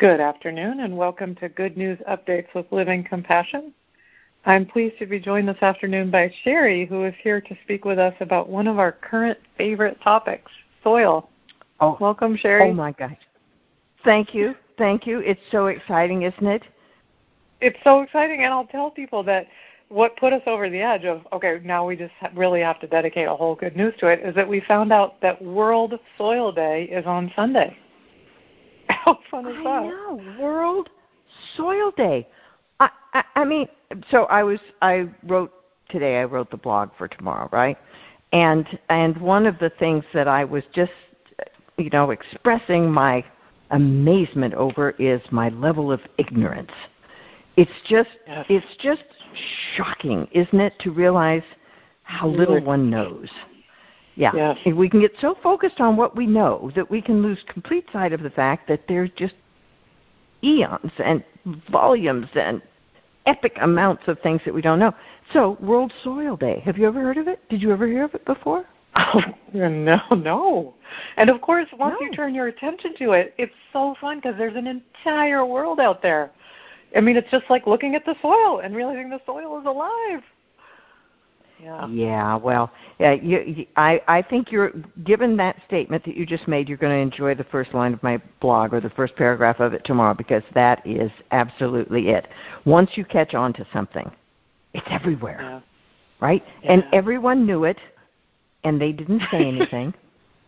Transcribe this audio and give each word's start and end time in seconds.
Good 0.00 0.18
afternoon 0.18 0.80
and 0.80 0.96
welcome 0.96 1.36
to 1.36 1.48
Good 1.48 1.76
News 1.76 2.00
Updates 2.10 2.52
with 2.52 2.66
Living 2.72 3.04
Compassion. 3.04 3.72
I'm 4.44 4.66
pleased 4.66 4.98
to 4.98 5.06
be 5.06 5.20
joined 5.20 5.46
this 5.46 5.62
afternoon 5.62 6.10
by 6.10 6.34
Cheri, 6.42 6.84
who 6.84 7.04
is 7.04 7.14
here 7.22 7.40
to 7.40 7.56
speak 7.62 7.84
with 7.84 8.00
us 8.00 8.12
about 8.18 8.48
one 8.48 8.66
of 8.66 8.80
our 8.80 8.90
current 8.90 9.38
favorite 9.56 9.96
topics, 10.02 10.50
soil. 10.82 11.30
Oh, 11.78 11.96
welcome, 12.00 12.36
Cheri. 12.36 12.70
Oh 12.70 12.74
my 12.74 12.90
gosh. 12.90 13.16
Thank 14.04 14.34
you. 14.34 14.56
Thank 14.78 15.06
you. 15.06 15.20
It's 15.20 15.40
so 15.52 15.66
exciting, 15.66 16.22
isn't 16.22 16.44
it? 16.44 16.64
It's 17.60 17.78
so 17.84 18.00
exciting, 18.00 18.42
and 18.42 18.52
I'll 18.52 18.66
tell 18.66 18.90
people 18.90 19.22
that 19.22 19.46
what 19.90 20.16
put 20.16 20.32
us 20.32 20.42
over 20.48 20.68
the 20.68 20.80
edge 20.80 21.04
of 21.04 21.24
okay, 21.32 21.60
now 21.62 21.86
we 21.86 21.94
just 21.94 22.14
really 22.34 22.62
have 22.62 22.80
to 22.80 22.88
dedicate 22.88 23.28
a 23.28 23.34
whole 23.34 23.54
good 23.54 23.76
news 23.76 23.94
to 24.00 24.08
it 24.08 24.18
is 24.26 24.34
that 24.34 24.48
we 24.48 24.60
found 24.66 24.92
out 24.92 25.20
that 25.20 25.40
World 25.40 26.00
Soil 26.18 26.50
Day 26.50 26.82
is 26.90 27.06
on 27.06 27.30
Sunday. 27.36 27.78
How 29.04 29.18
fun 29.30 29.46
is 29.46 29.56
I 29.58 29.62
that? 29.64 29.82
know. 29.84 30.20
World 30.40 30.90
Soil 31.56 31.90
Day. 31.96 32.26
I, 32.80 32.90
I 33.12 33.24
I 33.36 33.44
mean, 33.44 33.68
so 34.10 34.24
I 34.24 34.42
was 34.42 34.60
I 34.82 35.08
wrote 35.24 35.52
today. 35.88 36.20
I 36.20 36.24
wrote 36.24 36.50
the 36.50 36.56
blog 36.56 36.90
for 36.96 37.08
tomorrow, 37.08 37.48
right? 37.52 37.78
And 38.32 38.78
and 38.88 39.16
one 39.18 39.46
of 39.46 39.58
the 39.58 39.70
things 39.70 40.04
that 40.14 40.28
I 40.28 40.44
was 40.44 40.64
just 40.72 40.92
you 41.76 41.90
know 41.90 42.10
expressing 42.10 42.90
my 42.90 43.24
amazement 43.70 44.54
over 44.54 44.90
is 44.92 45.20
my 45.30 45.48
level 45.50 45.92
of 45.92 46.00
ignorance. 46.18 46.72
It's 47.56 47.70
just 47.88 48.10
Yes. 48.26 48.46
it's 48.48 48.76
just 48.80 49.04
shocking, 49.76 50.28
isn't 50.32 50.60
it, 50.60 50.74
to 50.80 50.90
realize 50.90 51.44
how 52.02 52.28
little 52.28 52.60
one 52.62 52.90
knows. 52.90 53.28
Yeah. 54.16 54.32
Yes. 54.34 54.74
We 54.74 54.88
can 54.88 55.00
get 55.00 55.12
so 55.20 55.36
focused 55.42 55.80
on 55.80 55.96
what 55.96 56.16
we 56.16 56.26
know 56.26 56.70
that 56.76 56.90
we 56.90 57.02
can 57.02 57.22
lose 57.22 57.38
complete 57.46 57.86
sight 57.92 58.12
of 58.12 58.22
the 58.22 58.30
fact 58.30 58.68
that 58.68 58.82
there's 58.86 59.10
just 59.16 59.34
eons 60.42 60.92
and 60.98 61.24
volumes 61.70 62.28
and 62.34 62.62
epic 63.26 63.56
amounts 63.60 64.04
of 64.06 64.18
things 64.20 64.40
that 64.44 64.54
we 64.54 64.62
don't 64.62 64.78
know. 64.78 64.94
So, 65.32 65.56
World 65.60 65.92
Soil 66.02 66.36
Day. 66.36 66.60
Have 66.64 66.76
you 66.76 66.86
ever 66.86 67.00
heard 67.00 67.16
of 67.16 67.28
it? 67.28 67.40
Did 67.48 67.62
you 67.62 67.72
ever 67.72 67.86
hear 67.86 68.04
of 68.04 68.14
it 68.14 68.24
before? 68.24 68.64
Oh, 68.96 69.20
no, 69.52 70.00
no. 70.12 70.74
And 71.16 71.28
of 71.28 71.40
course, 71.40 71.66
once 71.78 71.96
No. 72.00 72.06
you 72.06 72.12
turn 72.12 72.32
your 72.32 72.46
attention 72.46 72.94
to 72.98 73.12
it, 73.12 73.34
it's 73.38 73.52
so 73.72 73.96
fun 74.00 74.18
because 74.18 74.36
there's 74.38 74.54
an 74.56 74.66
entire 74.68 75.44
world 75.44 75.80
out 75.80 76.00
there. 76.00 76.30
I 76.96 77.00
mean, 77.00 77.16
it's 77.16 77.30
just 77.30 77.44
like 77.50 77.66
looking 77.66 77.96
at 77.96 78.04
the 78.04 78.14
soil 78.22 78.60
and 78.60 78.74
realizing 78.74 79.10
the 79.10 79.20
soil 79.26 79.58
is 79.58 79.66
alive. 79.66 80.22
Yeah. 81.64 81.86
Yeah, 81.88 82.36
well, 82.36 82.70
yeah, 82.98 83.12
you, 83.12 83.40
you, 83.40 83.66
I 83.76 83.98
I 84.06 84.20
think 84.20 84.52
you're 84.52 84.72
given 85.02 85.34
that 85.38 85.56
statement 85.66 86.04
that 86.04 86.14
you 86.14 86.26
just 86.26 86.46
made, 86.46 86.68
you're 86.68 86.76
going 86.76 86.92
to 86.92 86.98
enjoy 87.00 87.34
the 87.34 87.44
first 87.44 87.72
line 87.72 87.94
of 87.94 88.02
my 88.02 88.20
blog 88.40 88.74
or 88.74 88.80
the 88.82 88.90
first 88.90 89.16
paragraph 89.16 89.60
of 89.60 89.72
it 89.72 89.82
tomorrow 89.82 90.12
because 90.12 90.42
that 90.52 90.86
is 90.86 91.10
absolutely 91.30 92.10
it. 92.10 92.28
Once 92.66 92.90
you 92.96 93.04
catch 93.06 93.32
on 93.32 93.54
to 93.54 93.66
something, 93.72 94.10
it's 94.74 94.86
everywhere, 94.90 95.38
Yeah. 95.40 95.60
right? 96.20 96.44
And 96.64 96.84
everyone 96.92 97.46
knew 97.46 97.64
it, 97.64 97.78
and 98.64 98.78
they 98.78 98.92
didn't 98.92 99.22
say 99.30 99.48
anything, 99.48 99.94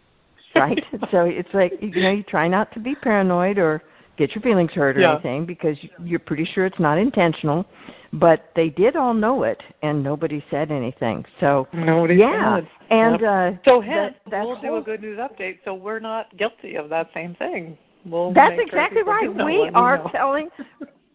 right? 0.55 0.85
So 1.11 1.25
it's 1.25 1.55
like 1.55 1.73
you 1.81 2.03
know, 2.03 2.11
you 2.11 2.25
try 2.25 2.47
not 2.47 2.73
to 2.73 2.79
be 2.79 2.95
paranoid 2.95 3.57
or 3.57 3.83
get 4.17 4.35
your 4.35 4.43
feelings 4.43 4.73
hurt 4.73 4.97
or 4.97 5.01
Yeah. 5.01 5.13
anything 5.15 5.47
because 5.47 5.79
you're 6.05 6.19
pretty 6.19 6.45
sure 6.45 6.67
it's 6.67 6.79
not 6.79 6.99
intentional. 6.99 7.67
But 8.13 8.51
they 8.55 8.71
did 8.71 8.97
all 8.97 9.13
know 9.13 9.43
it, 9.43 9.63
and 9.83 10.03
nobody 10.03 10.43
said 10.51 10.71
anything. 10.71 11.25
So 11.41 11.69
Nobody 11.73 12.15
yeah, 12.15 12.57
said. 12.57 12.69
and 12.91 13.21
Yep. 13.21 13.31
uh, 13.31 13.59
So 13.65 13.81
hence, 13.81 14.15
that 14.31 14.47
we'll 14.47 14.57
do 14.61 14.77
a 14.77 14.83
good 14.83 15.03
news 15.03 15.19
update, 15.19 15.59
so 15.65 15.75
we're 15.75 15.99
not 15.99 16.35
guilty 16.37 16.77
of 16.77 16.89
that 16.91 17.13
same 17.13 17.35
thing. 17.35 17.77
We'll 18.07 18.33
That's 18.33 18.55
sure 18.55 18.63
exactly 18.63 19.03
right. 19.03 19.45
We 19.45 19.69
are 19.75 19.99
know. 19.99 20.09
telling 20.13 20.49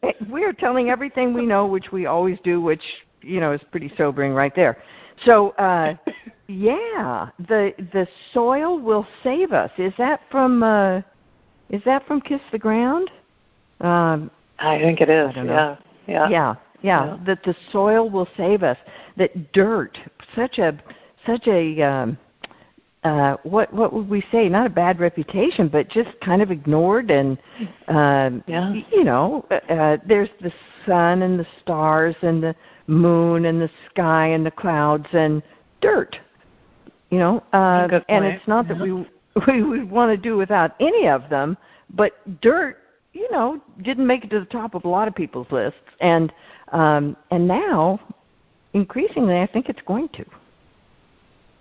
we 0.29 0.43
are 0.43 0.53
telling 0.53 0.89
everything 0.89 1.33
we 1.33 1.45
know, 1.45 1.65
which 1.65 1.91
we 1.91 2.05
always 2.05 2.37
do, 2.43 2.61
which 2.61 2.83
you 3.21 3.39
know 3.39 3.51
is 3.53 3.61
pretty 3.71 3.91
sobering 3.97 4.33
right 4.33 4.53
there. 4.55 4.77
So 5.25 5.51
uh, 5.51 5.95
yeah, 6.47 7.29
the 7.47 7.73
the 7.93 8.07
soil 8.33 8.79
will 8.79 9.07
save 9.23 9.53
us. 9.53 9.71
Is 9.77 9.93
that 9.97 10.21
from 10.29 10.63
uh, 10.63 11.01
is 11.71 11.81
that 11.85 12.05
from 12.05 12.21
Kiss 12.21 12.41
the 12.51 12.59
Ground? 12.59 13.09
Um, 13.79 14.29
I 14.59 14.77
think 14.79 15.01
it 15.01 15.09
is. 15.09 15.29
I 15.29 15.31
don't 15.31 15.47
know. 15.47 15.53
Yeah. 15.53 15.77
Yeah. 16.07 16.29
yeah, 16.29 16.55
yeah, 16.81 17.05
Yeah. 17.05 17.17
that 17.25 17.43
the 17.43 17.55
soil 17.71 18.09
will 18.09 18.27
save 18.37 18.63
us. 18.63 18.77
That 19.17 19.51
dirt, 19.53 19.97
such 20.35 20.59
a 20.59 20.77
such 21.25 21.47
a 21.47 21.81
um, 21.81 22.17
uh, 23.03 23.37
what 23.43 23.73
what 23.73 23.93
would 23.93 24.09
we 24.09 24.23
say? 24.31 24.47
Not 24.49 24.67
a 24.67 24.69
bad 24.69 24.99
reputation, 24.99 25.67
but 25.67 25.89
just 25.89 26.19
kind 26.21 26.41
of 26.41 26.51
ignored 26.51 27.09
and 27.09 27.37
um, 27.87 28.43
Yeah. 28.45 28.73
you 28.91 29.03
know, 29.03 29.45
uh, 29.49 29.55
uh, 29.73 29.97
there's 30.05 30.29
the 30.41 30.53
sun 30.85 31.21
and 31.23 31.39
the 31.39 31.47
stars 31.61 32.15
and 32.21 32.43
the 32.43 32.55
moon 32.87 33.45
and 33.45 33.61
the 33.61 33.69
sky 33.89 34.27
and 34.27 34.45
the 34.45 34.51
clouds 34.51 35.07
and 35.13 35.41
dirt. 35.79 36.19
You 37.09 37.19
know, 37.19 37.43
uh, 37.53 37.99
and 38.07 38.23
it's 38.23 38.47
not 38.47 38.67
that 38.67 38.79
we 38.79 39.05
we 39.47 39.63
would 39.63 39.89
want 39.89 40.11
to 40.11 40.17
do 40.17 40.37
without 40.37 40.75
any 40.79 41.07
of 41.07 41.29
them, 41.29 41.57
but 41.93 42.13
dirt, 42.41 42.77
you 43.13 43.29
know, 43.31 43.61
didn't 43.81 44.07
make 44.07 44.23
it 44.23 44.29
to 44.31 44.39
the 44.39 44.45
top 44.45 44.73
of 44.75 44.85
a 44.85 44.87
lot 44.87 45.07
of 45.07 45.15
people's 45.15 45.47
lists, 45.51 45.79
and 45.99 46.31
um, 46.71 47.17
and 47.31 47.47
now, 47.47 47.99
increasingly, 48.73 49.39
I 49.41 49.47
think 49.47 49.67
it's 49.67 49.81
going 49.85 50.07
to 50.09 50.25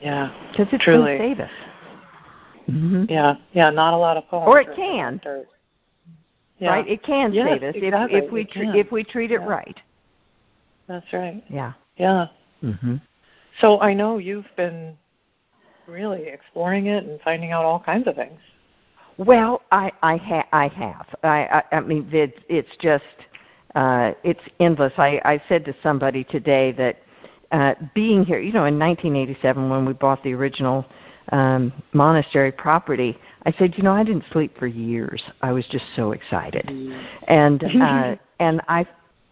Yeah. 0.00 0.32
because 0.50 0.72
it's 0.72 0.84
Truly. 0.84 1.18
going 1.18 1.18
to 1.18 1.24
save 1.24 1.40
us. 1.40 1.50
hmm 2.66 3.04
Yeah. 3.08 3.34
Yeah. 3.52 3.70
Not 3.70 3.94
a 3.94 3.96
lot 3.96 4.16
of 4.16 4.28
poems. 4.28 4.46
Or 4.48 4.60
it 4.60 4.68
can. 4.76 5.20
dirt. 5.24 5.46
Yeah. 6.60 6.70
Right? 6.70 6.86
It 6.88 7.02
can 7.02 7.32
Yes, 7.32 7.48
save 7.48 7.62
us 7.64 7.74
exactly. 7.74 8.18
if 8.18 8.24
if 8.26 8.30
we 8.32 8.40
It 8.42 8.50
tre- 8.50 8.66
can. 8.66 8.74
if 8.76 8.92
we 8.92 9.02
treat 9.02 9.32
it 9.32 9.40
Yeah. 9.40 9.46
right. 9.48 9.80
That's 10.86 11.12
right. 11.12 11.42
Yeah. 11.48 11.72
Yeah. 11.96 12.26
hmm 12.60 12.96
So 13.60 13.80
I 13.80 13.92
know 13.94 14.18
you've 14.18 14.46
been 14.56 14.96
really 15.90 16.28
exploring 16.28 16.86
it 16.86 17.04
and 17.04 17.20
finding 17.20 17.52
out 17.52 17.64
all 17.64 17.80
kinds 17.80 18.06
of 18.06 18.16
things. 18.16 18.38
Well, 19.18 19.62
I 19.70 19.92
I, 20.02 20.16
ha- 20.16 20.48
I 20.52 20.68
have. 20.68 21.06
I, 21.22 21.62
I 21.70 21.76
I 21.76 21.80
mean 21.80 22.08
it's 22.10 22.38
it's 22.48 22.76
just 22.80 23.04
uh 23.74 24.12
it's 24.24 24.40
endless. 24.60 24.94
I 24.96 25.20
I 25.24 25.42
said 25.48 25.64
to 25.66 25.74
somebody 25.82 26.24
today 26.24 26.72
that 26.72 26.96
uh 27.52 27.74
being 27.94 28.24
here, 28.24 28.38
you 28.38 28.52
know, 28.52 28.64
in 28.64 28.78
1987 28.78 29.68
when 29.68 29.84
we 29.84 29.92
bought 29.92 30.22
the 30.22 30.32
original 30.32 30.86
um 31.32 31.72
monastery 31.92 32.50
property, 32.50 33.18
I 33.44 33.52
said, 33.52 33.74
you 33.76 33.82
know, 33.82 33.92
I 33.92 34.04
didn't 34.04 34.24
sleep 34.32 34.58
for 34.58 34.66
years. 34.66 35.22
I 35.42 35.52
was 35.52 35.66
just 35.66 35.84
so 35.96 36.12
excited. 36.12 36.70
And 37.28 37.62
uh 37.64 38.16
and 38.40 38.62
I 38.68 38.86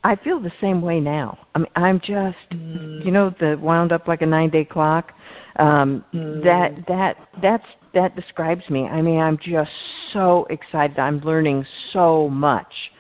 I 0.05 0.17
feel 0.17 0.41
the 0.41 0.53
same 0.61 0.81
way 0.81 1.01
now. 1.01 1.39
I 1.55 1.59
mean, 1.59 1.69
I'm 1.77 2.01
just 2.01 2.37
Mm. 2.51 3.05
you 3.05 3.11
know 3.11 3.31
the 3.39 3.59
wound 3.61 3.93
up 3.93 4.07
like 4.09 4.23
a 4.23 4.27
9-day 4.27 4.65
clock. 4.67 5.13
Um 5.57 6.05
Mm. 6.15 6.43
that 6.43 6.87
that 6.87 7.17
that's 7.43 7.67
that 7.95 8.15
describes 8.15 8.69
me. 8.71 8.87
I 8.87 9.03
mean, 9.03 9.19
I'm 9.21 9.39
just 9.39 9.73
so 10.13 10.47
excited. 10.51 10.99
I'm 10.99 11.19
learning 11.21 11.67
so 11.93 12.29
much. 12.29 12.93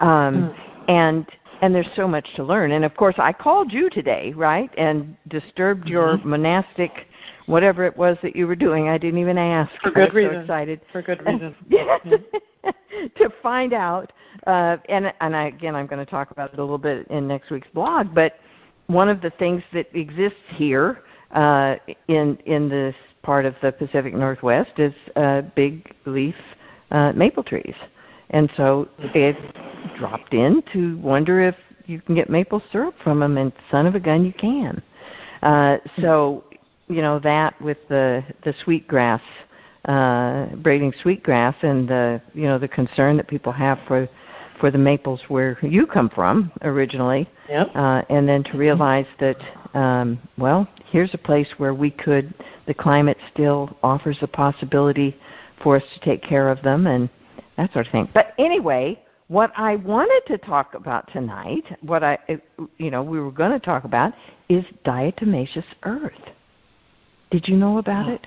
Um 0.00 0.34
Mm. 0.34 0.54
and 0.88 1.26
and 1.62 1.74
there's 1.74 1.88
so 1.96 2.06
much 2.06 2.26
to 2.34 2.44
learn. 2.44 2.72
And 2.72 2.84
of 2.84 2.94
course, 2.96 3.14
I 3.18 3.32
called 3.32 3.72
you 3.72 3.88
today, 3.88 4.32
right? 4.36 4.70
And 4.76 5.16
disturbed 5.28 5.88
your 5.88 6.18
Mhm. 6.18 6.24
monastic 6.24 7.08
whatever 7.46 7.84
it 7.84 7.96
was 7.96 8.18
that 8.22 8.36
you 8.36 8.46
were 8.46 8.56
doing. 8.56 8.88
I 8.88 8.98
didn't 8.98 9.20
even 9.20 9.38
ask. 9.38 9.70
For 9.82 9.88
I 9.90 9.92
good 9.92 10.12
was 10.12 10.22
so 10.24 10.28
reason. 10.28 10.42
excited 10.42 10.80
For 10.92 11.02
good 11.02 11.22
reason. 11.26 11.54
yeah. 11.68 11.98
to 13.16 13.30
find 13.42 13.72
out 13.72 14.12
uh, 14.46 14.76
and 14.88 15.12
and 15.20 15.36
I, 15.36 15.46
again 15.46 15.74
I'm 15.74 15.86
going 15.86 16.04
to 16.04 16.10
talk 16.10 16.30
about 16.30 16.52
it 16.52 16.58
a 16.58 16.62
little 16.62 16.78
bit 16.78 17.06
in 17.08 17.28
next 17.28 17.50
week's 17.50 17.68
blog 17.72 18.14
but 18.14 18.38
one 18.86 19.08
of 19.08 19.20
the 19.20 19.30
things 19.30 19.62
that 19.72 19.88
exists 19.94 20.38
here 20.54 21.02
uh, 21.32 21.76
in 22.08 22.38
in 22.46 22.68
this 22.68 22.94
part 23.22 23.44
of 23.44 23.54
the 23.60 23.72
Pacific 23.72 24.14
Northwest 24.14 24.78
is 24.78 24.94
uh, 25.16 25.42
big 25.54 25.92
leaf 26.06 26.36
uh, 26.90 27.12
maple 27.12 27.42
trees. 27.42 27.74
And 28.30 28.50
so 28.56 28.88
it 28.98 29.36
dropped 29.96 30.34
in 30.34 30.62
to 30.72 30.96
wonder 30.98 31.40
if 31.40 31.56
you 31.86 32.00
can 32.00 32.14
get 32.14 32.30
maple 32.30 32.62
syrup 32.72 32.94
from 33.02 33.20
them 33.20 33.36
and 33.36 33.52
son 33.70 33.86
of 33.86 33.94
a 33.94 34.00
gun 34.00 34.24
you 34.24 34.32
can. 34.32 34.82
Uh, 35.42 35.78
so 36.00 36.44
you 36.88 37.02
know 37.02 37.18
that 37.18 37.60
with 37.60 37.78
the 37.88 38.24
the 38.44 38.54
sweetgrass 38.64 39.20
uh, 39.86 40.46
braiding 40.56 40.92
sweetgrass 41.02 41.54
and 41.62 41.88
the 41.88 42.20
you 42.34 42.44
know 42.44 42.58
the 42.58 42.68
concern 42.68 43.16
that 43.16 43.28
people 43.28 43.52
have 43.52 43.78
for 43.86 44.08
for 44.60 44.70
the 44.70 44.78
maples 44.78 45.20
where 45.28 45.58
you 45.62 45.86
come 45.86 46.08
from 46.08 46.50
originally, 46.62 47.28
Yep. 47.48 47.72
uh, 47.74 48.02
and 48.08 48.26
then 48.26 48.42
to 48.44 48.56
realize 48.56 49.06
that 49.20 49.36
um, 49.74 50.18
well 50.38 50.66
here's 50.90 51.12
a 51.14 51.18
place 51.18 51.48
where 51.58 51.74
we 51.74 51.90
could 51.90 52.32
the 52.66 52.74
climate 52.74 53.18
still 53.32 53.76
offers 53.82 54.18
a 54.22 54.26
possibility 54.26 55.14
for 55.62 55.76
us 55.76 55.82
to 55.94 56.00
take 56.00 56.22
care 56.22 56.48
of 56.48 56.62
them 56.62 56.86
and 56.86 57.08
that 57.56 57.72
sort 57.72 57.86
of 57.86 57.92
thing. 57.92 58.08
But 58.12 58.34
anyway, 58.38 59.00
what 59.28 59.50
I 59.56 59.76
wanted 59.76 60.22
to 60.32 60.38
talk 60.38 60.74
about 60.74 61.10
tonight, 61.12 61.64
what 61.82 62.02
I 62.02 62.18
you 62.78 62.90
know 62.90 63.02
we 63.02 63.20
were 63.20 63.30
going 63.30 63.52
to 63.52 63.60
talk 63.64 63.84
about 63.84 64.14
is 64.48 64.64
diatomaceous 64.84 65.64
earth. 65.84 66.12
Did 67.30 67.46
you 67.48 67.56
know 67.56 67.78
about 67.78 68.08
Oh. 68.08 68.14
it? 68.14 68.26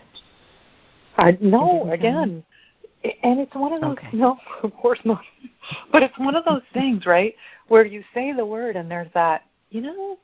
I 1.19 1.38
no, 1.42 1.92
again, 1.92 2.44
And 3.24 3.39
it's 3.39 3.54
one 3.56 3.74
of 3.74 3.81
those 3.81 3.92
Okay. 3.92 4.10
no, 4.13 4.38
of 4.63 4.74
course 4.75 5.00
not. 5.04 5.21
But 5.92 6.04
it's 6.04 6.18
one 6.18 6.36
of 6.36 6.45
those 6.45 6.62
things, 6.74 7.06
right, 7.06 7.36
where 7.68 7.86
you 7.86 8.04
say 8.13 8.31
the 8.33 8.45
word 8.45 8.75
and 8.75 8.89
there's 8.89 9.12
that, 9.13 9.44
you 9.69 9.81
know, 9.81 10.18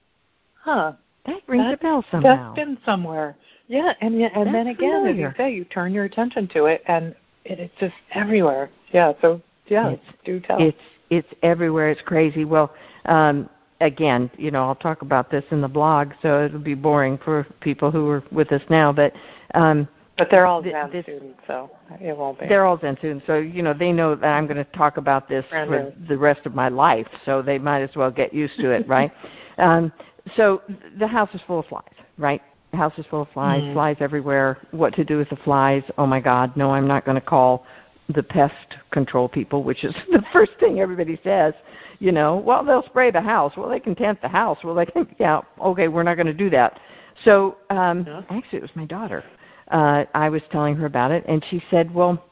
huh, 0.61 0.93
That 1.25 1.41
rings 1.47 1.73
a 1.73 1.77
bell 1.77 2.03
somehow. 2.09 2.53
that's 2.53 2.55
been 2.55 2.77
somewhere. 2.85 3.35
Yeah, 3.67 3.93
and 4.01 4.15
and 4.21 4.53
then 4.53 4.65
That's 4.65 4.77
again, 4.77 5.07
as 5.07 5.17
you 5.17 5.31
say, 5.37 5.53
you 5.53 5.65
turn 5.65 5.93
your 5.93 6.05
attention 6.05 6.47
to 6.49 6.65
it, 6.65 6.83
and 6.87 7.15
it, 7.45 7.59
it's 7.59 7.73
just 7.79 7.95
everywhere. 8.13 8.69
Yeah. 8.91 9.13
So 9.21 9.41
yeah, 9.67 9.91
It's- 9.91 10.13
do 10.23 10.39
tell. 10.39 10.61
it's 10.61 10.77
it's 11.09 11.27
everywhere. 11.43 11.89
It's 11.89 12.01
crazy. 12.01 12.45
Well, 12.45 12.73
um, 13.05 13.49
again, 13.81 14.29
you 14.37 14.51
know, 14.51 14.63
I'll 14.65 14.75
talk 14.75 15.01
about 15.01 15.29
this 15.31 15.43
in 15.51 15.61
the 15.61 15.67
blog, 15.67 16.11
so 16.21 16.45
it'll 16.45 16.59
be 16.59 16.73
boring 16.75 17.17
for 17.17 17.45
people 17.61 17.91
who 17.91 18.07
are 18.09 18.23
with 18.31 18.51
us 18.51 18.61
now. 18.69 18.91
But 18.93 19.13
um, 19.53 19.87
but 20.17 20.29
they're 20.29 20.45
all 20.45 20.63
exam 20.63 20.91
this- 20.91 21.03
students, 21.03 21.39
so 21.47 21.69
it 22.01 22.15
won't 22.15 22.39
be. 22.39 22.47
they're 22.47 22.65
all 22.65 22.79
Zen 22.79 22.97
students, 22.97 23.25
so 23.27 23.37
you 23.37 23.61
know 23.61 23.73
they 23.73 23.91
know 23.91 24.15
that 24.15 24.27
I'm 24.27 24.45
going 24.47 24.57
to 24.57 24.63
talk 24.71 24.97
about 24.97 25.27
this 25.27 25.45
for 25.49 25.93
the 26.07 26.17
rest 26.17 26.45
of 26.45 26.55
my 26.55 26.69
life. 26.69 27.07
So 27.25 27.41
they 27.41 27.57
might 27.59 27.81
as 27.81 27.95
well 27.95 28.11
get 28.11 28.33
used 28.33 28.57
to 28.59 28.71
it, 28.71 28.87
right? 28.97 29.11
um, 29.57 29.91
so 30.35 30.61
the 30.97 31.07
house 31.07 31.29
is 31.33 31.41
full 31.45 31.59
of 31.59 31.65
flies, 31.67 31.83
right? 32.17 32.41
The 32.71 32.77
house 32.77 32.93
is 32.97 33.05
full 33.07 33.21
of 33.23 33.29
flies, 33.29 33.61
Mhm. 33.63 33.73
flies 33.73 33.97
everywhere. 33.99 34.57
What 34.71 34.93
to 34.95 35.03
do 35.03 35.17
with 35.17 35.29
the 35.29 35.35
flies? 35.37 35.83
Oh 35.97 36.05
my 36.07 36.19
God, 36.19 36.55
no! 36.57 36.71
I'm 36.71 36.87
not 36.87 37.05
going 37.05 37.15
to 37.15 37.21
call 37.25 37.65
the 38.09 38.23
pest 38.23 38.77
control 38.91 39.27
people, 39.27 39.63
which 39.63 39.83
is 39.83 39.93
the 40.11 40.23
first 40.33 40.51
thing 40.59 40.79
everybody 40.79 41.19
says. 41.23 41.53
You 41.99 42.11
know, 42.11 42.37
well 42.37 42.63
they'll 42.63 42.83
spray 42.83 43.11
the 43.11 43.21
house. 43.21 43.53
Well 43.57 43.69
they 43.69 43.79
can 43.79 43.95
tent 43.95 44.21
the 44.21 44.27
house. 44.27 44.57
Well 44.63 44.75
they 44.75 44.85
can, 44.85 45.07
yeah, 45.19 45.41
okay, 45.61 45.87
we're 45.87 46.03
not 46.03 46.15
going 46.15 46.27
to 46.27 46.33
do 46.33 46.49
that. 46.49 46.79
So 47.23 47.55
um, 47.69 48.03
Yeah. 48.05 48.21
actually, 48.29 48.57
it 48.57 48.61
was 48.63 48.75
my 48.75 48.85
daughter. 48.85 49.23
Uh, 49.69 50.05
I 50.13 50.29
was 50.29 50.41
telling 50.51 50.75
her 50.75 50.85
about 50.85 51.11
it, 51.11 51.23
and 51.27 51.43
she 51.49 51.61
said, 51.71 51.93
"Well, 51.93 52.23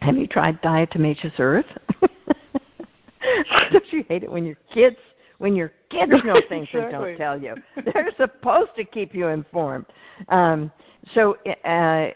have 0.00 0.16
you 0.16 0.26
tried 0.26 0.60
diatomaceous 0.62 1.38
earth?" 1.38 1.66
Don't 3.72 3.92
you 3.92 4.04
hate 4.08 4.22
it 4.22 4.30
when 4.30 4.44
your 4.44 4.56
kids 4.72 4.96
when 5.38 5.54
your 5.54 5.72
kids 5.90 6.12
know 6.24 6.40
things 6.48 6.68
they 6.72 6.80
Exactly. 6.80 7.10
don't 7.10 7.16
tell 7.16 7.40
you? 7.40 7.54
They're 7.92 8.10
supposed 8.16 8.70
to 8.76 8.84
keep 8.84 9.14
you 9.14 9.28
informed. 9.28 9.86
Um, 10.28 10.70
so 11.14 11.36
uh, 11.64 12.10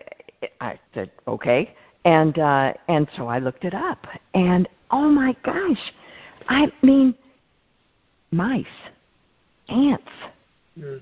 I 0.61 0.79
said, 0.95 1.11
"Okay," 1.27 1.75
and 2.05 2.39
uh, 2.39 2.75
and 2.89 3.09
so 3.17 3.27
I 3.27 3.39
looked 3.39 3.65
it 3.65 3.75
up, 3.75 4.07
and 4.35 4.69
oh 4.91 5.09
my 5.09 5.37
gosh, 5.45 5.93
I 6.49 6.71
mean, 6.83 7.15
mice, 8.31 8.67
ants, 9.69 10.11
Mm. 10.79 11.01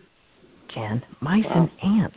Jen, 0.69 1.05
mice 1.21 1.45
Wow. 1.45 1.69
and 1.83 1.93
ants. 2.03 2.17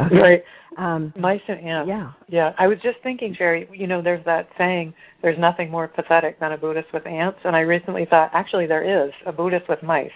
Okay. 0.00 0.18
Right. 0.20 0.44
Um, 0.76 1.12
Mice 1.16 1.40
and 1.46 1.60
ants. 1.60 1.88
yeah. 1.88 2.12
Yeah, 2.28 2.52
I 2.58 2.66
was 2.66 2.78
just 2.82 2.98
thinking, 3.02 3.34
Cheri. 3.34 3.68
You 3.72 3.86
know, 3.86 4.02
there's 4.02 4.24
that 4.24 4.48
saying, 4.58 4.92
"There's 5.22 5.38
nothing 5.38 5.70
more 5.70 5.86
pathetic 5.86 6.40
than 6.40 6.52
a 6.52 6.58
Buddhist 6.58 6.92
with 6.92 7.06
ants," 7.06 7.38
and 7.44 7.54
I 7.54 7.60
recently 7.60 8.04
thought, 8.04 8.30
actually, 8.32 8.66
there 8.66 8.82
is 8.82 9.12
a 9.24 9.32
Buddhist 9.32 9.68
with 9.68 9.82
mice. 9.82 10.10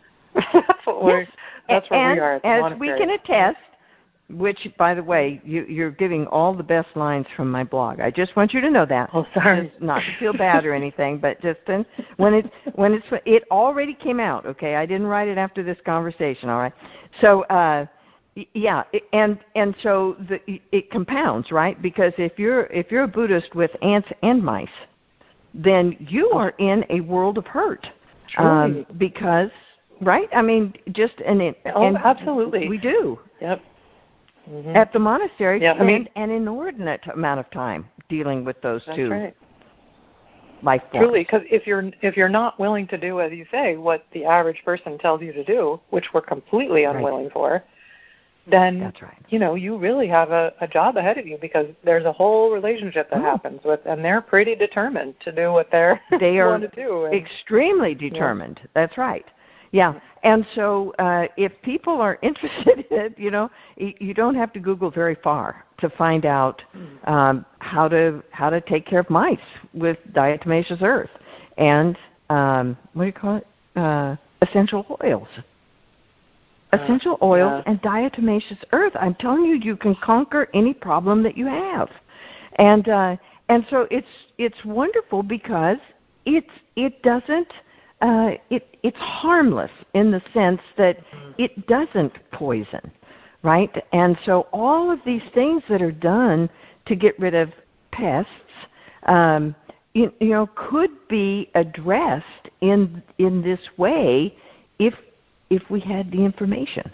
that's 0.34 0.84
what 0.84 1.04
we're. 1.04 1.20
Yes. 1.20 1.30
That's 1.68 1.90
where 1.90 2.10
and 2.10 2.16
we 2.16 2.20
are. 2.20 2.40
As 2.44 2.78
we 2.80 2.88
can 2.88 3.10
attest, 3.10 3.58
which, 4.30 4.68
by 4.76 4.94
the 4.94 5.02
way, 5.02 5.40
you, 5.44 5.64
you're 5.68 5.90
giving 5.90 6.26
all 6.26 6.54
the 6.54 6.62
best 6.62 6.88
lines 6.96 7.26
from 7.36 7.50
my 7.50 7.62
blog. 7.62 8.00
I 8.00 8.10
just 8.10 8.34
want 8.34 8.52
you 8.52 8.60
to 8.60 8.70
know 8.70 8.86
that. 8.86 9.10
Oh, 9.12 9.26
sorry. 9.34 9.68
Just 9.68 9.80
not 9.80 10.00
to 10.00 10.16
feel 10.18 10.32
bad 10.32 10.64
or 10.64 10.74
anything, 10.74 11.18
but 11.18 11.40
just 11.40 11.60
when 12.16 12.34
it's 12.34 12.48
when 12.74 12.94
it's 12.94 13.06
it 13.24 13.44
already 13.52 13.94
came 13.94 14.18
out. 14.18 14.44
Okay, 14.46 14.74
I 14.74 14.86
didn't 14.86 15.06
write 15.06 15.28
it 15.28 15.38
after 15.38 15.62
this 15.62 15.78
conversation. 15.84 16.48
All 16.48 16.58
right, 16.58 16.72
so. 17.20 17.42
uh 17.44 17.86
yeah, 18.54 18.84
and 19.12 19.38
and 19.54 19.74
so 19.82 20.16
the, 20.28 20.40
it 20.72 20.90
compounds, 20.90 21.50
right? 21.50 21.80
Because 21.82 22.12
if 22.18 22.38
you're 22.38 22.66
if 22.66 22.90
you're 22.90 23.04
a 23.04 23.08
Buddhist 23.08 23.54
with 23.54 23.70
ants 23.82 24.08
and 24.22 24.42
mice, 24.42 24.68
then 25.52 25.96
you 25.98 26.30
are 26.30 26.54
in 26.58 26.84
a 26.90 27.00
world 27.00 27.38
of 27.38 27.46
hurt. 27.46 27.88
Um, 28.38 28.86
because 28.98 29.50
right? 30.00 30.28
I 30.32 30.42
mean, 30.42 30.74
just 30.92 31.14
and 31.26 31.42
it. 31.42 31.58
Oh, 31.74 31.86
and 31.86 31.96
absolutely. 31.96 32.68
We 32.68 32.78
do 32.78 33.18
Yep. 33.40 33.60
Mhm. 34.50 34.76
at 34.76 34.92
the 34.92 34.98
monastery. 34.98 35.60
Yeah, 35.60 35.72
I 35.72 35.82
mean- 35.82 36.08
an 36.16 36.30
inordinate 36.30 37.06
amount 37.08 37.40
of 37.40 37.50
time 37.50 37.88
dealing 38.08 38.44
with 38.44 38.60
those 38.62 38.84
That's 38.86 38.96
two 38.96 39.10
right. 39.10 39.34
life 40.62 40.82
forms. 40.92 41.04
Truly, 41.06 41.20
because 41.20 41.42
if 41.50 41.66
you're 41.66 41.90
if 42.00 42.16
you're 42.16 42.28
not 42.28 42.58
willing 42.60 42.86
to 42.88 42.96
do 42.98 43.20
as 43.20 43.32
you 43.32 43.44
say 43.50 43.76
what 43.76 44.06
the 44.12 44.24
average 44.24 44.64
person 44.64 44.98
tells 44.98 45.20
you 45.20 45.32
to 45.32 45.42
do, 45.42 45.80
which 45.90 46.14
we're 46.14 46.20
completely 46.20 46.84
Right. 46.86 46.94
unwilling 46.94 47.30
for, 47.30 47.64
then 48.50 48.80
That's 48.80 49.02
right. 49.02 49.16
you 49.28 49.38
know 49.38 49.54
you 49.54 49.76
really 49.78 50.08
have 50.08 50.30
a, 50.30 50.52
a 50.60 50.68
job 50.68 50.96
ahead 50.96 51.18
of 51.18 51.26
you 51.26 51.38
because 51.40 51.66
there's 51.84 52.04
a 52.04 52.12
whole 52.12 52.50
relationship 52.52 53.10
that 53.10 53.18
Oh. 53.20 53.22
happens 53.22 53.60
with, 53.64 53.80
and 53.86 54.04
they're 54.04 54.20
pretty 54.20 54.54
determined 54.54 55.14
to 55.20 55.32
do 55.32 55.52
what 55.52 55.70
they're 55.70 56.00
They 56.20 56.38
are 56.40 56.58
to 56.58 56.68
do. 56.68 57.04
And, 57.04 57.14
Extremely 57.14 57.94
determined. 57.94 58.60
That's 58.74 58.96
right. 58.98 59.24
Yeah. 59.72 60.00
And 60.24 60.44
so 60.54 60.92
uh, 60.98 61.26
if 61.36 61.52
people 61.62 62.00
are 62.00 62.18
interested 62.22 62.84
in 62.90 62.98
it, 62.98 63.18
you 63.18 63.30
know, 63.30 63.50
you 63.76 64.12
don't 64.14 64.34
have 64.34 64.52
to 64.54 64.60
Google 64.60 64.90
very 64.90 65.14
far 65.22 65.64
to 65.78 65.88
find 65.90 66.26
out 66.26 66.62
um, 67.04 67.44
how 67.60 67.88
to 67.88 68.22
how 68.30 68.50
to 68.50 68.60
take 68.60 68.84
care 68.84 69.00
of 69.00 69.08
mice 69.08 69.38
with 69.72 69.96
diatomaceous 70.12 70.82
earth 70.82 71.10
and 71.56 71.96
um, 72.30 72.76
what 72.94 73.02
do 73.04 73.06
you 73.06 73.12
call 73.12 73.36
it? 73.36 73.46
Uh, 73.76 74.16
essential 74.42 74.84
oils. 75.04 75.28
Essential 76.72 77.18
oils 77.20 77.62
and 77.66 77.82
diatomaceous 77.82 78.62
earth. 78.72 78.92
I'm 78.98 79.14
telling 79.16 79.44
you, 79.44 79.54
you 79.54 79.76
can 79.76 79.96
conquer 79.96 80.48
any 80.54 80.72
problem 80.72 81.22
that 81.24 81.36
you 81.36 81.46
have, 81.46 81.90
and 82.56 82.88
uh, 82.88 83.16
and 83.48 83.66
so 83.70 83.88
it's 83.90 84.06
it's 84.38 84.64
wonderful 84.64 85.22
because 85.24 85.78
it's 86.26 86.50
it 86.76 87.02
doesn't 87.02 87.52
uh, 88.00 88.30
it 88.50 88.76
it's 88.82 88.96
harmless 88.98 89.70
in 89.94 90.10
the 90.10 90.22
sense 90.32 90.60
that 90.76 90.98
it 91.38 91.66
doesn't 91.66 92.12
poison, 92.32 92.90
right? 93.42 93.84
And 93.92 94.16
so 94.24 94.46
all 94.52 94.90
of 94.90 95.00
these 95.04 95.22
things 95.34 95.62
that 95.68 95.82
are 95.82 95.92
done 95.92 96.48
to 96.86 96.94
get 96.94 97.18
rid 97.18 97.34
of 97.34 97.50
pests, 97.90 98.30
um, 99.06 99.54
you, 99.94 100.12
you 100.20 100.28
know, 100.28 100.48
could 100.54 100.90
be 101.08 101.50
addressed 101.54 102.48
in 102.60 103.02
in 103.18 103.42
this 103.42 103.60
way 103.76 104.36
if 104.78 104.94
if 105.50 105.68
we 105.68 105.80
had 105.80 106.10
the 106.10 106.24
information. 106.24 106.90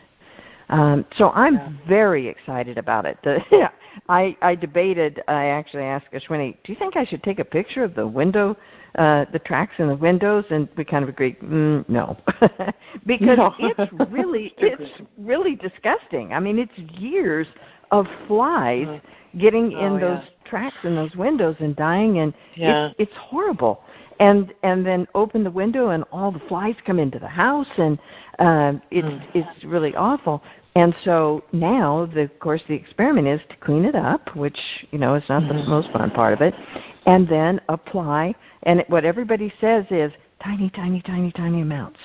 Um, 0.68 1.04
so 1.16 1.30
I'm 1.30 1.54
Yeah. 1.54 1.68
very 1.86 2.26
excited 2.26 2.76
about 2.76 3.06
it. 3.06 3.18
The, 3.22 3.40
yeah, 3.52 3.70
I, 4.08 4.36
I 4.42 4.56
debated. 4.56 5.22
I 5.28 5.46
actually 5.46 5.84
asked 5.84 6.06
Ashwini, 6.12 6.56
"Do 6.64 6.72
you 6.72 6.78
think 6.78 6.96
I 6.96 7.04
should 7.04 7.22
take 7.22 7.38
a 7.38 7.44
picture 7.44 7.84
of 7.84 7.94
the 7.94 8.04
window, 8.06 8.56
uh, 8.96 9.26
the 9.32 9.38
tracks 9.38 9.74
in 9.78 9.86
the 9.86 9.94
windows?" 9.94 10.44
And 10.50 10.68
we 10.76 10.84
kind 10.84 11.04
of 11.04 11.08
agreed, 11.08 11.38
mm, 11.38 11.88
no, 11.88 12.16
because 13.06 13.38
No. 13.38 13.54
it's 13.60 13.92
really 14.10 14.54
it's 14.58 15.00
really 15.16 15.54
disgusting. 15.54 16.32
I 16.32 16.40
mean, 16.40 16.58
it's 16.58 16.76
years 17.00 17.46
of 17.92 18.08
flies 18.26 18.88
Mhm. 18.88 19.00
getting 19.38 19.72
Oh, 19.72 19.86
in 19.86 20.00
those 20.00 20.18
yeah. 20.18 20.50
tracks 20.50 20.78
in 20.82 20.96
those 20.96 21.14
windows 21.14 21.54
and 21.60 21.76
dying, 21.76 22.18
and 22.18 22.34
Yeah. 22.56 22.88
it's 22.88 22.94
it's 22.98 23.16
horrible. 23.16 23.84
And 24.18 24.54
and 24.62 24.86
then 24.86 25.06
open 25.14 25.44
the 25.44 25.50
window 25.50 25.90
and 25.90 26.02
all 26.10 26.32
the 26.32 26.40
flies 26.48 26.74
come 26.86 26.98
into 26.98 27.18
the 27.18 27.28
house 27.28 27.68
and 27.76 27.98
um, 28.38 28.80
it's 28.90 29.06
Mm. 29.06 29.22
it's 29.34 29.64
really 29.64 29.94
awful. 29.94 30.42
And 30.74 30.94
so 31.04 31.42
now, 31.52 32.06
the, 32.12 32.22
of 32.22 32.38
course, 32.38 32.62
the 32.68 32.74
experiment 32.74 33.26
is 33.26 33.40
to 33.48 33.56
clean 33.56 33.84
it 33.84 33.94
up, 33.94 34.34
which 34.36 34.86
you 34.90 34.98
know 34.98 35.14
is 35.14 35.28
not 35.28 35.46
the 35.48 35.54
Mhm. 35.54 35.68
most 35.68 35.90
fun 35.90 36.10
part 36.10 36.32
of 36.32 36.40
it, 36.40 36.54
and 37.06 37.28
then 37.28 37.60
apply. 37.68 38.34
And 38.64 38.84
what 38.88 39.04
everybody 39.04 39.52
says 39.60 39.84
is 39.90 40.12
tiny, 40.40 40.70
tiny, 40.70 41.00
tiny, 41.02 41.30
tiny 41.32 41.60
amounts. 41.60 42.00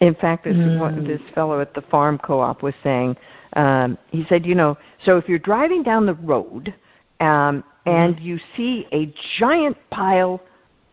In 0.00 0.14
fact, 0.14 0.44
this 0.44 0.56
Mm. 0.56 1.06
this 1.06 1.22
fellow 1.34 1.60
at 1.60 1.74
the 1.74 1.82
farm 1.82 2.18
co-op 2.18 2.62
was 2.62 2.74
saying, 2.82 3.16
um, 3.54 3.96
he 4.10 4.24
said, 4.24 4.44
you 4.44 4.54
know, 4.54 4.76
so 5.04 5.16
if 5.16 5.28
you're 5.28 5.38
driving 5.38 5.82
down 5.82 6.06
the 6.06 6.14
road 6.14 6.74
um, 7.20 7.64
and 7.86 8.18
you 8.20 8.38
see 8.56 8.86
a 8.92 9.06
giant 9.38 9.76
pile 9.90 10.40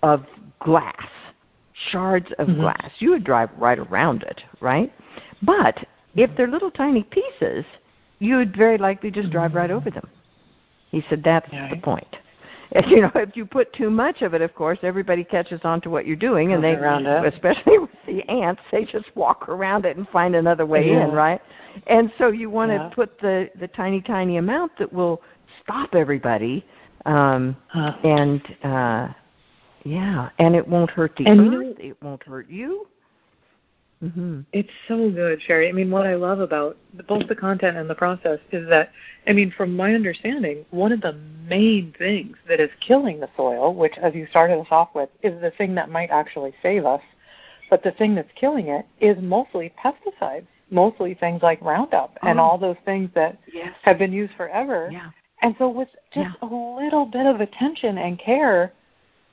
of 0.04 0.26
glass, 0.60 1.08
shards 1.90 2.32
of 2.38 2.48
Mhm. 2.48 2.60
glass, 2.60 2.92
you 3.00 3.10
would 3.12 3.24
drive 3.24 3.50
right 3.58 3.80
around 3.80 4.24
it, 4.24 4.44
right? 4.60 4.94
But 5.42 5.84
if 6.16 6.36
they're 6.36 6.48
little 6.48 6.70
tiny 6.70 7.04
pieces, 7.04 7.66
you 8.20 8.36
would 8.36 8.56
very 8.56 8.78
likely 8.78 9.10
just 9.10 9.32
drive 9.32 9.56
right 9.56 9.72
over 9.72 9.90
them. 9.90 10.08
He 10.92 11.02
said 11.10 11.24
that's 11.24 11.52
Yeah, 11.52 11.70
the 11.70 11.76
right. 11.76 11.84
point. 11.84 12.18
You 12.88 13.02
know, 13.02 13.12
if 13.16 13.38
you 13.38 13.46
put 13.46 13.72
too 13.74 13.92
much 13.92 14.24
of 14.24 14.34
it, 14.34 14.42
of 14.42 14.56
course, 14.56 14.80
everybody 14.82 15.24
catches 15.24 15.64
on 15.64 15.80
to 15.82 15.92
what 15.92 16.08
you're 16.08 16.16
doing, 16.16 16.54
and 16.54 16.64
they, 16.64 16.74
especially 16.74 17.78
with 17.78 17.90
the 18.08 18.28
ants, 18.28 18.64
they 18.72 18.84
just 18.84 19.16
walk 19.16 19.48
around 19.48 19.86
it 19.86 19.96
and 19.96 20.08
find 20.10 20.36
another 20.36 20.66
way 20.66 20.90
in, 20.92 21.12
right? 21.12 21.40
And 21.86 22.12
so 22.18 22.30
you 22.32 22.50
want 22.50 22.72
to 22.72 22.76
Yeah. 22.78 22.90
put 22.90 23.20
the 23.20 23.52
the 23.60 23.68
tiny, 23.68 24.02
tiny 24.02 24.38
amount 24.38 24.76
that 24.80 24.92
will 24.92 25.22
stop 25.62 25.94
everybody, 25.94 26.66
um, 27.06 27.56
Huh. 27.68 27.94
and 28.04 28.42
uh, 28.64 29.08
yeah, 29.84 30.30
and 30.40 30.56
it 30.56 30.68
won't 30.68 30.90
hurt 30.90 31.16
the 31.18 31.26
And 31.26 31.40
earth. 31.40 31.54
you 31.54 31.64
know- 31.64 31.76
it 31.80 31.98
won't 32.02 32.24
hurt 32.24 32.50
you. 32.50 32.88
Mm-hmm. 34.04 34.42
It's 34.52 34.70
so 34.88 35.10
good, 35.10 35.40
Cheri. 35.40 35.70
I 35.70 35.72
mean, 35.72 35.90
what 35.90 36.06
I 36.06 36.16
love 36.16 36.40
about 36.42 36.76
both 37.08 37.28
the 37.30 37.36
content 37.36 37.78
and 37.78 37.90
the 37.90 37.96
process 37.96 38.40
is 38.52 38.68
that, 38.68 38.92
I 39.28 39.34
mean, 39.34 39.54
from 39.56 39.78
my 39.78 39.94
understanding, 39.94 40.66
one 40.72 40.92
of 40.92 41.00
the 41.00 41.14
main 41.48 41.94
things 41.98 42.36
that 42.50 42.60
is 42.60 42.70
killing 42.86 43.22
the 43.22 43.30
soil, 43.38 43.74
which, 43.74 43.94
as 44.02 44.14
you 44.14 44.28
started 44.30 44.60
us 44.60 44.68
off 44.72 44.90
with, 44.94 45.10
is 45.22 45.40
the 45.40 45.52
thing 45.52 45.74
that 45.76 45.90
might 45.90 46.10
actually 46.10 46.54
save 46.62 46.86
us, 46.86 47.02
but 47.70 47.82
the 47.82 47.92
thing 47.92 48.14
that's 48.14 48.32
killing 48.36 48.68
it 48.68 48.86
is 49.00 49.16
mostly 49.22 49.72
pesticides, 49.82 50.48
mostly 50.70 51.14
things 51.14 51.42
like 51.42 51.62
Roundup 51.62 52.18
oh. 52.22 52.28
and 52.28 52.42
all 52.42 52.58
those 52.58 52.78
things 52.84 53.10
that 53.16 53.38
yes. 53.54 53.74
have 53.84 53.98
been 53.98 54.12
used 54.12 54.34
forever. 54.36 54.90
Yeah. 54.92 55.12
And 55.42 55.56
so, 55.58 55.70
with 55.70 55.90
just 56.14 56.36
yeah. 56.42 56.50
a 56.50 56.84
little 56.84 57.06
bit 57.06 57.26
of 57.26 57.40
attention 57.40 57.98
and 58.00 58.20
care, 58.20 58.74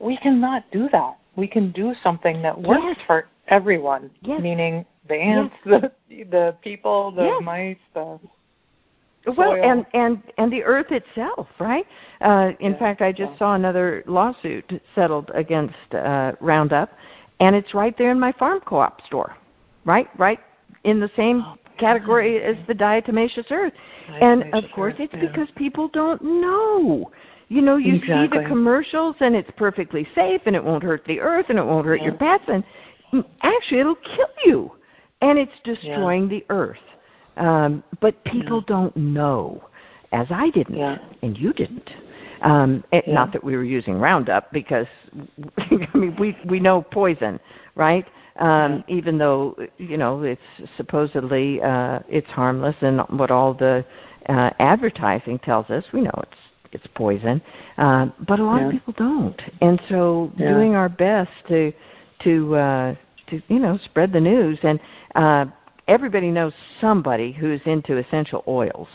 we 0.01 0.17
cannot 0.17 0.65
do 0.73 0.89
that. 0.91 1.19
We 1.37 1.47
can 1.47 1.71
do 1.73 1.95
something 2.03 2.43
that 2.43 2.61
works 2.61 2.83
yes. 2.83 2.97
for 3.07 3.29
everyone, 3.49 4.11
yes. 4.23 4.41
meaning 4.41 4.85
the 5.09 5.15
ants, 5.15 5.55
yes. 5.65 5.83
the 6.09 6.25
the 6.25 6.57
people, 6.63 7.13
the 7.13 7.41
mice, 7.43 7.77
the 7.95 8.19
well, 9.37 9.55
and 9.55 9.85
and 9.93 10.23
and 10.39 10.53
the 10.53 10.63
earth 10.65 10.91
itself, 10.91 11.47
right? 11.59 11.87
Uh, 12.21 12.53
in 12.61 12.77
fact, 12.77 13.03
I 13.03 13.13
just 13.13 13.39
saw 13.39 13.55
another 13.55 14.03
lawsuit 14.07 14.83
settled 14.95 15.31
against 15.35 15.77
uh, 15.93 16.33
Roundup, 16.41 16.91
and 17.41 17.55
it's 17.55 17.75
right 17.75 17.97
there 17.99 18.11
in 18.11 18.19
my 18.19 18.33
farm 18.33 18.61
co-op 18.61 19.05
store, 19.07 19.37
right, 19.85 20.09
right 20.19 20.41
in 20.85 21.01
the 21.01 21.11
same 21.17 21.43
oh, 21.47 21.57
category 21.79 22.43
as 22.43 22.57
the 22.67 22.75
diatomaceous 22.75 23.51
earth. 23.51 23.75
Diatomaceous 24.09 24.23
and 24.23 24.55
of 24.55 24.65
course, 24.75 24.95
earth, 24.95 25.01
it's 25.01 25.15
yeah. 25.15 25.29
because 25.29 25.49
people 25.55 25.89
don't 25.89 26.23
know. 26.23 27.11
You 27.51 27.63
know, 27.63 27.77
you 27.77 27.97
exactly. 27.97 28.39
see 28.39 28.43
the 28.45 28.49
commercials 28.49 29.17
and 29.19 29.35
it's 29.35 29.51
perfectly 29.57 30.07
safe 30.15 30.41
and 30.47 30.55
it 30.55 30.63
won't 30.63 30.85
hurt 30.85 31.05
the 31.05 31.19
earth 31.19 31.47
and 31.49 31.59
it 31.59 31.67
won't 31.67 31.85
hurt 31.85 31.97
yeah. 31.97 32.07
your 32.07 32.15
pets 32.15 32.45
and 32.47 32.63
actually 33.43 33.81
it'll 33.81 33.97
kill 33.97 34.29
you 34.45 34.73
and 35.21 35.37
it's 35.37 35.53
destroying 35.65 36.31
yeah. 36.31 36.39
the 36.39 36.45
earth. 36.49 36.79
Um, 37.37 37.83
but 38.01 38.23
people 38.23 38.59
yeah. 38.59 38.75
don't 38.75 38.97
know, 38.97 39.65
as 40.13 40.29
I 40.31 40.51
didn't 40.51 40.79
and 41.23 41.37
you 41.37 41.53
didn't. 41.53 41.91
Um, 42.43 42.85
it, 42.93 43.09
Not 43.09 43.33
that 43.33 43.43
we 43.43 43.57
were 43.57 43.65
using 43.65 43.95
Roundup 43.95 44.53
because 44.53 44.87
I 45.59 45.89
mean 45.93 46.15
we 46.21 46.39
we 46.47 46.61
know 46.61 46.83
poison, 46.83 47.41
right? 47.75 48.07
Um, 48.37 48.85
even 48.87 49.19
though 49.19 49.57
you 49.77 49.97
know 49.97 50.23
it's 50.23 50.41
supposedly 50.77 51.61
uh, 51.63 51.99
it's 52.09 52.29
harmless 52.29 52.77
and 52.81 53.01
what 53.11 53.33
all 53.33 53.55
the 53.55 53.85
uh, 54.29 54.51
advertising 54.61 55.41
tells 55.41 55.69
us, 55.69 55.85
we 55.93 56.01
know 56.01 56.13
it's 56.23 56.50
it's 56.73 56.87
poison, 56.95 57.43
uh, 57.79 58.07
but 58.27 58.39
a 58.39 58.45
lot 58.45 58.61
yeah. 58.61 58.67
of 58.67 58.73
people 58.73 58.95
don't. 58.97 59.41
And 59.61 59.81
so, 59.89 60.33
yeah. 60.37 60.53
doing 60.53 60.75
our 60.75 60.89
best 60.89 61.31
to 61.49 61.73
to 62.23 62.55
uh, 62.57 62.95
to 63.29 63.43
you 63.49 63.59
know 63.59 63.79
spread 63.85 64.13
the 64.13 64.21
news, 64.21 64.59
and 64.63 64.79
uh, 65.15 65.47
everybody 65.89 66.31
knows 66.31 66.53
somebody 66.81 67.33
who's 67.33 67.61
into 67.65 67.97
essential 67.97 68.45
oils, 68.47 68.89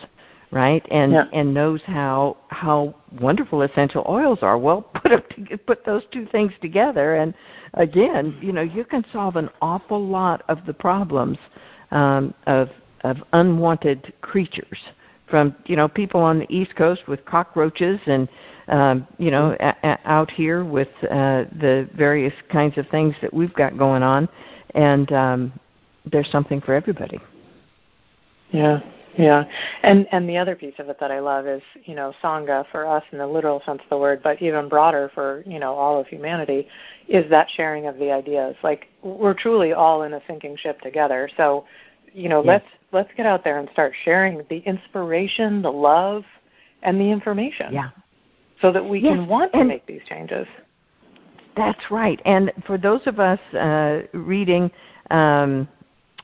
right? 0.51 0.86
And 0.89 1.12
yeah. 1.12 1.25
and 1.34 1.53
knows 1.53 1.82
how 1.86 2.38
how 2.48 2.96
wonderful 3.20 3.62
essential 3.62 4.05
oils 4.08 4.39
are. 4.41 4.58
Well, 4.58 4.82
put 4.96 5.10
them, 5.10 5.60
put 5.65 5.86
those 5.86 6.03
two 6.12 6.25
things 6.27 6.53
together, 6.62 7.15
and 7.15 7.34
again, 7.74 8.38
you 8.41 8.51
know, 8.51 8.62
you 8.62 8.86
can 8.86 9.05
solve 9.12 9.36
an 9.36 9.50
awful 9.62 10.05
lot 10.05 10.44
of 10.48 10.65
the 10.65 10.74
problems 10.74 11.38
um, 11.91 12.34
of 12.48 12.70
of 13.03 13.17
unwanted 13.34 14.13
creatures 14.22 14.79
from 15.27 15.55
you 15.65 15.75
know 15.75 15.88
people 15.88 16.22
on 16.22 16.39
the 16.39 16.55
East 16.55 16.75
Coast 16.75 17.08
with 17.08 17.24
cockroaches 17.25 18.00
and 18.05 18.27
um, 18.67 19.08
you 19.17 19.32
know 19.32 19.55
a- 19.60 19.75
a- 19.84 20.00
out 20.05 20.29
here 20.32 20.63
with 20.63 20.89
uh, 21.03 21.46
the 21.60 21.89
various 21.96 22.34
kinds 22.51 22.77
of 22.77 22.88
things 22.89 23.15
that 23.22 23.34
we've 23.34 23.53
got 23.53 23.77
going 23.77 24.03
on, 24.03 24.29
and 24.74 25.12
um, 25.12 25.60
there's 26.12 26.29
something 26.32 26.62
for 26.62 26.74
everybody. 26.74 27.20
Yeah, 28.51 28.82
yeah, 29.17 29.46
and 29.84 30.08
and 30.12 30.29
the 30.29 30.38
other 30.38 30.55
piece 30.55 30.75
of 30.77 30.89
it 30.89 31.00
that 31.00 31.12
I 31.12 31.20
love 31.20 31.48
is 31.48 31.62
you 31.86 31.96
know 31.96 32.13
sangha 32.24 32.65
for 32.72 32.86
us 32.86 33.03
in 33.12 33.17
the 33.17 33.27
literal 33.27 33.62
sense 33.65 33.82
of 33.84 33.89
the 33.89 33.98
word, 33.98 34.22
but 34.24 34.41
even 34.41 34.70
broader 34.70 35.10
for 35.13 35.44
you 35.48 35.60
know 35.60 35.74
all 35.74 36.00
of 36.00 36.08
humanity, 36.08 36.67
is 37.08 37.29
that 37.29 37.48
sharing 37.55 37.88
of 37.88 37.98
the 37.98 38.12
ideas. 38.12 38.55
Like 38.63 38.88
we're 39.01 39.34
truly 39.34 39.74
all 39.74 40.03
in 40.03 40.13
a 40.13 40.22
sinking 40.27 40.58
ship 40.58 40.82
together. 40.82 41.29
So 41.38 41.65
you 42.13 42.29
know, 42.29 42.44
yes. 42.44 42.48
let's 42.48 42.67
let's 42.95 43.11
get 43.15 43.25
out 43.25 43.43
there 43.43 43.59
and 43.59 43.69
start 43.73 43.93
sharing 44.03 44.41
the 44.49 44.59
inspiration, 44.59 45.61
the 45.61 45.71
love, 45.71 46.23
and 46.81 46.99
the 46.99 47.11
information. 47.11 47.71
Yeah. 47.71 47.89
So 48.61 48.71
that 48.71 48.83
we 48.83 48.99
yes. 48.99 49.13
can 49.13 49.27
want 49.27 49.51
to 49.51 49.59
and 49.59 49.67
make 49.67 49.85
these 49.85 50.01
changes. 50.07 50.47
That's 51.57 51.91
right. 51.91 52.21
And 52.25 52.51
for 52.65 52.77
those 52.77 53.01
of 53.05 53.19
us 53.19 53.39
uh, 53.53 54.03
reading 54.13 54.71
um, 55.11 55.67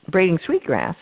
Braiding 0.08 0.38
Sweetgrass, 0.46 0.96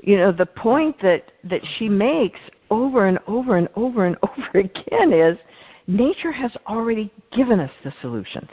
you 0.00 0.16
know, 0.16 0.32
the 0.32 0.46
point 0.46 0.96
that, 1.02 1.30
that 1.44 1.60
she 1.76 1.88
makes 1.88 2.40
over 2.70 3.06
and 3.06 3.18
over 3.26 3.58
and 3.58 3.68
over 3.76 4.06
and 4.06 4.16
over 4.22 4.58
again 4.58 5.12
is 5.12 5.38
nature 5.86 6.32
has 6.32 6.52
already 6.66 7.12
given 7.32 7.60
us 7.60 7.70
the 7.84 7.92
solutions. 8.00 8.50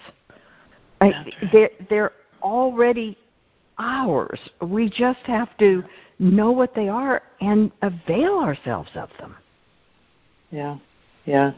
I, 1.02 1.14
they're, 1.54 1.72
they're 1.90 2.12
already 2.44 3.18
ours. 3.78 4.40
We 4.62 4.90
just 4.90 5.22
have 5.24 5.58
to 5.60 5.84
know 6.20 6.52
what 6.52 6.76
they 6.76 6.90
are 6.90 7.24
and 7.42 7.72
avail 7.82 8.40
ourselves 8.40 8.90
of 8.96 9.10
them. 9.20 9.36
Yeah, 10.52 10.78
yeah. 11.26 11.54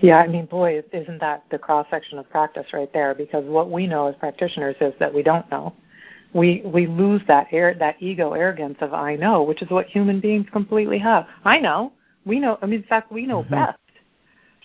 Yeah, 0.00 0.18
I 0.18 0.28
mean, 0.28 0.46
boy, 0.46 0.82
isn't 0.92 1.18
that 1.18 1.44
the 1.50 1.58
cross 1.58 1.86
section 1.90 2.18
of 2.18 2.30
practice 2.30 2.66
right 2.72 2.92
there? 2.92 3.14
Because 3.14 3.44
what 3.44 3.70
we 3.70 3.86
know 3.86 4.06
as 4.06 4.14
practitioners 4.16 4.76
is 4.80 4.94
that 5.00 5.12
we 5.12 5.22
don't 5.22 5.48
know. 5.50 5.74
We 6.34 6.62
we 6.64 6.86
lose 6.86 7.22
that 7.26 7.48
air, 7.52 7.74
that 7.78 7.96
ego 8.00 8.32
arrogance 8.32 8.76
of 8.80 8.92
I 8.92 9.16
know, 9.16 9.42
which 9.42 9.62
is 9.62 9.70
what 9.70 9.86
human 9.86 10.20
beings 10.20 10.46
completely 10.52 10.98
have. 10.98 11.26
I 11.44 11.58
know, 11.58 11.92
we 12.24 12.38
know. 12.38 12.58
I 12.62 12.66
mean, 12.66 12.80
in 12.80 12.86
fact, 12.86 13.10
we 13.10 13.26
know 13.26 13.42
mm-hmm. 13.42 13.54
best. 13.54 13.78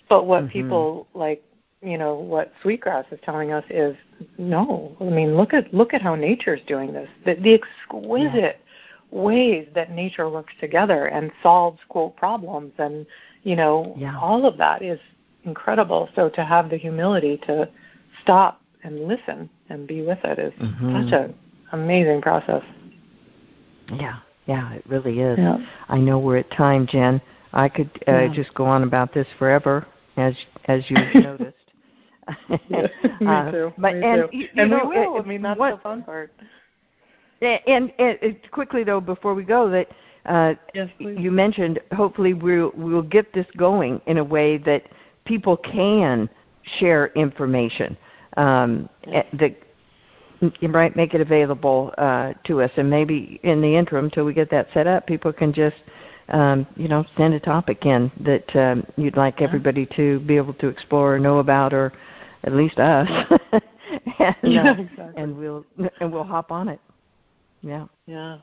But 0.10 0.28
what 0.28 0.44
mm-hmm. 0.44 0.52
people 0.52 1.08
like 1.14 1.42
you 1.82 1.98
know 1.98 2.16
what 2.16 2.52
Sweetgrass 2.62 3.06
is 3.12 3.20
telling 3.24 3.54
us 3.54 3.64
is 3.70 3.96
no. 4.38 4.96
I 5.00 5.06
mean, 5.06 5.36
look 5.36 5.54
at 5.54 5.74
look 5.74 5.94
at 5.94 6.02
how 6.02 6.16
nature's 6.16 6.62
doing 6.68 6.94
this. 6.94 7.10
The, 7.26 7.36
the 7.36 7.54
exquisite 7.54 8.36
yeah. 8.36 8.63
Ways 9.14 9.68
that 9.76 9.92
nature 9.92 10.30
works 10.30 10.54
together 10.60 11.06
and 11.06 11.32
solves 11.42 11.80
quote 11.90 12.16
problems, 12.16 12.74
and 12.78 13.06
you 13.44 13.56
know 13.56 13.94
yeah. 13.98 14.18
all 14.20 14.46
of 14.46 14.58
that 14.58 14.82
is 14.82 15.00
incredible. 15.44 16.10
So 16.16 16.30
to 16.30 16.44
have 16.44 16.70
the 16.70 16.78
humility 16.78 17.38
to 17.46 17.70
stop 18.22 18.62
and 18.84 19.08
listen 19.08 19.50
and 19.70 19.88
be 19.88 20.02
with 20.02 20.20
it 20.24 20.40
is 20.40 20.54
mm-hmm. 20.54 21.04
such 21.04 21.14
an 21.14 21.36
amazing 21.72 22.22
process. 22.22 22.64
Yeah, 23.94 24.20
yeah, 24.48 24.74
it 24.74 24.84
really 24.88 25.20
is. 25.20 25.38
Yeah. 25.38 25.58
I 25.90 25.98
know 25.98 26.20
we're 26.20 26.38
at 26.38 26.52
time, 26.52 26.88
Jen. 26.88 27.22
I 27.54 27.70
could 27.70 27.92
uh, 28.08 28.12
yeah. 28.12 28.34
just 28.34 28.54
go 28.56 28.66
on 28.66 28.84
about 28.84 29.14
this 29.14 29.28
forever, 29.38 29.86
as 30.18 30.34
as 30.66 30.84
you've 30.90 31.16
noticed. 31.24 31.58
yeah, 32.70 32.88
me 33.20 33.28
uh, 33.28 33.52
too. 33.52 33.74
But 33.78 33.96
me 33.96 34.04
and 34.04 34.32
too. 34.32 34.38
you, 34.38 34.48
and 34.56 34.72
know, 34.72 34.86
we 34.86 34.98
will. 34.98 35.18
It, 35.18 35.22
I 35.22 35.26
mean, 35.26 35.42
that's 35.44 35.60
what, 35.60 35.76
the 35.76 35.82
fun 35.82 36.04
part. 36.04 36.32
And, 37.44 37.92
and, 38.00 38.18
and 38.22 38.52
quickly 38.52 38.84
though, 38.84 39.02
before 39.02 39.34
we 39.34 39.44
go, 39.44 39.70
that 39.70 39.90
uh, 40.26 40.54
yes, 40.74 40.90
you 41.00 41.32
mentioned 41.32 41.80
hopefully 41.94 42.34
we'll 42.34 42.72
we'll 42.76 43.02
get 43.02 43.34
this 43.34 43.46
going 43.58 44.02
in 44.06 44.18
a 44.18 44.24
way 44.24 44.58
that 44.60 44.84
people 45.26 45.58
can 45.58 46.30
share 46.80 47.08
information 47.08 47.98
um, 48.38 48.88
yes. 49.06 49.26
that 49.34 49.58
right 50.62 50.96
make 50.96 51.14
it 51.14 51.20
available 51.20 51.94
uh, 51.98 52.34
to 52.46 52.62
us, 52.62 52.72
and 52.78 52.90
maybe 52.90 53.40
in 53.44 53.62
the 53.62 53.76
interim, 53.76 54.10
till 54.10 54.24
we 54.24 54.34
get 54.34 54.50
that 54.50 54.68
set 54.74 54.88
up, 54.88 55.06
people 55.06 55.34
can 55.34 55.52
just 55.52 55.76
um, 56.30 56.66
you 56.76 56.88
know, 56.88 57.06
send 57.18 57.34
a 57.34 57.40
topic 57.40 57.86
in 57.86 58.12
that 58.22 58.56
um, 58.56 58.86
you'd 58.96 59.18
like 59.18 59.42
everybody 59.42 59.86
to 59.96 60.20
be 60.22 60.38
able 60.38 60.54
to 60.56 60.68
explore 60.68 61.16
or 61.16 61.20
know 61.20 61.40
about, 61.40 61.74
or 61.74 61.92
at 62.44 62.54
least 62.54 62.80
us. 62.80 63.10
and, 64.20 64.36
yeah, 64.44 64.72
uh, 64.72 64.82
exactly. 64.82 65.22
and 65.22 65.38
we'll 65.38 65.66
and 66.00 66.12
we'll 66.12 66.24
hop 66.24 66.52
on 66.52 66.70
it. 66.70 66.80
Yeah. 67.64 67.86
Yeah. 68.06 68.38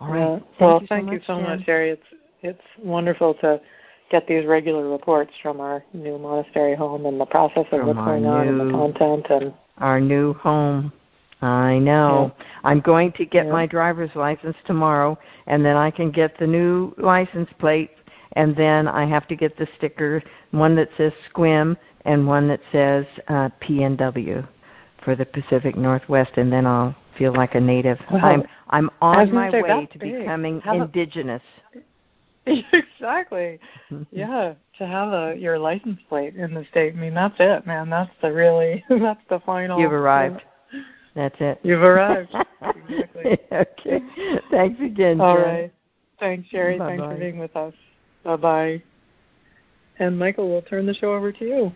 All 0.00 0.08
right. 0.08 0.20
Yeah. 0.20 0.38
Well, 0.60 0.80
you 0.80 0.86
thank 0.86 1.08
so 1.08 1.12
you 1.12 1.20
so 1.26 1.36
Jen. 1.38 1.42
much, 1.44 1.66
Cheri. 1.66 1.90
It's 1.90 2.02
it's 2.42 2.62
wonderful 2.78 3.34
to 3.34 3.60
get 4.10 4.28
these 4.28 4.46
regular 4.46 4.88
reports 4.88 5.32
from 5.42 5.60
our 5.60 5.82
new 5.92 6.18
monastery 6.18 6.76
home 6.76 7.06
and 7.06 7.20
the 7.20 7.26
process 7.26 7.64
of 7.72 7.80
From 7.80 7.86
what's 7.88 7.98
going 7.98 8.26
on 8.26 8.46
and 8.46 8.60
the 8.60 8.70
content 8.70 9.26
and 9.30 9.52
Our 9.78 10.00
new 10.00 10.34
home. 10.34 10.92
I 11.42 11.78
know. 11.78 12.32
I'm 12.64 12.80
going 12.80 13.12
to 13.12 13.24
get 13.26 13.46
Yeah. 13.46 13.52
my 13.52 13.66
driver's 13.66 14.14
license 14.14 14.56
tomorrow, 14.64 15.18
and 15.46 15.64
then 15.64 15.76
I 15.76 15.90
can 15.90 16.10
get 16.10 16.38
the 16.38 16.46
new 16.46 16.94
license 16.98 17.50
plate, 17.58 17.90
and 18.32 18.54
then 18.56 18.86
I 18.88 19.04
have 19.06 19.26
to 19.28 19.36
get 19.36 19.56
the 19.56 19.66
sticker, 19.76 20.22
one 20.52 20.74
that 20.76 20.88
says 20.96 21.12
SEQUIM 21.28 21.76
and 22.04 22.26
one 22.26 22.48
that 22.48 22.60
says 22.72 23.04
uh, 23.28 23.50
PNW 23.60 24.46
for 25.04 25.14
the 25.14 25.26
Pacific 25.26 25.76
Northwest, 25.76 26.32
and 26.36 26.50
then 26.52 26.66
I'll 26.66 26.94
feel 27.16 27.34
like 27.34 27.54
a 27.54 27.60
native. 27.60 27.98
Wow. 28.10 28.18
I'm 28.22 28.42
I'm 28.68 28.90
on 29.00 29.32
my 29.32 29.50
say, 29.50 29.62
way 29.62 29.88
to 29.92 29.98
big. 29.98 30.18
becoming 30.20 30.60
How- 30.60 30.82
indigenous. 30.82 31.42
exactly. 32.46 33.58
Yeah, 34.12 34.54
to 34.78 34.86
have 34.86 35.12
a 35.12 35.34
your 35.36 35.58
license 35.58 35.98
plate 36.08 36.36
in 36.36 36.54
the 36.54 36.64
state. 36.70 36.94
I 36.94 36.96
mean, 36.96 37.14
that's 37.14 37.34
it, 37.38 37.66
man. 37.66 37.90
That's 37.90 38.10
the 38.22 38.32
really 38.32 38.84
that's 38.90 39.20
the 39.28 39.40
final. 39.40 39.80
You've 39.80 39.92
arrived. 39.92 40.42
That's 41.14 41.36
it. 41.40 41.58
You've 41.62 41.82
arrived. 41.82 42.34
exactly. 42.88 43.38
okay. 43.52 44.00
Thanks 44.50 44.80
again. 44.80 45.20
All 45.20 45.36
Jen. 45.36 45.44
right. 45.44 45.72
Thanks, 46.20 46.48
Cheri. 46.50 46.78
Bye-bye. 46.78 46.96
Thanks 46.96 47.14
for 47.14 47.18
being 47.18 47.38
with 47.38 47.56
us. 47.56 47.74
Bye 48.22 48.36
bye. 48.36 48.82
And 49.98 50.18
Michael, 50.18 50.50
we'll 50.50 50.62
turn 50.62 50.86
the 50.86 50.94
show 50.94 51.14
over 51.14 51.32
to 51.32 51.44
you. 51.44 51.72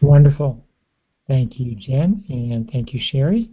Wonderful. 0.00 0.62
Thank 1.28 1.60
you, 1.60 1.76
Jen, 1.76 2.24
and 2.28 2.68
thank 2.70 2.92
you, 2.92 3.00
Cheri. 3.12 3.48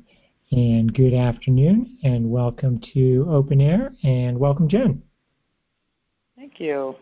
And 0.52 0.92
good 0.96 1.14
afternoon, 1.14 2.00
and 2.04 2.32
welcome 2.32 2.82
to 2.96 3.28
Open 3.30 3.62
Air, 3.62 3.94
and 4.02 4.40
welcome, 4.40 4.68
Jen. 4.68 5.04
Thank 6.36 6.60
you. 6.60 6.96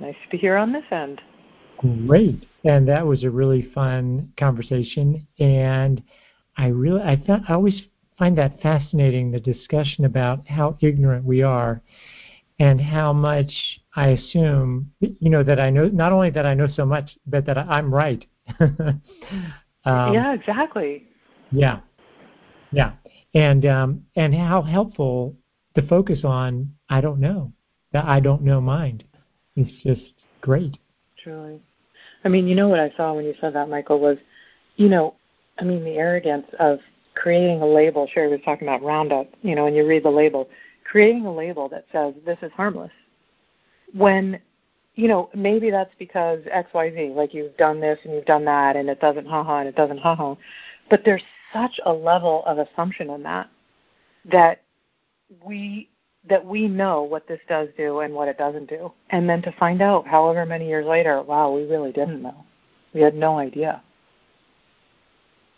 Nice 0.00 0.14
to 0.24 0.30
be 0.30 0.38
here 0.38 0.56
on 0.56 0.72
this 0.72 0.84
end. 0.90 1.20
Great. 1.76 2.46
And 2.64 2.88
that 2.88 3.06
was 3.06 3.24
a 3.24 3.30
really 3.30 3.70
fun 3.74 4.32
conversation. 4.38 5.26
And 5.38 6.02
I 6.56 6.68
really, 6.68 7.02
I 7.02 7.16
thought, 7.26 7.42
I 7.46 7.52
always 7.52 7.78
find 8.18 8.38
that 8.38 8.62
fascinating 8.62 9.30
the 9.30 9.40
discussion 9.40 10.06
about 10.06 10.48
how 10.48 10.78
ignorant 10.80 11.26
we 11.26 11.42
are 11.42 11.82
and 12.58 12.80
how 12.80 13.12
much 13.12 13.52
I 13.96 14.10
assume, 14.10 14.90
you 15.00 15.28
know, 15.28 15.42
that 15.42 15.60
I 15.60 15.68
know, 15.68 15.88
not 15.88 16.12
only 16.12 16.30
that 16.30 16.46
I 16.46 16.54
know 16.54 16.68
so 16.74 16.86
much, 16.86 17.18
but 17.26 17.44
that 17.44 17.58
I'm 17.58 17.92
right. 17.92 18.24
um, 18.60 19.02
yeah, 19.84 20.32
exactly. 20.32 21.06
Yeah. 21.50 21.80
Yeah. 22.72 22.92
And, 23.34 23.64
um, 23.66 24.04
and 24.16 24.34
how 24.34 24.62
helpful 24.62 25.34
to 25.74 25.86
focus 25.86 26.20
on 26.24 26.72
I 26.88 27.00
don't 27.00 27.20
know, 27.20 27.52
the 27.92 28.04
I 28.04 28.20
don't 28.20 28.42
know 28.42 28.60
mind 28.60 29.04
It's 29.56 29.70
just 29.82 30.14
great. 30.40 30.76
Truly. 31.22 31.60
I 32.24 32.28
mean, 32.28 32.46
you 32.46 32.54
know 32.54 32.68
what 32.68 32.80
I 32.80 32.92
saw 32.96 33.14
when 33.14 33.24
you 33.24 33.34
said 33.40 33.54
that, 33.54 33.68
Michael, 33.68 34.00
was, 34.00 34.18
you 34.76 34.88
know, 34.88 35.14
I 35.58 35.64
mean, 35.64 35.84
the 35.84 35.96
arrogance 35.96 36.46
of 36.58 36.80
creating 37.14 37.62
a 37.62 37.66
label. 37.66 38.06
Cheri 38.06 38.28
was 38.28 38.40
talking 38.44 38.66
about 38.66 38.82
Roundup, 38.82 39.28
you 39.42 39.54
know, 39.54 39.66
and 39.66 39.76
you 39.76 39.86
read 39.86 40.04
the 40.04 40.10
label, 40.10 40.48
creating 40.84 41.26
a 41.26 41.32
label 41.32 41.68
that 41.68 41.86
says 41.92 42.14
this 42.24 42.38
is 42.42 42.50
harmless. 42.52 42.90
When, 43.94 44.40
you 44.94 45.08
know, 45.08 45.30
maybe 45.34 45.70
that's 45.70 45.92
because 45.98 46.40
X, 46.50 46.70
Y, 46.74 46.92
Z, 46.94 47.12
like 47.14 47.34
you've 47.34 47.56
done 47.56 47.80
this 47.80 47.98
and 48.04 48.14
you've 48.14 48.24
done 48.24 48.44
that, 48.46 48.76
and 48.76 48.88
it 48.88 49.00
doesn't 49.00 49.26
ha 49.26 49.44
ha 49.44 49.58
and 49.58 49.68
it 49.68 49.76
doesn't 49.76 49.98
ha 49.98 50.14
ha. 50.14 50.36
But 50.90 51.02
there's 51.04 51.22
such 51.52 51.78
a 51.84 51.92
level 51.92 52.44
of 52.46 52.58
assumption 52.58 53.10
in 53.10 53.22
that 53.22 53.48
that 54.30 54.62
we 55.44 55.88
that 56.28 56.44
we 56.44 56.68
know 56.68 57.02
what 57.02 57.26
this 57.26 57.40
does 57.48 57.68
do 57.76 58.00
and 58.00 58.14
what 58.14 58.28
it 58.28 58.38
doesn't 58.38 58.68
do. 58.68 58.92
And 59.10 59.28
then 59.28 59.42
to 59.42 59.52
find 59.52 59.82
out 59.82 60.06
however 60.06 60.46
many 60.46 60.68
years 60.68 60.86
later, 60.86 61.20
wow, 61.22 61.50
we 61.50 61.64
really 61.64 61.90
didn't 61.90 62.22
know. 62.22 62.44
We 62.94 63.00
had 63.00 63.14
no 63.14 63.38
idea. 63.38 63.82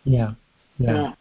Yeah. 0.05 0.33
Yeah. 0.79 1.13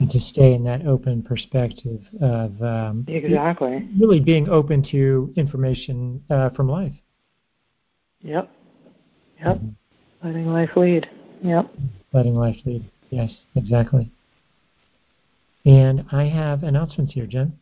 And 0.00 0.10
to 0.10 0.20
stay 0.20 0.54
in 0.54 0.64
that 0.64 0.86
open 0.86 1.22
perspective 1.22 2.00
of 2.20 2.60
um, 2.62 3.04
Exactly. 3.08 3.88
really 4.00 4.20
being 4.20 4.48
open 4.48 4.84
to 4.90 5.32
information 5.36 6.22
uh, 6.30 6.50
from 6.50 6.68
life. 6.68 6.94
Yep. 8.20 8.50
Yep. 9.44 9.60
Letting 10.24 10.46
life 10.52 10.70
lead. 10.76 11.08
Yep. 11.42 11.72
Letting 12.12 12.34
life 12.34 12.56
lead. 12.64 12.84
Yes, 13.10 13.30
exactly. 13.54 14.10
And 15.64 16.04
I 16.12 16.24
have 16.24 16.62
announcements 16.62 17.12
here, 17.12 17.26
Jen. 17.26 17.58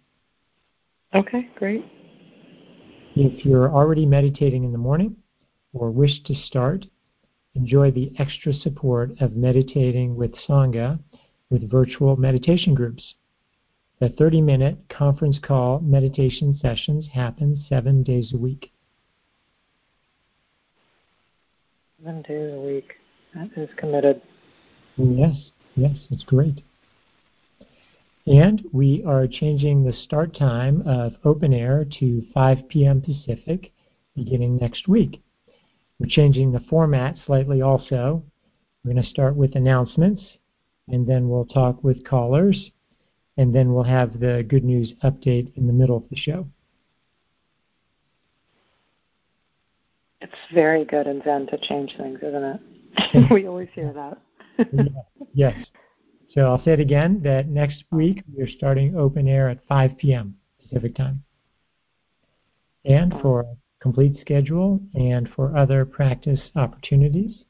Okay, 1.15 1.49
great. 1.57 1.85
If 3.15 3.45
you're 3.45 3.73
already 3.73 4.05
meditating 4.05 4.65
in 4.65 4.73
the 4.73 4.79
morning 4.79 5.17
or 5.73 5.91
wish 5.91 6.23
to 6.25 6.35
start, 6.35 6.85
enjoy 7.55 7.91
the 7.91 8.13
extra 8.19 8.53
support 8.53 9.13
of 9.21 9.35
meditating 9.37 10.17
with 10.17 10.33
Sangha 10.49 10.99
with 11.51 11.71
virtual 11.71 12.17
meditation 12.17 12.75
groups. 12.75 13.15
The 13.99 14.11
30 14.11 14.43
minute 14.43 14.77
conference 14.91 15.39
call 15.43 15.81
meditation 15.81 16.59
sessions 16.61 17.07
happen 17.13 17.65
seven 17.69 18.03
days 18.03 18.33
a 18.35 18.37
week. 18.37 18.71
Seven 22.05 22.23
days 22.23 22.53
a 22.53 22.61
week. 22.61 22.93
That 23.35 23.51
is 23.57 23.71
committed. 23.79 24.21
Yes, 24.97 25.35
yes, 25.75 25.97
it's 26.11 26.25
great. 26.25 26.63
And 28.27 28.65
we 28.73 29.05
are 29.07 29.27
changing 29.27 29.85
the 29.85 29.93
start 29.93 30.35
time 30.35 30.83
of 30.87 31.15
open 31.25 31.53
air 31.53 31.87
to 32.01 32.25
5 32.35 32.69
p.m. 32.69 33.01
Pacific 33.01 33.73
beginning 34.17 34.57
next 34.57 34.89
week. 34.89 35.23
We're 36.01 36.09
changing 36.09 36.53
the 36.53 36.65
format 36.69 37.17
slightly 37.27 37.63
also. 37.63 38.23
We're 38.85 38.95
going 38.95 39.05
to 39.05 39.11
start 39.11 39.37
with 39.37 39.55
announcements, 39.55 40.23
and 40.89 41.07
then 41.07 41.29
we'll 41.29 41.45
talk 41.45 41.85
with 41.85 42.05
callers, 42.05 42.71
and 43.37 43.55
then 43.55 43.73
we'll 43.73 43.85
have 43.85 44.19
the 44.19 44.45
good 44.49 44.65
news 44.65 44.93
update 45.05 45.57
in 45.57 45.67
the 45.67 45.73
middle 45.73 45.97
of 45.97 46.09
the 46.11 46.17
show. 46.17 46.47
It's 50.21 50.33
very 50.53 50.85
good 50.85 51.07
in 51.07 51.23
Zen 51.23 51.47
to 51.49 51.59
change 51.59 51.95
things, 51.97 52.19
isn't 52.23 52.43
it? 52.45 53.31
we 53.31 53.47
always 53.47 53.69
hear 53.75 53.93
that. 53.93 54.19
Yes. 55.35 55.55
So 56.31 56.43
I'll 56.43 56.63
say 56.65 56.73
it 56.73 56.81
again 56.81 57.21
that 57.25 57.49
next 57.49 57.85
week 57.91 58.23
we're 58.33 58.49
starting 58.49 58.97
open 58.97 59.27
air 59.27 59.49
at 59.49 59.67
5 59.67 59.97
p.m. 59.99 60.37
Pacific 60.63 60.95
time. 60.95 61.25
And 62.85 63.15
for 63.23 63.41
a 63.41 63.57
complete 63.81 64.19
schedule 64.21 64.81
and 64.95 65.29
for 65.35 65.57
other 65.57 65.85
practice 65.85 66.41
opportunities, 66.55 67.43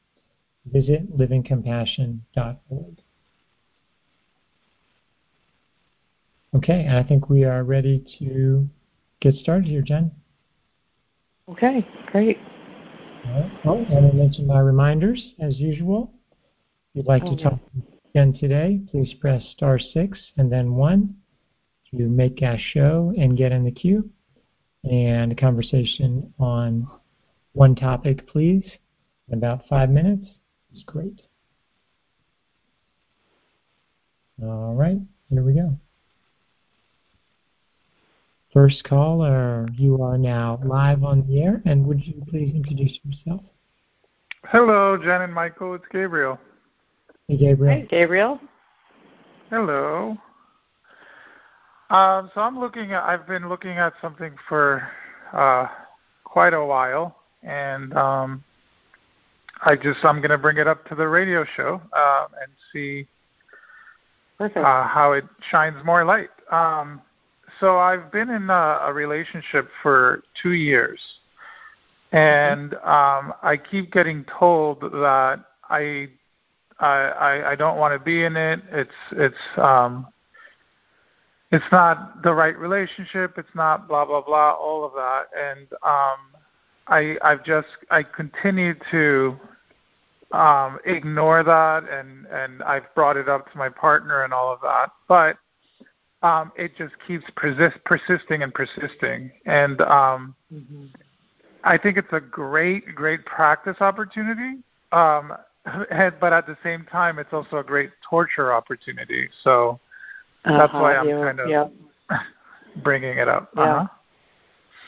visit 0.65 1.15
livingcompassion.org. 1.15 2.97
Okay, 6.55 6.87
I 6.89 7.03
think 7.03 7.29
we 7.29 7.43
are 7.43 7.63
ready 7.63 8.05
to 8.19 8.67
get 9.19 9.35
started 9.35 9.67
here, 9.67 9.81
Jen. 9.81 10.11
Okay, 11.49 11.85
great. 12.07 12.37
All 13.25 13.41
right. 13.41 13.65
Well, 13.65 13.85
I 13.89 13.93
want 13.93 14.11
to 14.11 14.17
mention 14.17 14.47
my 14.47 14.59
reminders 14.59 15.21
as 15.39 15.59
usual. 15.59 16.13
If 16.97 17.03
you'd 17.03 17.09
like 17.09 17.25
Oh, 17.25 17.35
to 17.35 17.39
yeah. 17.43 17.49
talk 17.51 17.59
again 18.09 18.33
today, 18.33 18.81
please 18.89 19.13
press 19.21 19.43
star 19.51 19.77
six 19.77 20.19
and 20.37 20.51
then 20.51 20.73
one 20.73 21.15
to 21.91 22.09
make 22.09 22.41
a 22.41 22.57
show 22.57 23.13
and 23.15 23.37
get 23.37 23.51
in 23.51 23.63
the 23.63 23.71
queue. 23.71 24.09
And 24.83 25.31
a 25.31 25.35
conversation 25.35 26.33
on 26.39 26.87
one 27.53 27.75
topic, 27.75 28.25
please, 28.25 28.65
in 29.27 29.37
about 29.37 29.67
five 29.67 29.91
minutes 29.91 30.25
is 30.73 30.81
great. 30.87 31.21
All 34.41 34.73
right, 34.73 34.97
here 35.29 35.43
we 35.43 35.53
go. 35.53 35.77
First 38.51 38.83
caller, 38.85 39.67
you 39.73 40.01
are 40.01 40.17
now 40.17 40.59
live 40.63 41.03
on 41.03 41.27
the 41.27 41.43
air, 41.43 41.61
and 41.63 41.85
would 41.85 42.03
you 42.03 42.23
please 42.27 42.55
introduce 42.55 42.97
yourself? 43.03 43.43
Hello, 44.45 44.97
Jen 44.97 45.21
and 45.21 45.33
Michael. 45.33 45.75
It's 45.75 45.85
Gabriel. 45.91 46.39
Hey, 47.27 47.35
Gabriel. 47.35 47.75
Hey, 47.75 47.87
Gabriel. 47.89 48.39
Hello. 49.49 50.15
Um, 51.89 52.31
so 52.33 52.39
I'm 52.39 52.57
looking 52.57 52.93
at. 52.93 53.03
I've 53.03 53.27
been 53.27 53.49
looking 53.49 53.71
at 53.71 53.91
something 54.01 54.33
for 54.47 54.87
uh, 55.33 55.67
quite 56.23 56.53
a 56.53 56.63
while, 56.63 57.17
and 57.43 57.93
um, 57.97 58.43
I 59.65 59.75
just 59.75 60.05
I'm 60.05 60.19
going 60.19 60.29
to 60.29 60.37
bring 60.37 60.55
it 60.55 60.67
up 60.67 60.87
to 60.87 60.95
the 60.95 61.05
radio 61.05 61.45
show 61.57 61.81
um, 61.91 62.27
and 62.41 62.49
see 62.71 63.05
Perfect. 64.37 64.65
uh, 64.65 64.87
how 64.87 65.11
it 65.11 65.25
shines 65.51 65.83
more 65.83 66.05
light. 66.05 66.29
Um, 66.49 67.01
so 67.59 67.77
I've 67.77 68.09
been 68.09 68.29
in 68.29 68.49
a, 68.49 68.79
a 68.83 68.93
relationship 68.93 69.67
for 69.83 70.23
two 70.41 70.53
years, 70.53 71.01
and 72.13 72.73
um, 72.75 73.33
I 73.43 73.59
keep 73.69 73.91
getting 73.91 74.23
told 74.39 74.79
that 74.79 75.43
I 75.69 76.07
I, 76.79 76.85
I, 76.85 77.51
I 77.51 77.55
don't 77.55 77.77
want 77.77 77.93
to 77.93 78.03
be 78.03 78.23
in 78.23 78.35
it. 78.35 78.61
It's 78.71 78.91
it's 79.13 79.57
um, 79.57 80.07
it's 81.51 81.65
not 81.71 82.21
the 82.23 82.33
right 82.33 82.57
relationship. 82.57 83.37
It's 83.37 83.55
not 83.55 83.87
blah 83.87 84.05
blah 84.05 84.21
blah. 84.21 84.51
All 84.51 84.85
of 84.85 84.93
that, 84.93 85.27
and 85.37 85.67
um, 85.83 86.17
I 86.87 87.17
I've 87.23 87.43
just 87.43 87.67
I 87.89 88.03
continue 88.03 88.75
to 88.91 89.39
um, 90.31 90.79
ignore 90.85 91.43
that, 91.43 91.83
and 91.89 92.25
and 92.27 92.61
I've 92.63 92.93
brought 92.95 93.17
it 93.17 93.29
up 93.29 93.51
to 93.51 93.57
my 93.57 93.69
partner 93.69 94.23
and 94.23 94.33
all 94.33 94.51
of 94.53 94.59
that, 94.61 94.91
but 95.07 95.37
um, 96.21 96.51
it 96.57 96.75
just 96.77 96.93
keeps 97.07 97.25
persist, 97.35 97.77
persisting 97.85 98.43
and 98.43 98.53
persisting, 98.53 99.31
and 99.45 99.81
um, 99.81 100.35
hmm 100.51 100.85
I 101.63 101.77
think 101.77 101.97
it's 101.97 102.13
a 102.13 102.21
great, 102.21 102.95
great 102.95 103.25
practice 103.25 103.75
opportunity. 103.81 104.59
Um, 104.93 105.33
but 106.19 106.33
at 106.33 106.47
the 106.47 106.57
same 106.63 106.85
time, 106.91 107.19
it's 107.19 107.33
also 107.33 107.57
a 107.57 107.63
great 107.63 107.91
torture 108.07 108.53
opportunity. 108.53 109.29
So 109.43 109.79
that's 110.45 110.73
why 110.73 110.95
I'm 110.95 111.09
yeah, 111.09 111.23
kind 111.23 111.39
of 111.39 111.49
yeah. 111.49 111.67
bringing 112.83 113.17
it 113.17 113.27
up. 113.27 113.49
Yeah. 113.55 113.63
Uh-huh. 113.63 113.87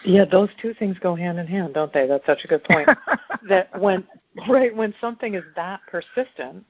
Yeah, 0.05 0.23
those 0.23 0.49
two 0.61 0.73
things 0.73 0.97
go 0.99 1.13
hand 1.13 1.39
in 1.39 1.47
hand, 1.47 1.73
don't 1.73 1.91
they? 1.91 2.07
That's 2.07 2.25
such 2.25 2.45
a 2.45 2.47
good 2.47 2.63
point. 2.63 2.87
that 3.49 3.77
when 3.81 4.07
right 4.47 4.73
when 4.73 4.93
something 5.01 5.35
is 5.35 5.43
that 5.57 5.81
persistent, 5.91 6.63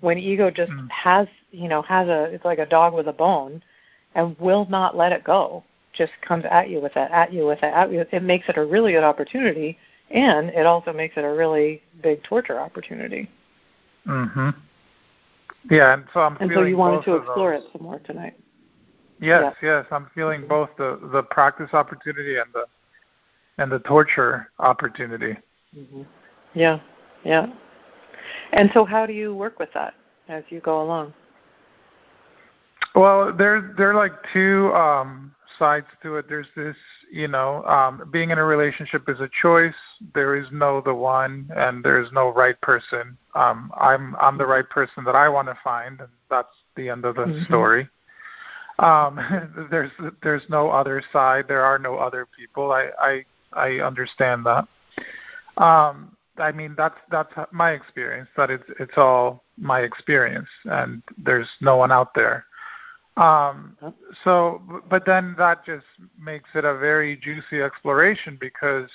when 0.00 0.18
ego 0.18 0.50
just 0.50 0.70
mm. 0.70 0.88
has 0.90 1.26
you 1.50 1.68
know 1.68 1.82
has 1.82 2.08
a 2.08 2.24
it's 2.24 2.44
like 2.44 2.58
a 2.58 2.66
dog 2.66 2.92
with 2.94 3.08
a 3.08 3.12
bone 3.12 3.62
and 4.14 4.38
will 4.38 4.66
not 4.68 4.96
let 4.96 5.12
it 5.12 5.24
go 5.24 5.64
just 5.94 6.12
comes 6.26 6.44
at 6.50 6.68
you 6.68 6.80
with 6.80 6.92
it 6.96 7.10
at 7.10 7.32
you 7.32 7.46
with 7.46 7.58
it 7.62 7.72
at 7.72 7.90
you 7.90 8.04
it 8.12 8.22
makes 8.22 8.48
it 8.48 8.58
a 8.58 8.64
really 8.64 8.92
good 8.92 9.02
opportunity 9.02 9.78
and 10.10 10.50
it 10.50 10.66
also 10.66 10.92
makes 10.92 11.16
it 11.16 11.24
a 11.24 11.32
really 11.32 11.80
big 12.02 12.22
torture 12.22 12.60
opportunity 12.60 13.28
mhm 14.06 14.54
yeah 15.70 15.94
and 15.94 16.04
so 16.12 16.20
i'm 16.20 16.36
and 16.40 16.50
so 16.54 16.62
you 16.62 16.76
wanted 16.76 17.02
to 17.04 17.16
explore 17.16 17.54
it 17.54 17.62
some 17.72 17.82
more 17.82 17.98
tonight 18.00 18.34
yes 19.20 19.54
yeah. 19.62 19.78
yes 19.78 19.86
i'm 19.90 20.08
feeling 20.14 20.40
mm-hmm. 20.40 20.48
both 20.48 20.70
the 20.76 20.98
the 21.12 21.22
practice 21.22 21.70
opportunity 21.72 22.36
and 22.36 22.52
the 22.52 22.64
and 23.58 23.72
the 23.72 23.78
torture 23.80 24.50
opportunity 24.58 25.36
mm-hmm. 25.76 26.02
yeah 26.54 26.78
yeah 27.24 27.46
and 28.52 28.70
so, 28.72 28.84
how 28.84 29.06
do 29.06 29.12
you 29.12 29.34
work 29.34 29.58
with 29.58 29.70
that 29.74 29.94
as 30.28 30.44
you 30.48 30.60
go 30.60 30.82
along? 30.82 31.12
Well, 32.94 33.32
there 33.32 33.74
there 33.76 33.90
are 33.90 33.94
like 33.94 34.12
two 34.32 34.72
um, 34.72 35.34
sides 35.58 35.86
to 36.02 36.16
it. 36.16 36.26
There's 36.28 36.46
this, 36.56 36.76
you 37.12 37.28
know, 37.28 37.64
um, 37.64 38.08
being 38.12 38.30
in 38.30 38.38
a 38.38 38.44
relationship 38.44 39.08
is 39.08 39.20
a 39.20 39.28
choice. 39.40 39.74
There 40.14 40.36
is 40.36 40.46
no 40.52 40.80
the 40.80 40.94
one, 40.94 41.50
and 41.56 41.84
there 41.84 42.00
is 42.00 42.10
no 42.12 42.28
right 42.32 42.60
person. 42.60 43.16
Um, 43.34 43.72
I'm 43.76 44.14
I'm 44.20 44.38
the 44.38 44.46
right 44.46 44.68
person 44.68 45.04
that 45.04 45.16
I 45.16 45.28
want 45.28 45.48
to 45.48 45.58
find, 45.62 46.00
and 46.00 46.08
that's 46.30 46.54
the 46.76 46.88
end 46.88 47.04
of 47.04 47.16
the 47.16 47.22
mm-hmm. 47.22 47.44
story. 47.44 47.88
Um, 48.78 49.66
there's 49.70 49.90
there's 50.22 50.42
no 50.48 50.70
other 50.70 51.02
side. 51.12 51.46
There 51.48 51.64
are 51.64 51.78
no 51.78 51.96
other 51.96 52.28
people. 52.36 52.72
I 52.72 52.90
I 53.00 53.24
I 53.52 53.80
understand 53.80 54.46
that. 54.46 54.68
Um, 55.62 56.16
I 56.38 56.52
mean 56.52 56.74
that's 56.76 56.98
that's 57.10 57.32
my 57.52 57.72
experience. 57.72 58.28
That 58.36 58.50
it's 58.50 58.64
it's 58.78 58.96
all 58.96 59.44
my 59.56 59.80
experience, 59.80 60.48
and 60.64 61.02
there's 61.18 61.48
no 61.60 61.76
one 61.76 61.92
out 61.92 62.14
there. 62.14 62.46
Um, 63.16 63.76
so, 64.24 64.60
but 64.90 65.06
then 65.06 65.36
that 65.38 65.64
just 65.64 65.86
makes 66.20 66.48
it 66.54 66.64
a 66.64 66.76
very 66.76 67.16
juicy 67.16 67.62
exploration 67.62 68.36
because 68.40 68.90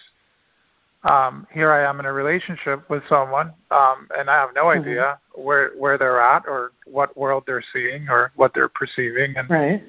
um, 1.04 1.48
here 1.54 1.72
I 1.72 1.90
am 1.90 2.00
in 2.02 2.06
a 2.06 2.12
relationship 2.12 2.90
with 2.90 3.04
someone, 3.08 3.54
um, 3.72 4.10
and 4.18 4.30
I 4.30 4.36
have 4.36 4.50
no 4.54 4.66
mm-hmm. 4.66 4.82
idea 4.82 5.20
where 5.34 5.72
where 5.78 5.98
they're 5.98 6.22
at 6.22 6.44
or 6.48 6.74
what 6.86 7.16
world 7.16 7.44
they're 7.48 7.64
seeing 7.72 8.10
or 8.10 8.34
what 8.36 8.54
they're 8.54 8.68
perceiving, 8.68 9.36
and 9.38 9.50
right. 9.50 9.82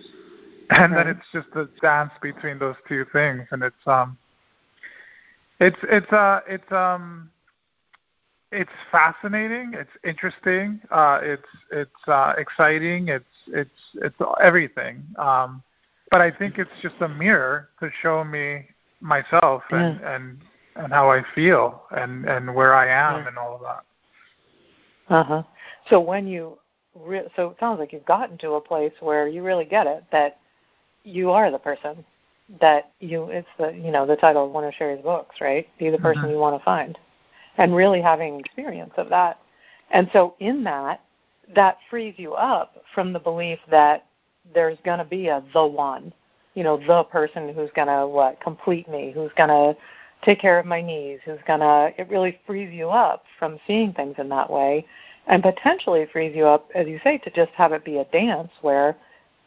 and 0.71 0.93
right. 0.93 1.05
then 1.05 1.09
it's 1.09 1.27
just 1.33 1.49
a 1.57 1.69
dance 1.81 2.13
between 2.23 2.61
those 2.61 2.77
two 2.89 3.05
things, 3.13 3.43
and 3.51 3.65
it's 3.65 3.87
um, 3.87 4.17
it's 5.59 5.79
it's 5.83 6.13
uh 6.13 6.41
it's 6.49 6.71
um 6.71 7.29
it's 8.53 8.71
fascinating. 8.91 9.73
It's 9.75 9.91
interesting. 10.05 10.81
Uh, 10.91 11.21
it's 11.23 11.43
it's 11.73 12.09
uh, 12.09 12.35
exciting. 12.39 13.09
It's 13.09 13.25
it's 13.49 13.71
it's 13.95 14.17
everything. 14.43 15.03
Um, 15.19 15.63
but 16.11 16.21
I 16.21 16.31
think 16.31 16.59
it's 16.59 16.71
just 16.83 16.97
a 17.01 17.09
mirror 17.09 17.71
to 17.81 17.91
show 18.03 18.25
me 18.25 18.67
myself 19.01 19.63
and 19.71 20.01
yeah. 20.01 20.15
and 20.15 20.39
and 20.77 20.93
how 20.93 21.11
I 21.11 21.23
feel 21.35 21.83
and 21.91 22.25
and 22.27 22.55
where 22.55 22.75
I 22.75 22.89
am 22.89 23.23
yeah. 23.23 23.29
and 23.29 23.39
all 23.39 23.55
of 23.55 23.61
that. 23.63 25.15
Uh 25.15 25.25
huh. 25.25 25.43
So 25.89 26.01
when 26.01 26.27
you 26.27 26.59
re- 26.95 27.29
so 27.37 27.51
it 27.51 27.57
sounds 27.61 27.79
like 27.79 27.93
you've 27.93 28.05
gotten 28.05 28.39
to 28.39 28.53
a 28.53 28.61
place 28.61 28.93
where 29.01 29.29
you 29.29 29.43
really 29.43 29.65
get 29.65 29.87
it 29.87 30.05
that 30.13 30.39
you 31.05 31.31
are 31.31 31.51
the 31.51 31.59
person 31.59 32.05
that 32.61 32.93
you 33.01 33.25
it's 33.31 33.49
the 33.59 33.71
you 33.71 33.91
know 33.93 34.07
the 34.07 34.17
title 34.17 34.47
of 34.47 34.51
one 34.51 34.65
of 34.65 34.75
Cheri's 34.75 35.03
books 35.03 35.37
right 35.41 35.69
be 35.79 35.89
the 35.89 35.99
person 35.99 36.23
mm-hmm. 36.23 36.33
you 36.33 36.39
want 36.39 36.59
to 36.59 36.65
find 36.65 36.99
and 37.61 37.75
really 37.75 38.01
having 38.01 38.41
experience 38.41 38.93
of 38.97 39.09
that. 39.11 39.39
And 39.91 40.09
so 40.13 40.35
in 40.41 40.65
that, 40.65 41.03
that 41.55 41.79
frees 41.89 42.15
you 42.17 42.35
up 42.35 42.83
from 42.95 43.13
the 43.13 43.19
belief 43.19 43.59
that 43.71 44.07
there's 44.55 44.79
going 44.85 44.99
to 44.99 45.05
be 45.05 45.29
a 45.29 45.43
the 45.53 45.67
one, 45.67 46.13
you 46.55 46.65
know, 46.65 46.77
the 46.87 47.05
person 47.05 47.53
who's 47.55 47.71
going 47.75 47.89
to 47.89 48.07
what 48.07 48.41
complete 48.41 48.89
me, 48.89 49.13
who's 49.15 49.31
going 49.37 49.49
to 49.49 49.77
take 50.25 50.41
care 50.41 50.59
of 50.59 50.67
my 50.67 50.81
needs, 50.81 51.21
who's 51.25 51.39
going 51.47 51.61
to 51.61 51.93
it 51.99 52.09
really 52.09 52.39
frees 52.47 52.73
you 52.73 52.91
up 52.91 53.25
from 53.39 53.59
seeing 53.67 53.93
things 53.93 54.15
in 54.19 54.29
that 54.29 54.51
way 54.51 54.87
and 55.27 55.43
potentially 55.43 56.07
frees 56.13 56.35
you 56.35 56.47
up 56.47 56.69
as 56.75 56.87
you 56.87 57.01
say 57.05 57.19
to 57.19 57.31
just 57.31 57.53
have 57.53 57.73
it 57.73 57.85
be 57.85 57.99
a 57.99 58.05
dance 58.07 58.51
where 58.63 58.97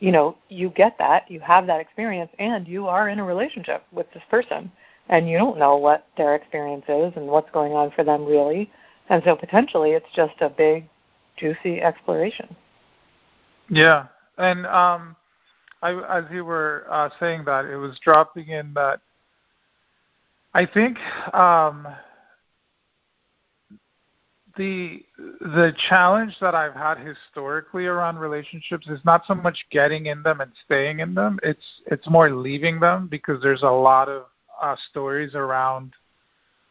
you 0.03 0.11
know, 0.11 0.35
you 0.49 0.69
get 0.69 0.97
that, 0.97 1.31
you 1.31 1.39
have 1.39 1.65
that 1.67 1.79
experience 1.79 2.29
and 2.37 2.67
you 2.67 2.87
are 2.87 3.07
in 3.07 3.19
a 3.19 3.23
relationship 3.23 3.85
with 3.93 4.05
this 4.13 4.23
person 4.29 4.69
and 5.07 5.29
you 5.29 5.37
don't 5.37 5.57
know 5.57 5.77
what 5.77 6.07
their 6.17 6.35
experience 6.35 6.83
is 6.89 7.13
and 7.15 7.25
what's 7.25 7.49
going 7.51 7.71
on 7.71 7.89
for 7.91 8.03
them 8.03 8.25
really. 8.25 8.69
And 9.09 9.23
so 9.23 9.33
potentially 9.33 9.91
it's 9.91 10.13
just 10.13 10.33
a 10.41 10.49
big, 10.49 10.89
juicy 11.37 11.81
exploration. 11.81 12.55
Yeah, 13.69 14.07
and 14.37 14.65
um, 14.67 15.15
I, 15.81 15.91
as 16.09 16.25
you 16.31 16.45
were 16.45 16.85
uh, 16.89 17.09
saying 17.19 17.43
that, 17.45 17.65
it 17.65 17.77
was 17.77 17.97
dropping 18.03 18.47
in 18.49 18.73
that 18.73 19.01
I 20.53 20.65
think 20.65 20.97
um, 21.33 21.87
the 24.55 25.03
the 25.41 25.73
challenge 25.89 26.35
that 26.41 26.53
I've 26.53 26.75
had 26.75 26.99
historically 26.99 27.85
around 27.85 28.17
relationships 28.17 28.87
is 28.87 28.99
not 29.03 29.23
so 29.27 29.33
much 29.33 29.65
getting 29.71 30.05
in 30.07 30.21
them 30.21 30.41
and 30.41 30.51
staying 30.65 30.99
in 30.99 31.15
them. 31.15 31.39
It's 31.41 31.81
it's 31.87 32.07
more 32.09 32.29
leaving 32.29 32.79
them 32.79 33.07
because 33.07 33.41
there's 33.41 33.63
a 33.63 33.67
lot 33.67 34.09
of 34.09 34.25
uh, 34.61 34.75
stories 34.91 35.33
around 35.33 35.93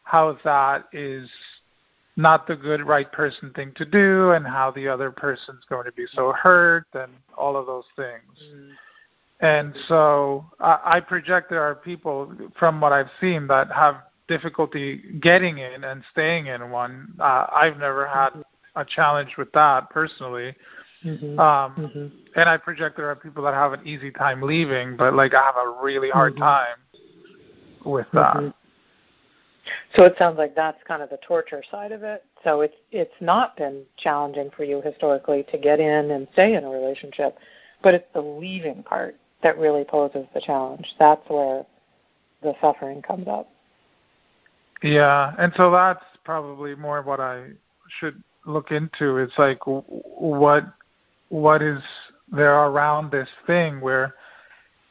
how 0.03 0.37
that 0.43 0.85
is 0.93 1.29
not 2.15 2.47
the 2.47 2.55
good 2.55 2.85
right 2.85 3.11
person 3.11 3.51
thing 3.55 3.71
to 3.75 3.85
do 3.85 4.31
and 4.31 4.45
how 4.45 4.71
the 4.71 4.87
other 4.87 5.11
person's 5.11 5.63
going 5.67 5.85
to 5.85 5.91
be 5.93 6.05
so 6.13 6.31
hurt 6.31 6.85
and 6.93 7.11
all 7.37 7.57
of 7.57 7.65
those 7.65 7.85
things. 7.95 8.21
Mm. 8.55 8.69
And 9.39 9.75
so 9.87 10.45
I, 10.59 10.79
I 10.85 10.99
project 10.99 11.49
there 11.49 11.63
are 11.63 11.75
people 11.75 12.31
from 12.57 12.79
what 12.79 12.93
I've 12.93 13.09
seen 13.19 13.47
that 13.47 13.71
have 13.71 13.97
difficulty 14.27 15.01
getting 15.21 15.57
in 15.57 15.83
and 15.83 16.03
staying 16.11 16.47
in 16.47 16.69
one. 16.69 17.13
Uh, 17.19 17.47
I've 17.53 17.77
never 17.77 18.07
had 18.07 18.29
mm-hmm. 18.29 18.41
a 18.79 18.85
challenge 18.85 19.31
with 19.37 19.51
that 19.53 19.89
personally. 19.89 20.55
Mm-hmm. 21.03 21.37
Um, 21.39 21.75
mm-hmm. 21.75 22.39
And 22.39 22.49
I 22.49 22.57
project 22.57 22.95
there 22.95 23.09
are 23.09 23.15
people 23.15 23.43
that 23.43 23.53
have 23.53 23.73
an 23.73 23.85
easy 23.85 24.11
time 24.11 24.41
leaving, 24.41 24.95
but 24.95 25.13
like 25.13 25.33
I 25.33 25.43
have 25.43 25.55
a 25.57 25.83
really 25.83 26.09
hard 26.09 26.33
mm-hmm. 26.33 26.43
time 26.43 26.77
with 27.83 28.07
that. 28.13 28.53
Mm-hmm. 29.63 30.01
So 30.01 30.05
it 30.05 30.15
sounds 30.17 30.37
like 30.37 30.55
that's 30.55 30.81
kind 30.87 31.01
of 31.01 31.09
the 31.09 31.19
torture 31.25 31.63
side 31.69 31.91
of 31.91 32.03
it. 32.03 32.23
So 32.43 32.61
it's 32.61 32.75
it's 32.91 33.13
not 33.21 33.55
been 33.55 33.83
challenging 33.97 34.49
for 34.55 34.63
you 34.63 34.81
historically 34.81 35.43
to 35.51 35.57
get 35.57 35.79
in 35.79 36.11
and 36.11 36.27
stay 36.33 36.55
in 36.55 36.63
a 36.63 36.69
relationship, 36.69 37.37
but 37.81 37.93
it's 37.93 38.07
the 38.13 38.21
leaving 38.21 38.83
part 38.83 39.15
that 39.41 39.57
really 39.57 39.83
poses 39.83 40.25
the 40.33 40.41
challenge. 40.41 40.85
That's 40.99 41.27
where 41.29 41.65
the 42.41 42.53
suffering 42.61 43.01
comes 43.01 43.27
up. 43.27 43.49
Yeah, 44.81 45.33
and 45.37 45.53
so 45.55 45.71
that's 45.71 46.03
probably 46.25 46.75
more 46.75 47.01
what 47.01 47.19
I 47.19 47.51
should 47.99 48.21
look 48.45 48.71
into. 48.71 49.17
It's 49.17 49.37
like 49.37 49.59
what 49.65 50.65
what 51.29 51.61
is 51.61 51.81
there 52.31 52.65
around 52.65 53.11
this 53.11 53.29
thing 53.47 53.79
where 53.79 54.15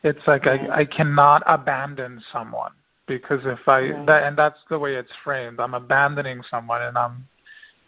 it's 0.02 0.26
like 0.26 0.46
I, 0.46 0.80
I 0.80 0.84
cannot 0.84 1.42
abandon 1.46 2.22
someone 2.32 2.72
because 3.06 3.40
if 3.44 3.66
I 3.66 3.90
right. 3.90 4.06
that 4.06 4.22
and 4.24 4.36
that's 4.36 4.58
the 4.70 4.78
way 4.78 4.94
it's 4.94 5.12
framed. 5.24 5.60
I'm 5.60 5.74
abandoning 5.74 6.42
someone 6.50 6.82
and 6.82 6.96
I'm 6.96 7.26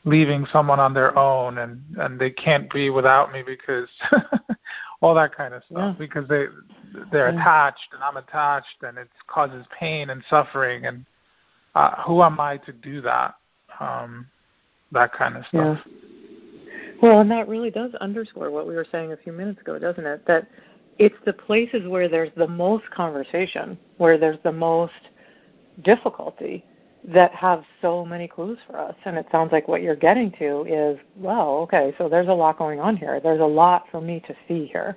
leaving 0.04 0.46
someone 0.52 0.80
on 0.80 0.94
their 0.94 1.16
own 1.18 1.58
and 1.58 1.82
and 1.98 2.18
they 2.18 2.30
can't 2.30 2.70
be 2.72 2.90
without 2.90 3.32
me 3.32 3.42
because 3.42 3.88
all 5.00 5.14
that 5.14 5.34
kind 5.34 5.54
of 5.54 5.62
stuff 5.70 5.96
yeah. 5.98 6.06
because 6.06 6.28
they 6.28 6.46
they're 7.10 7.32
yeah. 7.32 7.40
attached 7.40 7.88
and 7.92 8.02
I'm 8.02 8.16
attached 8.16 8.82
and 8.82 8.98
it 8.98 9.08
causes 9.26 9.64
pain 9.78 10.10
and 10.10 10.22
suffering 10.28 10.86
and 10.86 11.04
uh, 11.74 12.02
who 12.02 12.22
am 12.22 12.38
I 12.38 12.58
to 12.58 12.72
do 12.72 13.00
that? 13.00 13.34
Um, 13.80 14.26
that 14.92 15.12
kind 15.12 15.36
of 15.36 15.44
stuff. 15.46 15.78
Yeah. 15.84 15.92
Well, 17.02 17.20
and 17.20 17.30
that 17.32 17.48
really 17.48 17.70
does 17.70 17.92
underscore 17.96 18.50
what 18.50 18.66
we 18.66 18.74
were 18.74 18.86
saying 18.90 19.12
a 19.12 19.16
few 19.16 19.32
minutes 19.32 19.60
ago, 19.60 19.78
doesn't 19.78 20.06
it? 20.06 20.24
That 20.26 20.46
it's 20.98 21.16
the 21.24 21.32
places 21.32 21.86
where 21.86 22.08
there's 22.08 22.30
the 22.36 22.46
most 22.46 22.88
conversation, 22.90 23.78
where 23.98 24.18
there's 24.18 24.38
the 24.44 24.52
most 24.52 24.92
difficulty 25.82 26.64
that 27.06 27.34
have 27.34 27.64
so 27.82 28.04
many 28.04 28.26
clues 28.26 28.58
for 28.66 28.78
us. 28.78 28.94
And 29.04 29.16
it 29.16 29.26
sounds 29.30 29.52
like 29.52 29.68
what 29.68 29.82
you're 29.82 29.96
getting 29.96 30.30
to 30.38 30.64
is, 30.66 30.98
well, 31.16 31.56
okay, 31.58 31.94
so 31.98 32.08
there's 32.08 32.28
a 32.28 32.32
lot 32.32 32.58
going 32.58 32.80
on 32.80 32.96
here. 32.96 33.20
There's 33.20 33.40
a 33.40 33.44
lot 33.44 33.84
for 33.90 34.00
me 34.00 34.22
to 34.26 34.34
see 34.48 34.66
here. 34.66 34.96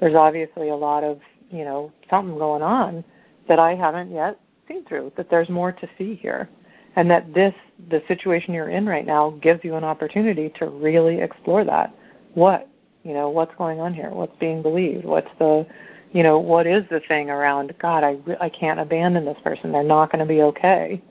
There's 0.00 0.14
obviously 0.14 0.68
a 0.68 0.76
lot 0.76 1.02
of, 1.02 1.18
you 1.50 1.64
know, 1.64 1.92
something 2.08 2.38
going 2.38 2.62
on 2.62 3.02
that 3.48 3.58
I 3.58 3.74
haven't 3.74 4.12
yet 4.12 4.38
seen 4.68 4.84
through, 4.84 5.12
that 5.16 5.30
there's 5.30 5.48
more 5.48 5.72
to 5.72 5.88
see 5.96 6.14
here. 6.14 6.48
And 6.94 7.10
that 7.10 7.32
this, 7.34 7.54
the 7.90 8.02
situation 8.06 8.54
you're 8.54 8.70
in 8.70 8.86
right 8.86 9.06
now, 9.06 9.30
gives 9.42 9.64
you 9.64 9.74
an 9.74 9.84
opportunity 9.84 10.52
to 10.58 10.66
really 10.66 11.20
explore 11.20 11.64
that. 11.64 11.94
What 12.34 12.68
you 13.02 13.14
know, 13.14 13.30
what's 13.30 13.54
going 13.56 13.80
on 13.80 13.94
here? 13.94 14.10
What's 14.10 14.36
being 14.38 14.62
believed? 14.62 15.04
What's 15.04 15.30
the, 15.38 15.66
you 16.12 16.22
know, 16.22 16.38
what 16.38 16.66
is 16.66 16.84
the 16.90 17.00
thing 17.08 17.30
around 17.30 17.74
God? 17.80 18.04
I 18.04 18.18
I 18.40 18.48
can't 18.48 18.80
abandon 18.80 19.24
this 19.24 19.38
person. 19.42 19.72
They're 19.72 19.82
not 19.82 20.10
going 20.10 20.20
to 20.20 20.26
be 20.26 20.42
okay. 20.42 21.02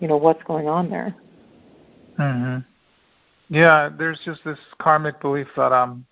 You 0.00 0.08
know, 0.08 0.16
what's 0.16 0.42
going 0.44 0.68
on 0.68 0.90
there? 0.90 1.14
Mhm. 2.18 2.64
Yeah, 3.48 3.90
there's 3.96 4.20
just 4.24 4.44
this 4.44 4.58
karmic 4.78 5.20
belief 5.20 5.48
that 5.56 5.72
I'm 5.72 6.06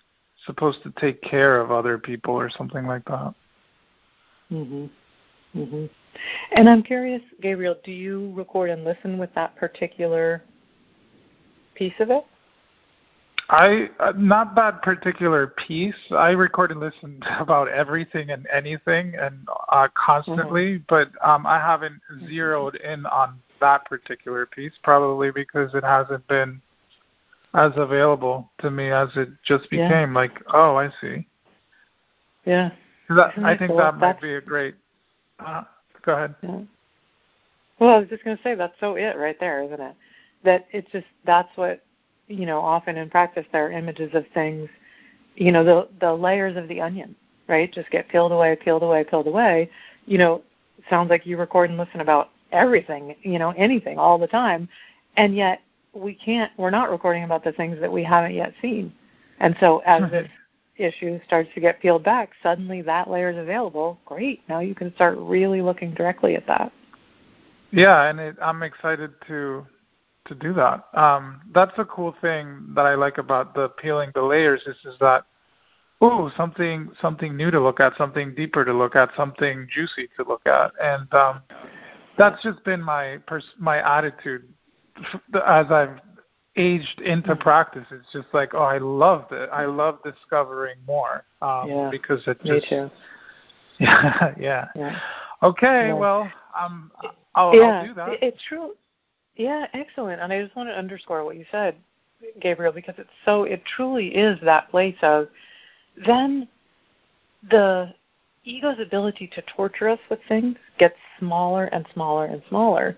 supposed 0.45 0.83
to 0.83 0.93
take 0.99 1.21
care 1.21 1.59
of 1.59 1.71
other 1.71 1.97
people 1.97 2.33
or 2.33 2.49
something 2.49 2.85
like 2.85 3.05
that. 3.05 3.33
Mhm. 4.51 4.89
Mhm. 5.55 5.89
And 6.53 6.69
I'm 6.69 6.83
curious, 6.83 7.21
Gabriel, 7.41 7.75
do 7.83 7.91
you 7.91 8.31
record 8.33 8.69
and 8.69 8.83
listen 8.83 9.17
with 9.17 9.33
that 9.33 9.55
particular 9.55 10.43
piece 11.73 11.99
of 11.99 12.09
it? 12.09 12.25
I 13.49 13.89
uh, 13.99 14.13
not 14.17 14.55
that 14.55 14.81
particular 14.81 15.47
piece. 15.47 15.93
I 16.11 16.31
record 16.31 16.71
and 16.71 16.79
listen 16.79 17.21
about 17.39 17.67
everything 17.69 18.31
and 18.31 18.47
anything 18.51 19.13
and 19.19 19.47
uh, 19.69 19.87
constantly, 19.93 20.79
mm-hmm. 20.79 20.83
but 20.89 21.09
um, 21.23 21.45
I 21.45 21.59
haven't 21.59 22.01
zeroed 22.27 22.75
in 22.75 23.05
on 23.05 23.39
that 23.61 23.85
particular 23.85 24.45
piece, 24.45 24.73
probably 24.83 25.31
because 25.31 25.73
it 25.75 25.83
hasn't 25.83 26.27
been 26.27 26.61
as 27.53 27.71
available 27.75 28.49
to 28.59 28.69
me 28.69 28.91
as 28.91 29.09
it 29.15 29.29
just 29.45 29.69
became. 29.69 30.13
Yeah. 30.13 30.15
Like, 30.15 30.43
oh, 30.53 30.75
I 30.75 30.89
see. 30.99 31.25
Yeah. 32.45 32.71
That, 33.09 33.31
I 33.43 33.55
think 33.55 33.69
cool? 33.69 33.77
that 33.77 33.97
might 33.97 34.19
be 34.21 34.33
a 34.33 34.41
great. 34.41 34.75
Uh, 35.39 35.63
go 36.03 36.13
ahead. 36.13 36.35
Yeah. 36.41 36.61
Well, 37.79 37.89
I 37.91 37.99
was 37.99 38.09
just 38.09 38.23
going 38.23 38.37
to 38.37 38.43
say 38.43 38.55
that's 38.55 38.73
so 38.79 38.95
it 38.95 39.17
right 39.17 39.39
there, 39.39 39.63
isn't 39.63 39.79
it? 39.79 39.95
That 40.43 40.67
it's 40.71 40.89
just 40.91 41.05
that's 41.25 41.55
what 41.55 41.84
you 42.27 42.45
know. 42.45 42.59
Often 42.59 42.97
in 42.97 43.09
practice, 43.09 43.45
there 43.51 43.67
are 43.67 43.71
images 43.71 44.11
of 44.13 44.25
things. 44.33 44.69
You 45.35 45.51
know, 45.51 45.63
the 45.63 45.87
the 45.99 46.13
layers 46.13 46.57
of 46.57 46.67
the 46.67 46.81
onion, 46.81 47.15
right? 47.47 47.71
Just 47.71 47.89
get 47.91 48.07
peeled 48.09 48.31
away, 48.31 48.55
peeled 48.55 48.83
away, 48.83 49.03
peeled 49.03 49.27
away. 49.27 49.69
You 50.05 50.17
know, 50.17 50.43
sounds 50.89 51.09
like 51.09 51.25
you 51.25 51.37
record 51.37 51.69
and 51.69 51.79
listen 51.79 52.01
about 52.01 52.29
everything. 52.51 53.15
You 53.21 53.39
know, 53.39 53.51
anything 53.51 53.97
all 53.97 54.17
the 54.17 54.27
time, 54.27 54.69
and 55.17 55.35
yet 55.35 55.61
we 55.93 56.13
can't. 56.13 56.51
We're 56.57 56.69
not 56.69 56.91
recording 56.91 57.23
about 57.23 57.43
the 57.43 57.51
things 57.51 57.79
that 57.79 57.91
we 57.91 58.03
haven't 58.03 58.33
yet 58.33 58.53
seen. 58.61 58.93
And 59.39 59.55
so 59.59 59.79
as 59.85 60.03
mm-hmm. 60.03 60.11
this 60.11 60.29
issue 60.77 61.19
starts 61.25 61.49
to 61.55 61.61
get 61.61 61.81
peeled 61.81 62.03
back, 62.03 62.31
suddenly 62.43 62.81
that 62.83 63.09
layer 63.09 63.29
is 63.29 63.37
available. 63.37 63.99
Great. 64.05 64.41
Now 64.47 64.59
you 64.59 64.75
can 64.75 64.93
start 64.95 65.17
really 65.17 65.61
looking 65.61 65.93
directly 65.93 66.35
at 66.35 66.47
that. 66.47 66.71
Yeah, 67.71 68.09
and 68.09 68.19
it, 68.19 68.37
I'm 68.41 68.63
excited 68.63 69.11
to 69.27 69.65
to 70.25 70.35
do 70.35 70.53
that. 70.53 70.85
Um, 70.93 71.41
that's 71.53 71.73
a 71.77 71.85
cool 71.85 72.15
thing 72.21 72.67
that 72.75 72.85
I 72.85 72.95
like 72.95 73.17
about 73.17 73.53
the 73.53 73.69
peeling 73.69 74.11
the 74.13 74.23
layers 74.23 74.61
is 74.65 74.77
is 74.85 74.95
that 74.99 75.25
ooh 76.03 76.29
something 76.35 76.91
something 77.01 77.35
new 77.35 77.51
to 77.51 77.59
look 77.59 77.79
at, 77.79 77.95
something 77.97 78.35
deeper 78.35 78.65
to 78.65 78.73
look 78.73 78.95
at, 78.95 79.09
something 79.15 79.67
juicy 79.71 80.09
to 80.17 80.27
look 80.27 80.45
at, 80.45 80.71
and 80.81 81.13
um, 81.13 81.41
that's 82.17 82.41
just 82.43 82.63
been 82.63 82.81
my 82.81 83.17
pers- 83.27 83.55
my 83.57 83.77
attitude 83.97 84.47
as 85.45 85.65
I've 85.71 85.99
aged 86.55 87.01
into 87.01 87.31
mm-hmm. 87.31 87.41
practice, 87.41 87.85
it's 87.91 88.11
just 88.13 88.27
like, 88.33 88.53
oh, 88.53 88.59
I 88.59 88.77
love 88.77 89.25
it. 89.31 89.49
I 89.51 89.65
love 89.65 89.99
discovering 90.03 90.77
more 90.87 91.25
um, 91.41 91.69
yeah, 91.69 91.89
because 91.91 92.21
it 92.27 92.37
just. 92.45 92.49
Me 92.49 92.61
too. 92.69 92.91
Yeah, 93.79 94.33
yeah. 94.39 94.67
yeah. 94.75 94.99
Okay, 95.43 95.87
yeah. 95.87 95.93
well, 95.93 96.31
um, 96.59 96.91
I'll, 97.35 97.53
yeah, 97.53 97.61
I'll 97.61 97.87
do 97.87 97.93
that. 97.95 98.09
It's 98.21 98.41
true. 98.47 98.75
Yeah, 99.35 99.67
excellent. 99.73 100.21
And 100.21 100.31
I 100.31 100.41
just 100.41 100.55
want 100.55 100.69
to 100.69 100.77
underscore 100.77 101.25
what 101.25 101.35
you 101.35 101.45
said, 101.51 101.75
Gabriel, 102.39 102.71
because 102.71 102.95
it's 102.97 103.09
so. 103.25 103.43
It 103.43 103.63
truly 103.65 104.15
is 104.15 104.39
that 104.43 104.69
place 104.69 104.95
of 105.01 105.27
then 106.05 106.47
the 107.49 107.93
ego's 108.43 108.79
ability 108.79 109.27
to 109.27 109.41
torture 109.43 109.89
us 109.89 109.99
with 110.09 110.19
things 110.27 110.55
gets 110.77 110.95
smaller 111.19 111.65
and 111.65 111.85
smaller 111.93 112.25
and 112.25 112.41
smaller 112.47 112.95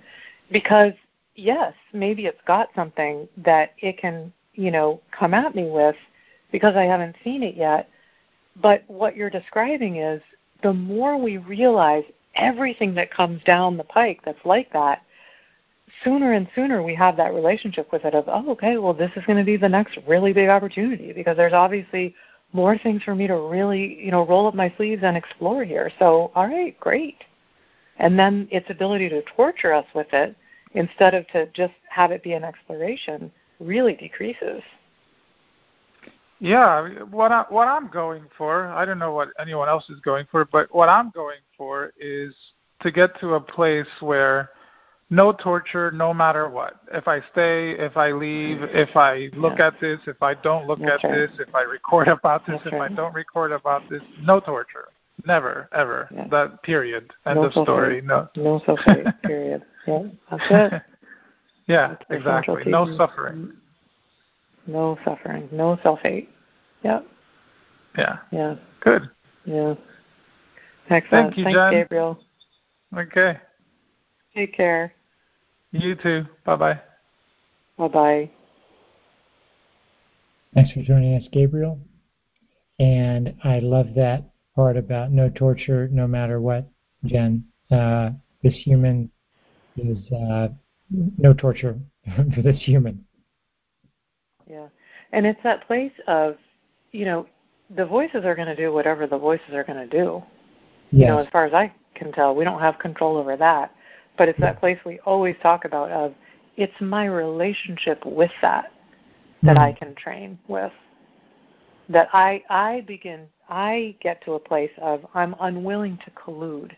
because 0.52 0.94
yes, 1.38 1.74
maybe 1.94 2.26
it's 2.26 2.42
got 2.46 2.70
something 2.76 3.28
that 3.38 3.74
it 3.80 3.98
can, 3.98 4.34
you 4.54 4.72
know, 4.72 5.00
come 5.18 5.34
at 5.34 5.56
me 5.56 5.70
with 5.70 5.96
because 6.52 6.76
I 6.76 6.84
haven't 6.84 7.16
seen 7.24 7.44
it 7.44 7.56
yet. 7.56 7.90
But 8.62 8.84
what 8.88 9.16
you're 9.16 9.30
describing 9.30 9.98
is 9.98 10.22
the 10.64 10.74
more 10.74 11.18
we 11.18 11.38
realize 11.38 12.04
everything 12.36 12.94
that 12.96 13.14
comes 13.14 13.42
down 13.44 13.78
the 13.78 13.84
pike 13.84 14.22
that's 14.26 14.44
like 14.46 14.74
that, 14.74 15.04
sooner 16.04 16.34
and 16.34 16.48
sooner 16.56 16.84
we 16.84 16.96
have 16.96 17.18
that 17.18 17.34
relationship 17.34 17.92
with 17.92 18.06
it 18.06 18.14
of, 18.14 18.26
oh, 18.28 18.52
okay, 18.52 18.78
well, 18.78 18.94
this 18.94 19.12
is 19.16 19.26
going 19.26 19.38
to 19.38 19.44
be 19.44 19.58
the 19.58 19.70
next 19.70 19.98
really 20.08 20.34
big 20.34 20.50
opportunity 20.50 21.14
because 21.14 21.38
there's 21.38 21.54
obviously 21.54 22.16
more 22.54 22.78
things 22.78 23.04
for 23.04 23.16
me 23.16 23.28
to 23.28 23.36
really, 23.36 24.02
you 24.04 24.12
know, 24.12 24.26
roll 24.26 24.48
up 24.48 24.56
my 24.56 24.74
sleeves 24.78 25.04
and 25.04 25.18
explore 25.18 25.64
here. 25.64 25.92
So, 26.00 26.32
all 26.36 26.48
right, 26.48 26.78
great. 26.80 27.24
And 27.98 28.18
then 28.18 28.48
its 28.52 28.70
ability 28.70 29.10
to 29.10 29.22
torture 29.24 29.74
us 29.74 29.86
with 29.94 30.08
it 30.14 30.36
instead 30.74 31.14
of 31.14 31.28
to 31.30 31.48
just 31.48 31.74
have 31.90 32.12
it 32.12 32.24
be 32.24 32.34
an 32.34 32.44
exploration 32.44 33.32
really 33.60 33.96
decreases. 33.96 34.62
Yeah, 36.40 36.88
what 37.06 37.32
I 37.32 37.46
what 37.50 37.68
I'm 37.68 37.88
going 37.88 38.26
for, 38.38 38.68
I 38.68 38.86
don't 38.86 39.00
know 39.00 39.12
what 39.12 39.30
anyone 39.40 39.68
else 39.68 39.90
is 39.90 40.00
going 40.02 40.28
for, 40.30 40.46
but 40.46 40.74
what 40.74 40.88
I'm 40.88 41.10
going 41.10 41.40
for 41.58 41.94
is 42.00 42.32
to 42.82 42.92
get 42.92 43.20
to 43.22 43.34
a 43.34 43.40
place 43.40 43.88
where 44.02 44.52
no 45.10 45.32
torture 45.32 45.92
no 45.92 46.14
matter 46.14 46.50
what. 46.50 46.82
If 46.94 47.08
I 47.08 47.22
stay, 47.32 47.72
if 47.72 47.96
I 47.96 48.12
leave, 48.12 48.62
if 48.62 48.96
I 48.96 49.30
look 49.36 49.60
yeah. 49.60 49.68
at 49.68 49.80
this, 49.80 50.00
if 50.06 50.22
I 50.22 50.34
don't 50.34 50.68
look 50.68 50.80
That's 50.80 51.04
at 51.04 51.08
right. 51.10 51.30
this, 51.30 51.32
if 51.40 51.54
I 51.56 51.62
record 51.62 52.08
about 52.08 52.46
this, 52.46 52.56
That's 52.64 52.68
if 52.68 52.74
right. 52.74 52.92
I 52.92 52.96
don't 52.96 53.14
record 53.14 53.52
about 53.52 53.90
this, 53.90 54.02
no 54.22 54.40
torture. 54.40 54.90
Never, 55.26 55.68
ever. 55.74 56.10
Yeah. 56.14 56.28
That 56.30 56.62
period. 56.64 57.12
End 57.26 57.38
no 57.38 57.46
of 57.46 57.52
story. 57.54 58.02
No. 58.02 58.30
No 58.36 58.62
suffering. 58.66 59.06
period. 59.24 59.64
Yeah, 59.88 60.04
that's 60.30 60.44
it. 60.50 60.82
yeah, 61.68 61.88
that's 61.88 62.04
exactly. 62.10 62.64
No 62.66 62.96
suffering. 62.98 63.54
No 64.68 64.98
suffering. 65.04 65.50
No 65.52 65.80
self 65.82 66.00
hate. 66.04 66.30
Yep. 66.84 67.08
Yeah. 67.98 68.18
Yeah. 68.32 68.56
Good. 68.82 69.10
Yeah. 69.46 69.74
Excellent. 70.90 71.10
Thank 71.10 71.38
you, 71.38 71.44
Thanks, 71.46 71.58
Jen. 71.58 71.72
Gabriel. 71.72 72.20
Okay. 72.96 73.40
Take 74.36 74.54
care. 74.54 74.94
You 75.72 75.96
too. 75.96 76.26
Bye 76.46 76.56
bye. 76.56 76.80
Bye 77.78 77.88
bye. 77.88 78.32
Thanks 80.54 80.72
for 80.72 80.82
joining 80.82 81.16
us, 81.16 81.28
Gabriel. 81.32 81.80
And 82.80 83.36
I 83.44 83.60
love 83.60 83.88
that 83.96 84.24
part 84.56 84.78
about 84.78 85.12
no 85.12 85.30
torture, 85.30 85.88
no 85.92 86.08
matter 86.08 86.40
what, 86.42 86.68
Jen. 87.06 87.46
Uh, 87.72 88.12
this 88.44 88.54
human 88.54 89.12
is 89.76 89.98
uh, 90.12 90.48
no 90.90 91.34
torture 91.34 91.78
for 92.36 92.42
this 92.42 92.60
human. 92.62 93.06
Yeah, 94.50 94.68
and 95.12 95.26
it's 95.26 95.42
that 95.44 95.68
place 95.68 95.92
of, 96.08 96.38
you 96.92 97.06
know, 97.06 97.28
the 97.76 97.86
voices 97.86 98.24
are 98.24 98.36
going 98.36 98.48
to 98.48 98.56
do 98.56 98.72
whatever 98.72 99.06
the 99.08 99.18
voices 99.18 99.54
are 99.54 99.64
going 99.64 99.90
to 99.90 99.98
do. 99.98 100.24
Yes. 100.92 101.02
You 101.02 101.06
know, 101.08 101.18
as 101.20 101.28
far 101.32 101.46
as 101.46 101.54
I 101.54 101.74
can 101.96 102.12
tell, 102.14 102.34
we 102.34 102.46
don't 102.46 102.62
have 102.62 102.80
control 102.80 103.18
over 103.18 103.36
that. 103.36 103.74
But 104.18 104.30
it's 104.30 104.40
that 104.40 104.60
place 104.60 104.80
we 104.86 105.00
always 105.00 105.36
talk 105.42 105.66
about 105.66 105.92
of 105.92 106.14
it's 106.56 106.74
my 106.80 107.06
relationship 107.06 108.04
with 108.06 108.32
that 108.42 108.72
that 109.44 109.58
mm. 109.58 109.62
I 109.62 109.72
can 109.74 109.94
train 109.96 110.40
with. 110.48 110.72
That 111.90 112.10
I 112.14 112.44
I 112.50 112.84
begin 112.88 113.28
I 113.50 113.96
get 114.02 114.24
to 114.26 114.34
a 114.34 114.40
place 114.40 114.72
of 114.82 115.06
I'm 115.14 115.36
unwilling 115.40 116.00
to 116.06 116.12
collude 116.12 116.72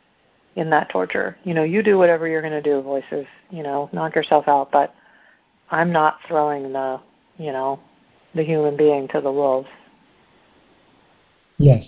in 0.55 0.69
that 0.69 0.89
torture. 0.89 1.37
You 1.43 1.53
know, 1.53 1.63
you 1.63 1.81
do 1.81 1.97
whatever 1.97 2.27
you're 2.27 2.41
going 2.41 2.51
to 2.53 2.61
do, 2.61 2.81
voices. 2.81 3.25
You 3.49 3.63
know, 3.63 3.89
knock 3.93 4.15
yourself 4.15 4.47
out. 4.47 4.71
But 4.71 4.93
I'm 5.71 5.91
not 5.91 6.17
throwing 6.27 6.73
the, 6.73 6.99
you 7.37 7.51
know, 7.51 7.79
the 8.35 8.43
human 8.43 8.75
being 8.77 9.07
to 9.09 9.21
the 9.21 9.31
wolves. 9.31 9.69
Yes. 11.57 11.83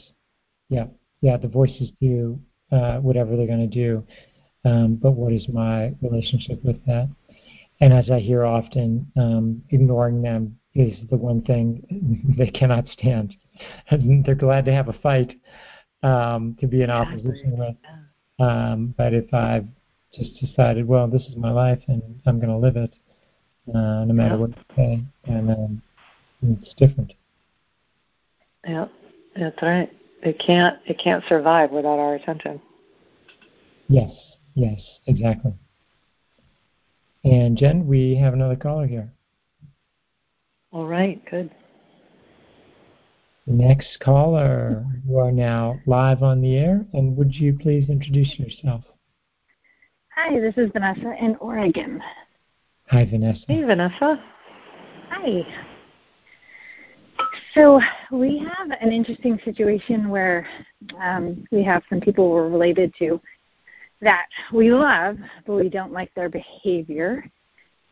Yeah. 0.69 0.85
Yeah. 1.21 1.37
The 1.37 1.47
voices 1.47 1.91
do 2.01 2.39
uh, 2.71 2.97
whatever 2.97 3.35
they're 3.35 3.47
going 3.47 3.69
to 3.69 3.75
do. 3.75 4.03
Um, 4.63 4.95
but 5.01 5.11
what 5.11 5.33
is 5.33 5.47
my 5.49 5.93
relationship 6.01 6.63
with 6.63 6.83
that? 6.85 7.09
And 7.79 7.93
as 7.93 8.09
I 8.11 8.19
hear 8.19 8.45
often, 8.45 9.11
um, 9.17 9.63
ignoring 9.71 10.21
them 10.21 10.57
is 10.75 10.97
the 11.09 11.17
one 11.17 11.41
thing 11.41 12.33
they 12.37 12.49
cannot 12.49 12.87
stand. 12.89 13.33
And 13.89 14.23
they're 14.25 14.35
glad 14.35 14.65
to 14.65 14.73
have 14.73 14.87
a 14.87 14.93
fight 14.93 15.33
um, 16.03 16.57
to 16.59 16.67
be 16.67 16.81
in 16.83 16.89
opposition 16.89 17.57
with. 17.57 17.75
Um, 18.39 18.93
but 18.97 19.13
if 19.13 19.33
I've 19.33 19.67
just 20.13 20.39
decided, 20.39 20.87
well, 20.87 21.07
this 21.07 21.23
is 21.23 21.35
my 21.35 21.51
life 21.51 21.81
and 21.87 22.01
I'm 22.25 22.39
going 22.39 22.49
to 22.49 22.57
live 22.57 22.75
it, 22.75 22.93
uh, 23.69 24.05
no 24.05 24.13
matter 24.13 24.35
yeah. 24.35 24.39
what 24.41 24.49
you 24.49 24.63
say, 24.75 25.03
and 25.25 25.51
um, 25.51 25.81
it's 26.43 26.73
different. 26.75 27.13
Yeah, 28.67 28.87
that's 29.35 29.61
right. 29.61 29.91
It 30.23 30.41
can't 30.45 30.77
it 30.85 30.99
can't 31.03 31.23
survive 31.27 31.71
without 31.71 31.97
our 31.97 32.15
attention. 32.15 32.61
Yes, 33.87 34.11
yes, 34.55 34.79
exactly. 35.07 35.53
And 37.23 37.57
Jen, 37.57 37.85
we 37.85 38.15
have 38.15 38.33
another 38.33 38.55
caller 38.55 38.87
here. 38.87 39.11
All 40.71 40.87
right, 40.87 41.21
good. 41.29 41.51
Next 43.45 43.99
caller, 43.99 44.85
you 45.07 45.17
are 45.17 45.31
now 45.31 45.79
live 45.85 46.23
on 46.23 46.41
the 46.41 46.55
air, 46.55 46.85
and 46.93 47.17
would 47.17 47.33
you 47.33 47.57
please 47.59 47.89
introduce 47.89 48.39
yourself? 48.39 48.83
Hi, 50.15 50.39
this 50.39 50.53
is 50.57 50.69
Vanessa 50.71 51.13
in 51.19 51.35
Oregon. 51.37 52.01
Hi, 52.87 53.05
Vanessa. 53.05 53.41
Hey, 53.47 53.63
Vanessa. 53.63 54.23
Hi. 55.09 55.43
Hi. 55.47 55.65
So 57.53 57.81
we 58.11 58.37
have 58.37 58.71
an 58.79 58.91
interesting 58.91 59.39
situation 59.43 60.09
where 60.09 60.47
um, 61.01 61.45
we 61.51 61.63
have 61.63 61.83
some 61.89 61.99
people 61.99 62.29
we're 62.29 62.47
related 62.47 62.93
to 62.99 63.19
that 64.01 64.27
we 64.51 64.71
love, 64.71 65.17
but 65.45 65.55
we 65.55 65.69
don't 65.69 65.91
like 65.91 66.13
their 66.15 66.29
behavior. 66.29 67.23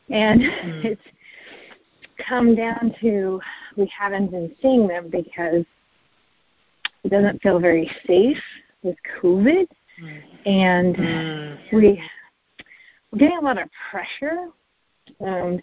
And 0.09 0.41
mm. 0.41 0.85
it's 0.85 1.01
come 2.27 2.55
down 2.55 2.93
to 2.99 3.39
we 3.77 3.91
haven't 3.97 4.31
been 4.31 4.53
seeing 4.61 4.87
them 4.87 5.09
because 5.09 5.65
it 7.03 7.09
doesn't 7.09 7.41
feel 7.41 7.59
very 7.59 7.89
safe 8.05 8.41
with 8.83 8.97
COVID. 9.21 9.67
Mm. 10.01 10.21
And 10.45 10.95
mm. 10.95 11.57
we, 11.71 12.01
we're 13.11 13.19
getting 13.19 13.37
a 13.37 13.41
lot 13.41 13.61
of 13.61 13.69
pressure. 13.89 14.47
Um, 15.25 15.59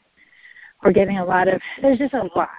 we're 0.82 0.92
getting 0.92 1.18
a 1.18 1.24
lot 1.24 1.48
of, 1.48 1.60
there's 1.82 1.98
just 1.98 2.14
a 2.14 2.28
lot. 2.34 2.50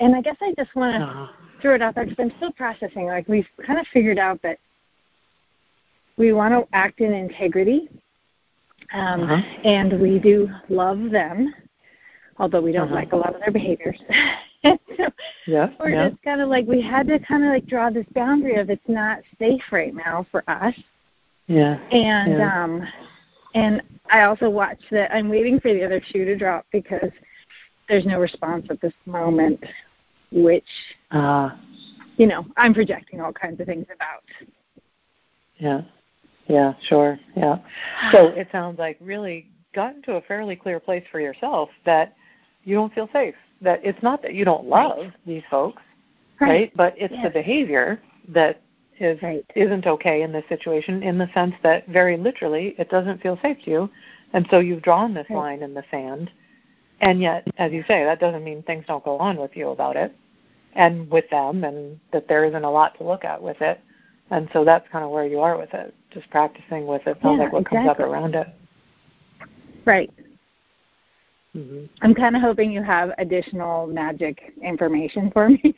And 0.00 0.14
I 0.14 0.20
guess 0.20 0.36
I 0.40 0.52
just 0.56 0.74
want 0.74 1.00
to 1.00 1.06
uh-huh. 1.06 1.32
throw 1.62 1.74
it 1.74 1.82
out 1.82 1.94
there 1.94 2.04
because 2.04 2.18
I'm 2.18 2.36
still 2.36 2.52
processing. 2.52 3.06
Like, 3.06 3.28
we've 3.28 3.46
kind 3.64 3.78
of 3.78 3.86
figured 3.92 4.18
out 4.18 4.40
that 4.42 4.58
we 6.16 6.32
want 6.32 6.54
to 6.54 6.68
act 6.76 7.00
in 7.00 7.12
integrity. 7.12 7.88
Um, 8.92 9.22
uh-huh. 9.22 9.42
And 9.64 10.00
we 10.00 10.18
do 10.18 10.48
love 10.68 11.10
them, 11.10 11.52
although 12.38 12.60
we 12.60 12.72
don't 12.72 12.86
uh-huh. 12.86 12.94
like 12.94 13.12
a 13.12 13.16
lot 13.16 13.34
of 13.34 13.40
their 13.40 13.50
behaviors. 13.50 14.00
so 14.62 14.78
yeah, 15.46 15.70
we're 15.78 15.90
yeah. 15.90 16.08
just 16.10 16.22
kind 16.22 16.40
of 16.40 16.48
like 16.48 16.66
we 16.66 16.80
had 16.80 17.06
to 17.08 17.18
kind 17.18 17.44
of 17.44 17.50
like 17.50 17.66
draw 17.66 17.90
this 17.90 18.06
boundary 18.14 18.56
of 18.56 18.70
it's 18.70 18.88
not 18.88 19.18
safe 19.38 19.62
right 19.72 19.94
now 19.94 20.26
for 20.30 20.48
us. 20.48 20.74
Yeah. 21.46 21.78
And 21.90 22.38
yeah. 22.38 22.64
um 22.64 22.86
and 23.54 23.82
I 24.10 24.22
also 24.22 24.48
watched 24.48 24.84
that 24.90 25.12
I'm 25.12 25.28
waiting 25.28 25.60
for 25.60 25.72
the 25.72 25.84
other 25.84 26.00
shoe 26.12 26.24
to 26.24 26.36
drop 26.36 26.66
because 26.72 27.10
there's 27.88 28.06
no 28.06 28.20
response 28.20 28.66
at 28.70 28.80
this 28.80 28.94
moment, 29.06 29.62
which 30.30 30.64
uh 31.10 31.50
you 32.16 32.26
know, 32.26 32.46
I'm 32.56 32.74
projecting 32.74 33.20
all 33.20 33.32
kinds 33.32 33.60
of 33.60 33.66
things 33.66 33.86
about. 33.92 34.22
Yeah. 35.56 35.82
Yeah, 36.46 36.74
sure. 36.88 37.18
Yeah. 37.36 37.58
So 38.12 38.26
it 38.36 38.48
sounds 38.52 38.78
like 38.78 38.98
really 39.00 39.48
gotten 39.74 40.02
to 40.02 40.16
a 40.16 40.20
fairly 40.22 40.56
clear 40.56 40.80
place 40.80 41.04
for 41.10 41.20
yourself 41.20 41.68
that 41.84 42.14
you 42.64 42.74
don't 42.74 42.94
feel 42.94 43.08
safe. 43.12 43.34
That 43.60 43.80
it's 43.84 44.02
not 44.02 44.22
that 44.22 44.34
you 44.34 44.44
don't 44.44 44.66
love 44.66 44.98
right. 44.98 45.12
these 45.26 45.42
folks, 45.50 45.82
right? 46.40 46.48
right? 46.48 46.76
But 46.76 46.94
it's 46.96 47.14
yes. 47.14 47.24
the 47.24 47.30
behavior 47.30 48.00
that 48.28 48.60
is 49.00 49.20
right. 49.22 49.44
isn't 49.56 49.86
okay 49.86 50.22
in 50.22 50.32
this 50.32 50.44
situation 50.48 51.02
in 51.02 51.18
the 51.18 51.28
sense 51.34 51.54
that 51.62 51.86
very 51.88 52.16
literally 52.16 52.74
it 52.78 52.90
doesn't 52.90 53.22
feel 53.22 53.38
safe 53.42 53.58
to 53.64 53.70
you. 53.70 53.90
And 54.32 54.46
so 54.50 54.58
you've 54.58 54.82
drawn 54.82 55.14
this 55.14 55.28
line 55.30 55.62
in 55.62 55.74
the 55.74 55.84
sand. 55.90 56.30
And 57.00 57.20
yet, 57.20 57.46
as 57.58 57.72
you 57.72 57.84
say, 57.86 58.04
that 58.04 58.20
doesn't 58.20 58.44
mean 58.44 58.62
things 58.62 58.84
don't 58.86 59.04
go 59.04 59.18
on 59.18 59.36
with 59.36 59.56
you 59.56 59.70
about 59.70 59.96
it 59.96 60.14
and 60.74 61.10
with 61.10 61.28
them 61.30 61.64
and 61.64 61.98
that 62.12 62.28
there 62.28 62.44
isn't 62.44 62.64
a 62.64 62.70
lot 62.70 62.96
to 62.98 63.04
look 63.04 63.24
at 63.24 63.40
with 63.40 63.60
it. 63.60 63.80
And 64.30 64.48
so 64.52 64.64
that's 64.64 64.86
kind 64.90 65.04
of 65.04 65.10
where 65.10 65.26
you 65.26 65.40
are 65.40 65.58
with 65.58 65.72
it, 65.74 65.94
just 66.10 66.28
practicing 66.30 66.86
with 66.86 67.02
it. 67.06 67.18
Sounds 67.22 67.38
yeah, 67.38 67.44
like 67.44 67.52
what 67.52 67.62
exactly. 67.62 67.78
comes 67.78 67.90
up 67.90 68.00
around 68.00 68.34
it. 68.34 68.48
Right. 69.84 70.10
Mm-hmm. 71.56 71.84
I'm 72.02 72.14
kind 72.14 72.34
of 72.34 72.42
hoping 72.42 72.72
you 72.72 72.82
have 72.82 73.10
additional 73.18 73.86
magic 73.86 74.52
information 74.62 75.30
for 75.30 75.50
me. 75.50 75.74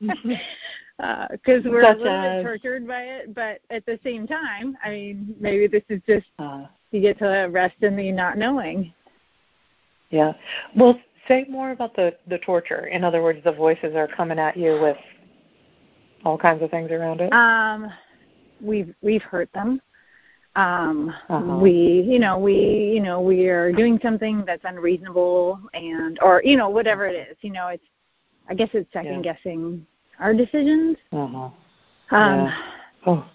Because 0.00 0.18
uh, 1.00 1.26
we're 1.38 1.82
Such 1.82 1.96
a 1.96 2.00
little 2.00 2.08
as... 2.08 2.44
bit 2.44 2.48
tortured 2.48 2.86
by 2.86 3.02
it, 3.02 3.34
but 3.34 3.60
at 3.70 3.84
the 3.86 3.98
same 4.04 4.26
time, 4.26 4.76
I 4.84 4.90
mean, 4.90 5.34
maybe 5.40 5.66
this 5.66 5.82
is 5.88 6.00
just 6.06 6.26
uh, 6.38 6.66
you 6.90 7.00
get 7.00 7.18
to 7.18 7.48
rest 7.50 7.76
in 7.80 7.96
the 7.96 8.12
not 8.12 8.38
knowing. 8.38 8.92
Yeah. 10.10 10.32
Well, 10.76 11.00
say 11.26 11.46
more 11.48 11.70
about 11.72 11.96
the 11.96 12.16
the 12.28 12.38
torture. 12.38 12.86
In 12.86 13.02
other 13.02 13.22
words, 13.22 13.40
the 13.44 13.52
voices 13.52 13.94
are 13.96 14.08
coming 14.08 14.38
at 14.38 14.56
you 14.56 14.80
with 14.80 14.96
all 16.24 16.38
kinds 16.38 16.62
of 16.62 16.70
things 16.70 16.90
around 16.90 17.20
it? 17.20 17.32
Um, 17.32 17.90
we've 18.60 18.94
we've 19.02 19.22
hurt 19.22 19.52
them. 19.52 19.80
Um, 20.56 21.14
uh-huh. 21.28 21.58
We, 21.58 22.04
you 22.08 22.18
know, 22.18 22.38
we, 22.38 22.54
you 22.94 23.00
know, 23.00 23.20
we 23.20 23.46
are 23.46 23.70
doing 23.70 24.00
something 24.02 24.44
that's 24.44 24.64
unreasonable, 24.64 25.60
and 25.74 26.18
or 26.22 26.42
you 26.44 26.56
know, 26.56 26.68
whatever 26.68 27.06
it 27.06 27.28
is. 27.30 27.36
You 27.40 27.52
know, 27.52 27.68
it's. 27.68 27.84
I 28.48 28.54
guess 28.54 28.68
it's 28.72 28.92
second 28.92 29.22
yeah. 29.22 29.32
guessing 29.34 29.86
our 30.18 30.34
decisions. 30.34 30.96
Uh-huh. 31.12 31.38
Um, 31.38 31.52
yeah. 32.10 32.56
Oh. 33.06 33.26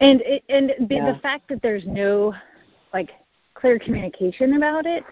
And 0.00 0.20
it, 0.20 0.44
and 0.50 0.88
the, 0.88 0.96
yeah. 0.96 1.12
the 1.12 1.18
fact 1.20 1.48
that 1.48 1.62
there's 1.62 1.84
no 1.86 2.34
like 2.92 3.10
clear 3.54 3.78
communication 3.78 4.56
about 4.56 4.86
it, 4.86 5.02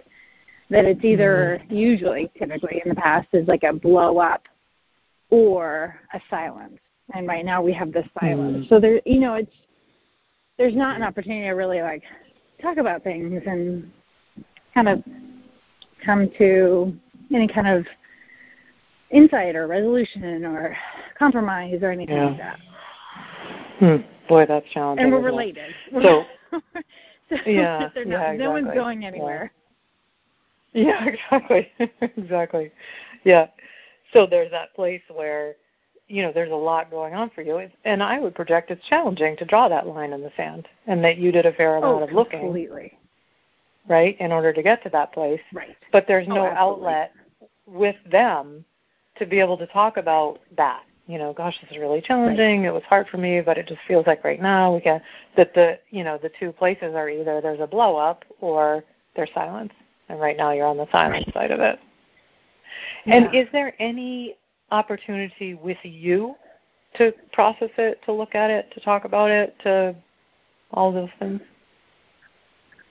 that 0.71 0.85
it's 0.85 1.05
either 1.05 1.61
mm-hmm. 1.62 1.75
usually 1.75 2.31
typically 2.39 2.83
in 2.85 2.91
the 2.91 2.95
past 2.95 3.29
is 3.33 3.49
like 3.49 3.62
a 3.62 3.73
blow 3.73 4.19
up 4.19 4.43
or 5.31 6.01
a 6.15 6.21
silence. 6.31 6.79
And 7.15 7.27
right 7.27 7.45
now 7.45 7.62
we 7.62 7.73
have 7.73 7.93
the 7.93 8.05
silence. 8.21 8.67
Mm. 8.67 8.69
So 8.69 8.81
there, 8.81 9.01
you 9.05 9.21
know, 9.21 9.35
it's 9.35 9.53
there's 10.59 10.75
not 10.75 10.97
an 10.97 11.03
opportunity 11.03 11.45
to 11.45 11.53
really 11.53 11.83
like 11.83 12.03
talk 12.62 12.79
about 12.79 13.05
things 13.05 13.43
and 13.47 13.91
kind 14.75 14.89
of 14.89 15.03
come 16.05 16.31
to 16.39 16.97
any 17.33 17.47
kind 17.47 17.67
of 17.67 17.87
insight 19.11 19.55
or 19.55 19.67
resolution 19.67 20.45
or 20.45 20.77
compromise 21.19 21.79
or 21.83 21.91
anything 21.91 22.17
yeah. 22.17 22.25
like 22.25 22.39
that. 22.39 22.59
Hmm. 23.79 23.97
Boy, 24.29 24.47
that's 24.47 24.67
challenging. 24.73 25.05
And 25.05 25.12
we're 25.12 25.21
related. 25.21 25.75
So, 25.93 26.25
so 26.53 26.61
yeah, 27.47 27.79
not, 27.95 27.97
yeah, 27.97 28.03
exactly. 28.03 28.39
no 28.39 28.51
one's 28.51 28.75
going 28.75 29.05
anywhere. 29.05 29.53
Yeah, 30.73 31.05
yeah 31.05 31.09
exactly, 31.09 31.73
exactly. 32.01 32.73
Yeah. 33.25 33.47
So 34.16 34.26
there's 34.26 34.50
that 34.50 34.74
place 34.74 35.02
where, 35.14 35.57
you 36.09 36.22
know, 36.22 36.33
there's 36.33 36.50
a 36.50 36.55
lot 36.55 36.90
going 36.90 37.14
on 37.14 37.31
for 37.31 37.42
you, 37.42 37.68
and 37.85 38.02
I 38.02 38.18
would 38.18 38.35
project 38.35 38.70
it's 38.70 38.85
challenging 38.87 39.37
to 39.37 39.44
draw 39.44 39.68
that 39.68 39.87
line 39.87 40.12
in 40.12 40.22
the 40.22 40.33
sand, 40.37 40.66
and 40.87 41.05
that 41.05 41.18
you 41.18 41.33
did 41.33 41.44
a 41.44 41.52
fair 41.52 41.76
amount 41.76 42.00
oh, 42.00 42.05
of 42.05 42.12
looking, 42.12 42.40
completely, 42.40 42.98
right, 43.88 44.18
in 44.18 44.33
order 44.33 44.52
to 44.52 44.62
get 44.62 44.83
to 44.85 44.88
that 44.90 45.12
place. 45.12 45.40
Right. 45.52 45.76
But 45.92 46.07
there's 46.09 46.26
oh, 46.31 46.35
no 46.35 46.46
oh, 46.46 46.55
outlet 46.55 47.12
with 47.66 47.96
them 48.11 48.64
to 49.18 49.26
be 49.26 49.38
able 49.38 49.59
to 49.59 49.66
talk 49.66 49.98
about 49.98 50.38
that. 50.57 50.83
You 51.09 51.18
know, 51.18 51.33
gosh, 51.33 51.57
this 51.61 51.70
is 51.70 51.76
really 51.76 52.00
challenging. 52.00 52.62
Right. 52.62 52.68
It 52.68 52.72
was 52.72 52.83
hard 52.88 53.09
for 53.09 53.18
me, 53.18 53.40
but 53.40 53.59
it 53.59 53.68
just 53.68 53.81
feels 53.87 54.07
like 54.07 54.24
right 54.24 54.40
now 54.40 54.74
we 54.74 54.81
get 54.81 55.02
that 55.37 55.52
the 55.55 55.79
you 55.90 56.05
know 56.05 56.18
the 56.20 56.31
two 56.40 56.52
places 56.52 56.94
are 56.94 57.11
either 57.11 57.40
there's 57.40 57.61
a 57.61 57.66
blow 57.66 57.96
up 57.96 58.24
or 58.40 58.83
there's 59.14 59.31
silence, 59.35 59.72
and 60.09 60.18
right 60.18 60.37
now 60.37 60.52
you're 60.52 60.66
on 60.66 60.79
the 60.79 60.90
silence 60.90 61.26
right. 61.26 61.35
side 61.35 61.50
of 61.50 61.61
it. 61.61 61.79
And 63.07 63.35
is 63.35 63.46
there 63.52 63.74
any 63.79 64.37
opportunity 64.70 65.55
with 65.55 65.79
you 65.83 66.35
to 66.96 67.12
process 67.33 67.70
it, 67.79 68.00
to 68.05 68.12
look 68.12 68.35
at 68.35 68.50
it, 68.50 68.70
to 68.72 68.81
talk 68.81 69.05
about 69.05 69.31
it, 69.31 69.57
to 69.62 69.94
all 70.72 70.92
those 70.92 71.11
things? 71.18 71.40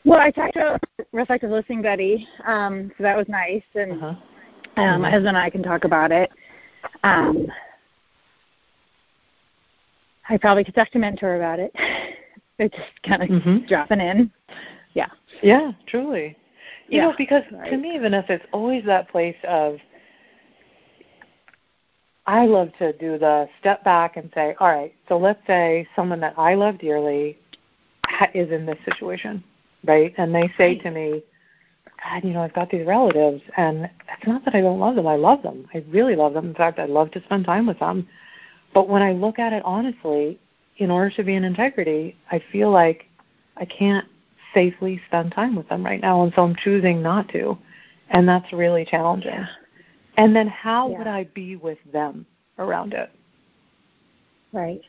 Well, 0.05 0.19
I 0.19 0.31
talked 0.31 0.53
to 0.53 0.79
reflective 1.11 1.49
listening 1.49 1.81
buddy, 1.81 2.27
um, 2.45 2.91
so 2.97 3.03
that 3.03 3.17
was 3.17 3.27
nice, 3.27 3.63
and 3.73 3.93
uh-huh. 3.93 4.07
um, 4.07 4.17
mm-hmm. 4.77 5.01
my 5.01 5.09
husband 5.09 5.29
and 5.29 5.38
I 5.38 5.49
can 5.49 5.63
talk 5.63 5.83
about 5.83 6.11
it. 6.11 6.29
Um, 7.03 7.47
I 10.29 10.38
probably 10.38 10.63
could 10.63 10.75
talk 10.75 10.91
to 10.91 10.97
a 10.97 11.01
mentor 11.01 11.35
about 11.35 11.59
it. 11.59 11.71
it's 12.59 12.75
just 12.75 13.03
kind 13.03 13.23
of 13.23 13.29
mm-hmm. 13.29 13.65
dropping 13.67 13.99
in. 13.99 14.31
Yeah. 14.93 15.09
Yeah, 15.41 15.71
truly. 15.88 16.38
You 16.88 16.98
yeah, 16.98 17.08
know, 17.08 17.13
because 17.17 17.43
right. 17.52 17.69
to 17.71 17.78
me, 17.78 17.98
Vanessa, 17.98 18.34
it's 18.34 18.45
always 18.52 18.86
that 18.86 19.10
place 19.10 19.36
of 19.48 19.80
I 22.28 22.45
love 22.45 22.71
to 22.80 22.93
do 22.93 23.17
the 23.17 23.48
step 23.60 23.84
back 23.84 24.17
and 24.17 24.32
say, 24.34 24.56
all 24.60 24.67
right, 24.67 24.93
so 25.08 25.17
let's 25.17 25.45
say 25.45 25.88
someone 25.95 26.19
that 26.21 26.34
I 26.38 26.56
love 26.56 26.80
dearly 26.80 27.38
is 28.34 28.52
in 28.52 28.65
this 28.65 28.78
situation, 28.84 29.43
right? 29.86 30.13
And 30.17 30.34
they 30.34 30.52
say 30.58 30.76
to 30.80 30.91
me, 30.91 31.24
God, 32.04 32.24
you 32.24 32.34
know, 32.34 32.41
I've 32.41 32.54
got 32.54 32.69
these 32.69 32.86
relatives, 32.86 33.41
and 33.58 33.86
it's 33.86 34.28
not 34.28 34.43
that 34.45 34.56
I 34.56 34.62
don't 34.62 34.80
love 34.80 34.95
them. 34.95 35.08
I 35.08 35.15
love 35.15 35.43
them. 35.43 35.67
I 35.74 35.84
really 35.89 36.15
love 36.15 36.34
them. 36.34 36.48
In 36.48 36.56
fact, 36.56 36.80
I 36.80 36.86
love 36.86 37.12
to 37.12 37.24
spend 37.24 37.45
time 37.45 37.65
with 37.65 37.80
them. 37.80 38.08
But 38.74 38.89
when 38.89 39.02
I 39.02 39.13
look 39.13 39.39
at 39.39 39.54
it 39.54 39.63
honestly, 39.63 40.39
in 40.78 40.91
order 40.91 41.10
to 41.15 41.24
be 41.24 41.36
in 41.36 41.43
integrity, 41.43 42.15
I 42.32 42.43
feel 42.52 42.69
like 42.69 43.06
I 43.58 43.66
can't 43.66 44.05
safely 44.56 44.99
spend 45.08 45.34
time 45.34 45.56
with 45.56 45.70
them 45.70 45.86
right 45.86 46.01
now, 46.01 46.24
and 46.24 46.34
so 46.36 46.43
I'm 46.43 46.56
choosing 46.56 47.03
not 47.03 47.30
to, 47.30 47.56
and 48.10 48.28
that's 48.28 48.51
really 48.51 48.86
challenging. 48.86 49.32
Yeah. 49.32 49.47
And 50.18 50.36
then 50.36 50.47
how 50.47 50.89
yeah. 50.89 50.97
would 50.97 51.08
I 51.08 51.26
be 51.36 51.58
with 51.58 51.78
them 51.91 52.26
around 52.58 52.93
it? 52.93 53.12
Right. 54.51 54.82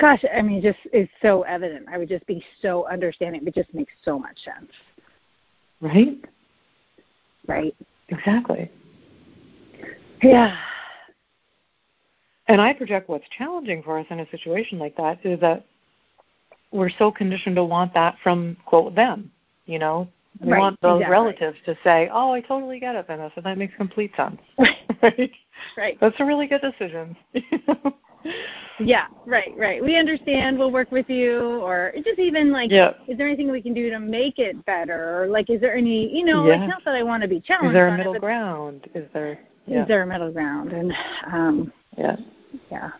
Gosh, 0.00 0.24
I 0.36 0.42
mean, 0.42 0.60
just 0.60 0.78
it's 0.92 1.10
so 1.22 1.42
evident. 1.42 1.86
I 1.88 1.98
would 1.98 2.08
just 2.08 2.26
be 2.26 2.44
so 2.60 2.86
understanding. 2.88 3.46
It 3.46 3.54
just 3.54 3.72
makes 3.72 3.92
so 4.04 4.18
much 4.18 4.36
sense. 4.44 4.70
Right. 5.80 6.18
Right. 7.46 7.74
Exactly. 8.08 8.70
Yeah. 10.22 10.56
And 12.48 12.60
I 12.60 12.72
project 12.72 13.08
what's 13.08 13.24
challenging 13.36 13.82
for 13.82 13.98
us 13.98 14.06
in 14.10 14.20
a 14.20 14.28
situation 14.30 14.78
like 14.78 14.96
that 14.96 15.24
is 15.24 15.40
that 15.40 15.64
we're 16.74 16.90
so 16.98 17.10
conditioned 17.10 17.56
to 17.56 17.64
want 17.64 17.94
that 17.94 18.16
from 18.22 18.56
quote 18.66 18.94
them, 18.94 19.30
you 19.66 19.78
know, 19.78 20.08
We 20.40 20.52
right, 20.52 20.58
want 20.58 20.80
those 20.82 21.00
exactly. 21.00 21.12
relatives 21.12 21.58
to 21.66 21.78
say, 21.84 22.10
"Oh, 22.12 22.32
I 22.32 22.40
totally 22.40 22.80
get 22.80 22.96
it, 22.96 23.06
Vanessa. 23.06 23.40
That 23.42 23.56
makes 23.56 23.74
complete 23.76 24.12
sense." 24.16 24.40
right. 25.02 25.32
right. 25.76 25.96
That's 26.00 26.16
a 26.18 26.24
really 26.24 26.46
good 26.46 26.60
decision. 26.60 27.16
Yeah, 28.80 29.06
right, 29.26 29.52
right. 29.56 29.84
We 29.84 29.96
understand. 29.96 30.58
We'll 30.58 30.72
work 30.72 30.90
with 30.90 31.08
you, 31.08 31.60
or 31.60 31.92
just 32.04 32.18
even 32.18 32.50
like, 32.50 32.70
yeah. 32.72 32.94
is 33.06 33.16
there 33.16 33.28
anything 33.28 33.50
we 33.50 33.62
can 33.62 33.72
do 33.74 33.88
to 33.90 34.00
make 34.00 34.38
it 34.38 34.64
better? 34.66 35.22
Or 35.22 35.26
like, 35.28 35.48
is 35.48 35.60
there 35.60 35.76
any, 35.76 36.12
you 36.12 36.24
know, 36.24 36.46
Yeah. 36.46 36.56
like 36.56 36.68
not 36.68 36.84
that 36.84 36.94
I 36.94 37.02
want 37.02 37.22
to 37.22 37.28
be 37.28 37.40
challenged. 37.40 37.68
Is 37.70 37.74
there 37.74 37.88
a 37.88 37.90
on 37.90 37.94
it, 37.94 37.98
middle 37.98 38.12
but 38.14 38.22
ground? 38.22 38.88
Is 38.94 39.08
there? 39.12 39.38
Yeah. 39.66 39.82
Is 39.82 39.88
there 39.88 40.02
a 40.02 40.06
middle 40.06 40.32
ground? 40.32 40.72
And 40.72 40.92
um, 41.32 41.72
yeah. 41.96 42.16
yeah, 42.70 42.90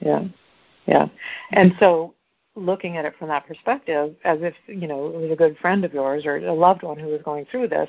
Yeah. 0.00 0.24
Yeah. 0.86 1.06
And 1.52 1.74
so 1.78 2.14
looking 2.56 2.96
at 2.96 3.04
it 3.04 3.14
from 3.18 3.28
that 3.28 3.46
perspective, 3.46 4.14
as 4.24 4.38
if, 4.42 4.54
you 4.66 4.86
know, 4.86 5.06
it 5.06 5.20
was 5.20 5.30
a 5.30 5.36
good 5.36 5.56
friend 5.58 5.84
of 5.84 5.94
yours 5.94 6.26
or 6.26 6.36
a 6.36 6.52
loved 6.52 6.82
one 6.82 6.98
who 6.98 7.08
was 7.08 7.22
going 7.22 7.46
through 7.50 7.68
this, 7.68 7.88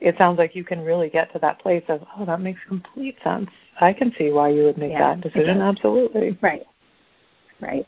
it 0.00 0.16
sounds 0.16 0.38
like 0.38 0.56
you 0.56 0.64
can 0.64 0.80
really 0.80 1.10
get 1.10 1.32
to 1.32 1.38
that 1.40 1.60
place 1.60 1.84
of, 1.88 2.02
oh, 2.16 2.24
that 2.24 2.40
makes 2.40 2.60
complete 2.66 3.16
sense. 3.22 3.50
I 3.80 3.92
can 3.92 4.12
see 4.16 4.30
why 4.30 4.48
you 4.48 4.64
would 4.64 4.78
make 4.78 4.92
Yeah, 4.92 5.14
that 5.14 5.20
decision. 5.20 5.60
Absolutely. 5.60 6.38
right, 6.40 6.66
right. 7.60 7.86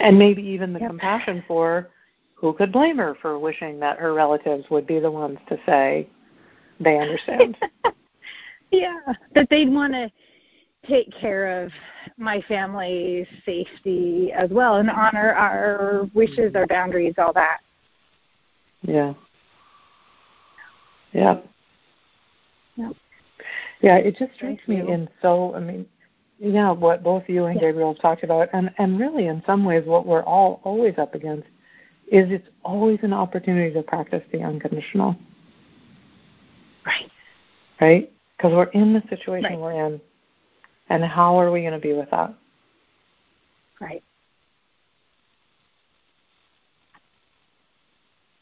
And 0.00 0.18
maybe 0.18 0.42
even 0.42 0.72
the 0.72 0.80
Yep. 0.80 0.90
compassion 0.90 1.44
for 1.46 1.90
who 2.34 2.52
could 2.52 2.72
blame 2.72 2.98
her 2.98 3.16
for 3.16 3.38
wishing 3.38 3.80
that 3.80 3.98
her 3.98 4.14
relatives 4.14 4.68
would 4.70 4.86
be 4.86 5.00
the 5.00 5.10
ones 5.10 5.38
to 5.48 5.58
say 5.66 6.08
they 6.80 6.98
understand. 6.98 7.56
yeah, 8.70 9.00
that 9.34 9.48
they'd 9.50 9.72
want 9.72 9.92
to 9.92 10.10
take 10.86 11.10
care 11.12 11.62
of 11.62 11.72
my 12.18 12.42
family's 12.48 13.26
safety 13.46 14.32
as 14.32 14.50
well 14.50 14.76
and 14.76 14.90
honor 14.90 15.32
our 15.34 16.08
wishes, 16.14 16.54
our 16.54 16.66
boundaries, 16.66 17.14
all 17.16 17.32
that. 17.32 17.58
Yeah. 18.82 19.14
Yeah. 21.12 21.40
Yep. 22.76 22.92
Yeah, 23.80 23.96
it 23.96 24.16
just 24.18 24.34
strikes 24.34 24.66
me 24.66 24.80
in 24.80 25.08
so 25.22 25.54
I 25.54 25.60
mean 25.60 25.86
yeah, 26.40 26.70
what 26.70 27.02
both 27.02 27.24
you 27.28 27.46
and 27.46 27.56
Yeah. 27.60 27.68
Gabriel 27.68 27.92
have 27.94 28.02
talked 28.02 28.24
about 28.24 28.48
and 28.52 28.70
and 28.78 28.98
really 28.98 29.26
in 29.26 29.42
some 29.46 29.64
ways 29.64 29.84
what 29.86 30.06
we're 30.06 30.22
all 30.24 30.60
always 30.64 30.94
up 30.98 31.14
against 31.14 31.48
is 32.10 32.30
it's 32.30 32.48
always 32.64 32.98
an 33.02 33.12
opportunity 33.12 33.72
to 33.74 33.82
practice 33.82 34.22
the 34.32 34.42
unconditional, 34.42 35.14
Right. 36.86 37.10
right? 37.80 38.12
Because 38.36 38.54
we're 38.54 38.64
in 38.70 38.94
the 38.94 39.02
situation 39.10 39.50
Right. 39.50 39.58
we're 39.58 39.86
in. 39.86 40.00
And 40.90 41.04
how 41.04 41.38
are 41.38 41.50
we 41.50 41.60
going 41.60 41.72
to 41.74 41.78
be 41.78 41.92
with 41.92 42.10
that? 42.10 42.34
Right. 43.80 44.02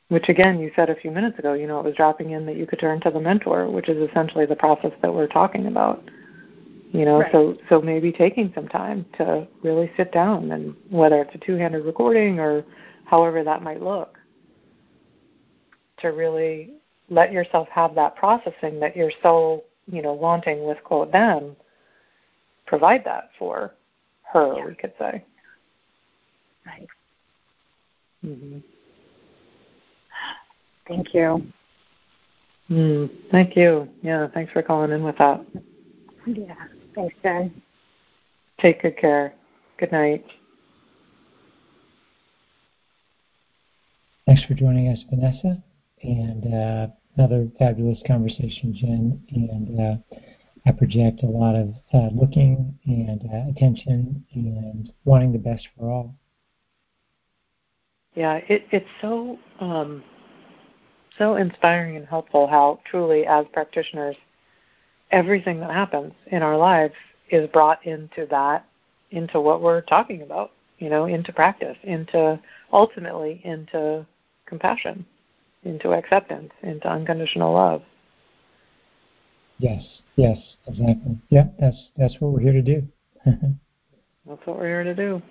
Which 0.08 0.28
again, 0.28 0.60
you 0.60 0.70
said 0.76 0.88
a 0.88 0.94
few 0.94 1.10
minutes 1.10 1.38
ago, 1.38 1.54
you 1.54 1.66
know, 1.66 1.80
it 1.80 1.84
was 1.84 1.96
dropping 1.96 2.30
in 2.30 2.46
that 2.46 2.56
you 2.56 2.66
could 2.66 2.78
turn 2.78 3.00
to 3.00 3.10
the 3.10 3.20
mentor, 3.20 3.68
which 3.68 3.88
is 3.88 4.08
essentially 4.08 4.46
the 4.46 4.54
process 4.54 4.92
that 5.02 5.12
we're 5.12 5.26
talking 5.26 5.66
about. 5.66 6.02
You 6.92 7.04
know, 7.04 7.18
Right. 7.18 7.32
so 7.32 7.58
so 7.68 7.80
maybe 7.80 8.12
taking 8.12 8.52
some 8.54 8.68
time 8.68 9.04
to 9.18 9.46
really 9.62 9.90
sit 9.96 10.12
down 10.12 10.52
and 10.52 10.74
whether 10.88 11.20
it's 11.20 11.34
a 11.34 11.38
two-handed 11.38 11.84
recording 11.84 12.38
or 12.38 12.64
however 13.04 13.42
that 13.42 13.62
might 13.62 13.82
look, 13.82 14.18
to 15.98 16.08
really 16.08 16.74
let 17.10 17.32
yourself 17.32 17.68
have 17.68 17.94
that 17.96 18.14
processing 18.14 18.78
that 18.80 18.96
you're 18.96 19.12
so, 19.22 19.64
you 19.90 20.02
know, 20.02 20.12
wanting 20.12 20.64
with 20.64 20.82
quote 20.84 21.10
them, 21.10 21.56
provide 22.66 23.04
that 23.04 23.30
for 23.38 23.74
her, 24.32 24.54
Yeah. 24.56 24.64
we 24.66 24.74
could 24.74 24.92
say. 24.98 25.24
Right. 26.66 26.88
hmm 28.22 28.58
Thank 30.88 31.14
you. 31.14 31.44
Mm, 32.70 33.10
thank 33.30 33.56
you. 33.56 33.88
Yeah, 34.02 34.28
thanks 34.28 34.52
for 34.52 34.62
calling 34.62 34.92
in 34.92 35.02
with 35.02 35.18
that. 35.18 35.40
Yeah. 36.26 36.54
Thanks, 36.94 37.14
Jen. 37.22 37.62
Take 38.58 38.82
good 38.82 38.96
care. 38.96 39.34
Good 39.78 39.92
night. 39.92 40.24
Thanks 44.26 44.44
for 44.44 44.54
joining 44.54 44.88
us, 44.88 44.98
Vanessa, 45.10 45.62
and 46.02 46.52
uh, 46.54 46.86
another 47.16 47.48
fabulous 47.58 47.98
conversation, 48.06 48.74
Jen. 48.74 49.22
And 49.30 49.80
uh, 49.80 50.16
I 50.66 50.72
project 50.72 51.22
a 51.22 51.26
lot 51.26 51.54
of 51.54 51.74
uh, 51.94 52.08
looking 52.12 52.76
and 52.86 53.22
uh, 53.32 53.50
attention 53.50 54.24
and 54.34 54.92
wanting 55.04 55.32
the 55.32 55.38
best 55.38 55.68
for 55.78 55.88
all. 55.88 56.14
Yeah, 58.14 58.40
it, 58.48 58.66
it's 58.72 58.88
so 59.00 59.38
um, 59.60 60.02
so 61.18 61.36
inspiring 61.36 61.96
and 61.96 62.06
helpful 62.06 62.46
how 62.46 62.80
truly, 62.84 63.26
as 63.26 63.46
practitioners, 63.52 64.16
everything 65.12 65.60
that 65.60 65.70
happens 65.70 66.12
in 66.26 66.42
our 66.42 66.56
lives 66.56 66.94
is 67.30 67.48
brought 67.50 67.84
into 67.86 68.26
that, 68.30 68.66
into 69.10 69.40
what 69.40 69.62
we're 69.62 69.82
talking 69.82 70.22
about. 70.22 70.50
You 70.78 70.90
know, 70.90 71.06
into 71.06 71.32
practice, 71.32 71.76
into 71.84 72.38
ultimately 72.72 73.40
into 73.44 74.04
compassion, 74.46 75.06
into 75.64 75.92
acceptance, 75.92 76.52
into 76.62 76.88
unconditional 76.88 77.54
love. 77.54 77.82
Yes, 79.58 79.82
yes, 80.16 80.36
exactly. 80.66 81.18
Yeah, 81.30 81.48
that's 81.58 81.76
that's 81.96 82.14
what 82.20 82.32
we're 82.32 82.40
here 82.40 82.52
to 82.52 82.62
do. 82.62 82.82
That's 84.28 84.44
what 84.44 84.58
we're 84.58 84.66
here 84.66 84.82
to 84.82 84.94
do. 84.94 85.22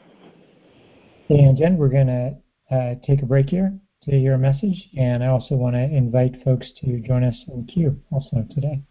And 1.29 1.57
Jen, 1.57 1.75
we're 1.77 1.89
going 1.89 2.07
to 2.07 2.35
uh, 2.73 2.95
take 3.05 3.21
a 3.21 3.25
break 3.25 3.49
here 3.49 3.77
to 4.03 4.11
hear 4.11 4.35
a 4.35 4.37
message, 4.37 4.89
and 4.97 5.21
I 5.21 5.27
also 5.27 5.55
want 5.55 5.75
to 5.75 5.81
invite 5.81 6.41
folks 6.43 6.71
to 6.81 6.99
join 6.99 7.23
us 7.23 7.35
in 7.47 7.65
queue 7.65 7.99
also 8.11 8.45
today. 8.53 8.81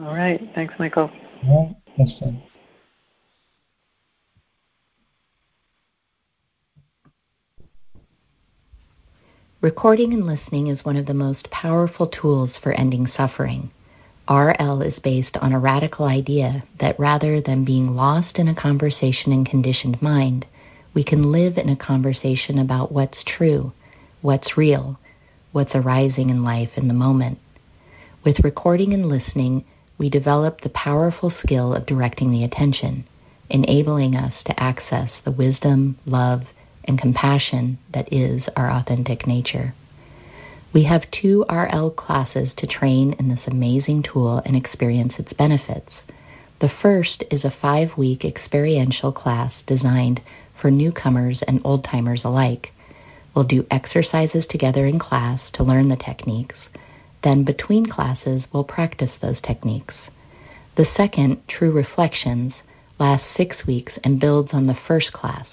All 0.00 0.14
right. 0.14 0.40
Thanks, 0.54 0.74
Michael. 0.78 1.10
All 1.46 1.66
right, 1.66 1.96
thanks, 1.96 2.14
Jen. 2.18 2.42
Recording 9.62 10.12
and 10.12 10.26
listening 10.26 10.66
is 10.66 10.84
one 10.84 10.96
of 10.96 11.06
the 11.06 11.14
most 11.14 11.50
powerful 11.50 12.08
tools 12.08 12.50
for 12.62 12.72
ending 12.72 13.10
suffering. 13.16 13.70
RL 14.28 14.82
is 14.82 14.98
based 15.02 15.34
on 15.38 15.54
a 15.54 15.58
radical 15.58 16.04
idea 16.04 16.62
that 16.78 17.00
rather 17.00 17.40
than 17.40 17.64
being 17.64 17.96
lost 17.96 18.36
in 18.36 18.48
a 18.48 18.54
conversation 18.54 19.32
in 19.32 19.46
conditioned 19.46 20.02
mind, 20.02 20.44
we 20.92 21.02
can 21.02 21.32
live 21.32 21.56
in 21.56 21.70
a 21.70 21.76
conversation 21.76 22.58
about 22.58 22.92
what's 22.92 23.16
true, 23.24 23.72
what's 24.20 24.58
real, 24.58 24.98
what's 25.52 25.74
arising 25.74 26.28
in 26.28 26.44
life 26.44 26.70
in 26.76 26.86
the 26.86 26.92
moment. 26.94 27.38
With 28.24 28.44
recording 28.44 28.92
and 28.92 29.08
listening, 29.08 29.64
we 29.96 30.10
develop 30.10 30.60
the 30.60 30.68
powerful 30.68 31.32
skill 31.42 31.74
of 31.74 31.86
directing 31.86 32.30
the 32.30 32.44
attention, 32.44 33.06
enabling 33.48 34.16
us 34.16 34.34
to 34.44 34.62
access 34.62 35.10
the 35.24 35.30
wisdom, 35.30 35.96
love, 36.04 36.42
and 36.86 37.00
compassion 37.00 37.78
that 37.92 38.12
is 38.12 38.42
our 38.56 38.70
authentic 38.70 39.26
nature. 39.26 39.74
We 40.72 40.84
have 40.84 41.10
two 41.10 41.44
RL 41.48 41.90
classes 41.90 42.50
to 42.58 42.66
train 42.66 43.14
in 43.18 43.28
this 43.28 43.46
amazing 43.46 44.02
tool 44.02 44.42
and 44.44 44.54
experience 44.56 45.14
its 45.18 45.32
benefits. 45.32 45.92
The 46.60 46.70
first 46.82 47.24
is 47.30 47.44
a 47.44 47.54
five 47.62 47.96
week 47.96 48.24
experiential 48.24 49.12
class 49.12 49.52
designed 49.66 50.20
for 50.60 50.70
newcomers 50.70 51.42
and 51.46 51.60
old 51.64 51.84
timers 51.84 52.22
alike. 52.24 52.72
We'll 53.34 53.44
do 53.44 53.66
exercises 53.70 54.44
together 54.48 54.86
in 54.86 54.98
class 54.98 55.40
to 55.54 55.62
learn 55.62 55.88
the 55.88 55.96
techniques. 55.96 56.56
Then, 57.22 57.44
between 57.44 57.86
classes, 57.86 58.42
we'll 58.52 58.64
practice 58.64 59.10
those 59.20 59.40
techniques. 59.42 59.94
The 60.76 60.86
second, 60.96 61.46
True 61.48 61.72
Reflections, 61.72 62.54
lasts 62.98 63.26
six 63.36 63.66
weeks 63.66 63.92
and 64.04 64.20
builds 64.20 64.50
on 64.52 64.66
the 64.66 64.78
first 64.86 65.12
class, 65.12 65.46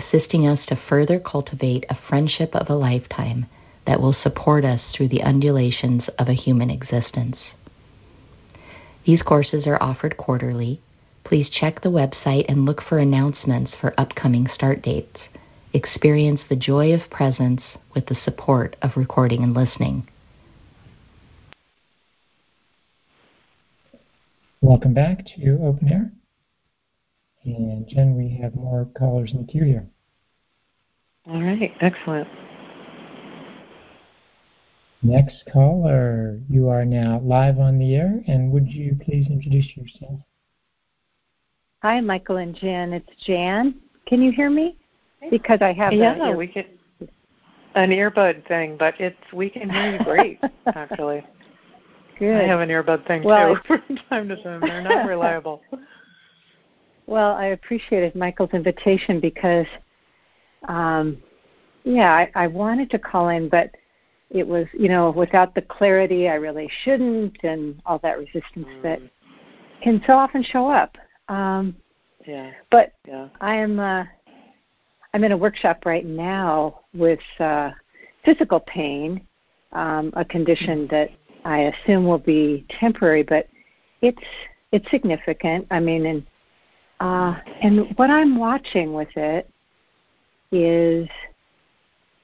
assisting 0.00 0.46
us 0.46 0.60
to 0.66 0.80
further 0.88 1.18
cultivate 1.18 1.84
a 1.88 1.98
friendship 2.08 2.54
of 2.54 2.68
a 2.68 2.74
lifetime 2.74 3.46
that 3.86 4.00
will 4.00 4.16
support 4.22 4.64
us 4.64 4.80
through 4.94 5.08
the 5.08 5.22
undulations 5.22 6.02
of 6.18 6.28
a 6.28 6.34
human 6.34 6.70
existence. 6.70 7.36
These 9.06 9.22
courses 9.22 9.66
are 9.66 9.82
offered 9.82 10.16
quarterly. 10.16 10.80
Please 11.24 11.48
check 11.48 11.82
the 11.82 11.90
website 11.90 12.44
and 12.48 12.64
look 12.64 12.82
for 12.82 12.98
announcements 12.98 13.72
for 13.80 13.98
upcoming 13.98 14.48
start 14.54 14.82
dates. 14.82 15.18
Experience 15.72 16.40
the 16.48 16.56
joy 16.56 16.92
of 16.92 17.08
presence 17.10 17.62
with 17.94 18.06
the 18.06 18.16
support 18.24 18.76
of 18.82 18.96
recording 18.96 19.42
and 19.42 19.54
listening. 19.54 20.06
Welcome 24.60 24.92
back 24.92 25.24
to 25.36 25.58
Open 25.62 25.88
Air. 25.88 26.12
And 27.44 27.86
Jen, 27.88 28.16
we 28.16 28.36
have 28.42 28.54
more 28.54 28.86
callers 28.98 29.32
in 29.32 29.38
the 29.46 29.46
queue 29.50 29.64
here. 29.64 29.86
All 31.26 31.40
right. 31.42 31.72
Excellent. 31.80 32.28
Next 35.02 35.44
caller, 35.50 36.38
you 36.50 36.68
are 36.68 36.84
now 36.84 37.20
live 37.24 37.58
on 37.58 37.78
the 37.78 37.94
air, 37.94 38.22
and 38.26 38.52
would 38.52 38.68
you 38.68 38.98
please 39.02 39.26
introduce 39.30 39.74
yourself? 39.74 40.20
Hi, 41.82 42.00
Michael 42.00 42.36
and 42.36 42.54
Jan. 42.54 42.92
It's 42.92 43.08
Jan. 43.24 43.76
Can 44.06 44.20
you 44.20 44.30
hear 44.30 44.50
me? 44.50 44.76
Because 45.30 45.62
I 45.62 45.72
have 45.72 45.94
Yeah, 45.94 46.28
ear- 46.28 46.36
we 46.36 46.46
can. 46.46 46.66
an 47.74 47.90
earbud 47.90 48.46
thing, 48.46 48.76
but 48.76 49.00
it's 49.00 49.16
we 49.32 49.48
can 49.48 49.70
hear 49.70 49.92
you 49.92 50.04
great, 50.04 50.40
actually. 50.74 51.24
Good. 52.18 52.36
I 52.36 52.46
have 52.46 52.60
an 52.60 52.68
earbud 52.68 53.06
thing 53.06 53.22
well, 53.22 53.54
too 53.56 53.60
from 53.66 53.96
time 54.10 54.28
to 54.28 54.42
time. 54.42 54.60
They're 54.60 54.82
not 54.82 55.06
reliable. 55.08 55.62
Well, 57.10 57.34
I 57.34 57.46
appreciated 57.46 58.14
Michael's 58.14 58.52
invitation 58.52 59.18
because, 59.18 59.66
um, 60.68 61.20
yeah, 61.82 62.12
I, 62.12 62.30
I 62.36 62.46
wanted 62.46 62.88
to 62.90 63.00
call 63.00 63.30
in, 63.30 63.48
but 63.48 63.74
it 64.30 64.46
was, 64.46 64.68
you 64.72 64.88
know, 64.88 65.10
without 65.10 65.52
the 65.56 65.62
clarity, 65.62 66.28
I 66.28 66.34
really 66.34 66.70
shouldn't, 66.84 67.36
and 67.42 67.82
all 67.84 67.98
that 68.04 68.16
resistance 68.16 68.68
mm. 68.68 68.82
that 68.84 69.00
can 69.82 70.00
so 70.06 70.12
often 70.12 70.44
show 70.44 70.70
up. 70.70 70.96
Um, 71.28 71.74
yeah. 72.28 72.52
But 72.70 72.92
yeah. 73.08 73.26
I 73.40 73.56
am. 73.56 73.80
Uh, 73.80 74.04
I'm 75.12 75.24
in 75.24 75.32
a 75.32 75.36
workshop 75.36 75.84
right 75.86 76.06
now 76.06 76.82
with 76.94 77.18
uh, 77.40 77.70
physical 78.24 78.60
pain, 78.60 79.20
um, 79.72 80.12
a 80.14 80.24
condition 80.24 80.86
mm. 80.86 80.90
that 80.90 81.10
I 81.44 81.72
assume 81.72 82.06
will 82.06 82.18
be 82.18 82.64
temporary, 82.78 83.24
but 83.24 83.48
it's 84.00 84.22
it's 84.70 84.88
significant. 84.92 85.66
I 85.72 85.80
mean, 85.80 86.06
and 86.06 86.24
uh, 87.00 87.34
and 87.62 87.96
what 87.96 88.10
I'm 88.10 88.38
watching 88.38 88.92
with 88.92 89.16
it 89.16 89.48
is 90.52 91.08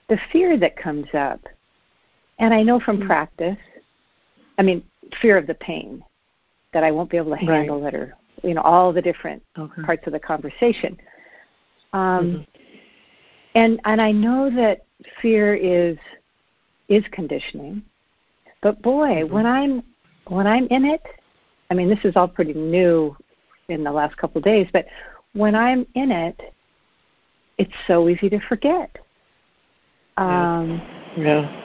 the 0.09 0.19
fear 0.31 0.59
that 0.59 0.77
comes 0.77 1.07
up, 1.15 1.41
and 2.39 2.53
I 2.53 2.63
know 2.63 2.79
from 2.79 2.99
mm. 2.99 3.07
practice. 3.07 3.57
I 4.59 4.63
mean, 4.63 4.85
fear 5.21 5.37
of 5.39 5.47
the 5.47 5.55
pain 5.55 6.05
that 6.73 6.85
I 6.85 6.91
won't 6.91 7.11
be 7.11 7.17
able 7.17 7.31
to 7.31 7.45
handle 7.45 7.81
right. 7.81 7.95
it, 7.95 7.97
or 7.97 8.17
you 8.43 8.55
know, 8.55 8.61
all 8.61 8.93
the 8.93 9.03
different 9.03 9.43
okay. 9.59 9.83
parts 9.83 10.07
of 10.07 10.13
the 10.13 10.21
conversation. 10.21 10.99
Um, 11.93 12.01
mm-hmm. 12.03 12.43
And 13.55 13.81
and 13.87 14.01
I 14.01 14.13
know 14.13 14.51
that 14.55 14.85
fear 15.23 15.55
is 15.55 15.97
is 16.89 17.05
conditioning, 17.13 17.83
but 18.63 18.83
boy, 18.83 19.09
mm-hmm. 19.09 19.33
when 19.33 19.47
I'm 19.47 19.83
when 20.29 20.47
I'm 20.47 20.67
in 20.69 20.85
it, 20.85 21.03
I 21.71 21.75
mean, 21.75 21.89
this 21.89 22.05
is 22.05 22.15
all 22.15 22.29
pretty 22.29 22.53
new 22.53 23.17
in 23.69 23.85
the 23.85 23.93
last 23.93 24.17
couple 24.17 24.39
of 24.39 24.45
days, 24.45 24.69
but 24.73 24.87
when 25.33 25.55
I'm 25.55 25.87
in 25.95 26.11
it, 26.11 26.41
it's 27.59 27.73
so 27.87 28.09
easy 28.09 28.29
to 28.31 28.41
forget. 28.41 28.97
Um, 30.17 30.81
yeah. 31.17 31.63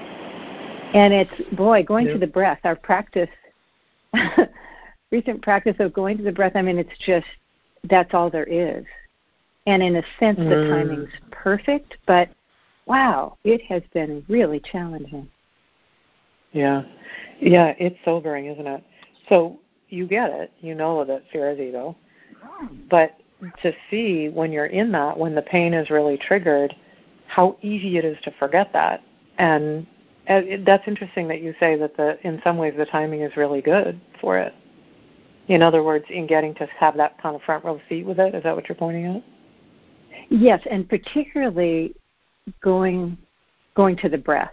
And 0.94 1.14
it's 1.14 1.56
boy 1.56 1.84
going 1.84 2.08
yeah. 2.08 2.14
to 2.14 2.20
the 2.20 2.28
breath. 2.28 2.60
Our 2.64 2.76
practice, 2.76 3.30
recent 5.12 5.42
practice 5.42 5.76
of 5.80 5.94
going 5.94 6.18
to 6.18 6.24
the 6.24 6.32
breath. 6.32 6.54
I 6.56 6.62
mean, 6.62 6.78
it's 6.78 6.98
just 7.00 7.28
that's 7.90 8.14
all 8.14 8.30
there 8.30 8.46
is. 8.46 8.86
And 9.68 9.82
in 9.82 9.96
a 9.96 10.04
sense, 10.20 10.40
mm. 10.40 10.50
the 10.50 10.70
timing's 10.70 11.14
perfect, 11.32 11.98
but 12.08 12.30
wow, 12.88 13.38
it 13.44 13.62
has 13.64 13.84
been 13.94 14.26
really 14.28 14.60
challenging. 14.60 15.30
Yeah, 16.52 16.84
yeah, 17.40 17.74
it's 17.78 17.96
sobering, 18.04 18.48
isn't 18.48 18.68
it? 18.68 18.84
So 19.30 19.60
you 19.92 20.08
get 20.08 20.32
it. 20.32 20.52
You 20.62 20.76
know 20.76 21.04
that 21.06 21.24
fear 21.32 21.52
is 21.52 21.60
ego. 21.60 21.96
But 22.90 23.18
to 23.62 23.74
see 23.90 24.30
when 24.30 24.52
you're 24.52 24.68
in 24.68 24.92
that, 24.92 25.18
when 25.18 25.36
the 25.36 25.42
pain 25.42 25.74
is 25.74 25.90
really 25.90 26.18
triggered, 26.18 26.76
how 27.28 27.58
easy 27.62 27.98
it 27.98 28.06
is 28.06 28.18
to 28.24 28.32
forget 28.40 28.72
that. 28.74 29.04
And 29.38 29.88
uh, 30.28 30.42
that's 30.66 30.88
interesting 30.88 31.28
that 31.30 31.42
you 31.42 31.54
say 31.60 31.76
that 31.78 31.98
the 31.98 32.20
in 32.26 32.42
some 32.44 32.58
ways 32.58 32.74
the 32.78 32.86
timing 32.86 33.22
is 33.22 33.36
really 33.36 33.62
good 33.62 34.00
for 34.20 34.38
it. 34.38 34.54
In 35.48 35.62
other 35.62 35.84
words, 35.84 36.06
in 36.10 36.28
getting 36.28 36.54
to 36.56 36.68
have 36.80 36.96
that 36.98 37.22
kind 37.22 37.36
of 37.36 37.42
front 37.42 37.66
row 37.66 37.80
seat 37.90 38.06
with 38.06 38.20
it, 38.20 38.36
is 38.36 38.44
that 38.44 38.56
what 38.56 38.70
you're 38.70 38.76
pointing 38.76 39.06
at? 39.06 39.24
Yes, 40.30 40.62
and 40.70 40.88
particularly 40.88 41.96
going 42.62 43.18
going 43.76 43.96
to 43.98 44.10
the 44.10 44.18
breath, 44.18 44.52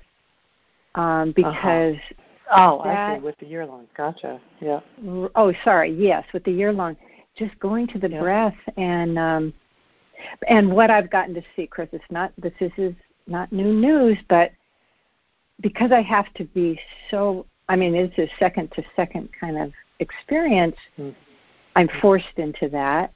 um, 0.94 1.04
uh-huh. 1.04 1.32
because 1.34 1.96
uh-huh. 1.96 2.17
Oh, 2.50 2.80
that, 2.84 3.10
I 3.10 3.16
see. 3.16 3.22
With 3.22 3.38
the 3.38 3.46
year 3.46 3.66
long, 3.66 3.86
gotcha. 3.96 4.40
Yeah. 4.60 4.80
Oh, 5.34 5.52
sorry. 5.64 5.92
Yes, 5.92 6.24
with 6.32 6.44
the 6.44 6.52
year 6.52 6.72
long, 6.72 6.96
just 7.36 7.58
going 7.60 7.86
to 7.88 7.98
the 7.98 8.08
breath 8.08 8.56
and 8.76 9.18
um, 9.18 9.54
and 10.48 10.70
what 10.70 10.90
I've 10.90 11.10
gotten 11.10 11.34
to 11.34 11.42
see, 11.54 11.66
Chris, 11.66 11.88
it's 11.92 12.04
not 12.10 12.32
this 12.38 12.52
is, 12.60 12.72
is 12.76 12.94
not 13.26 13.52
new 13.52 13.72
news, 13.72 14.18
but 14.28 14.50
because 15.60 15.92
I 15.92 16.02
have 16.02 16.32
to 16.34 16.44
be 16.44 16.78
so. 17.10 17.46
I 17.68 17.76
mean, 17.76 17.94
it's 17.94 18.18
a 18.18 18.28
second 18.38 18.72
to 18.72 18.82
second 18.96 19.28
kind 19.38 19.58
of 19.58 19.72
experience. 20.00 20.76
Mm. 20.98 21.14
I'm 21.76 21.88
forced 22.00 22.38
into 22.38 22.68
that. 22.70 23.12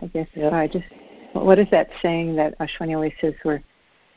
I 0.00 0.06
guess 0.06 0.28
yep. 0.34 0.52
I 0.52 0.66
just. 0.66 0.86
What 1.32 1.58
is 1.58 1.66
that 1.70 1.88
saying 2.02 2.36
that 2.36 2.58
Ashwani 2.58 2.94
always 2.94 3.12
says? 3.20 3.34
Where 3.42 3.62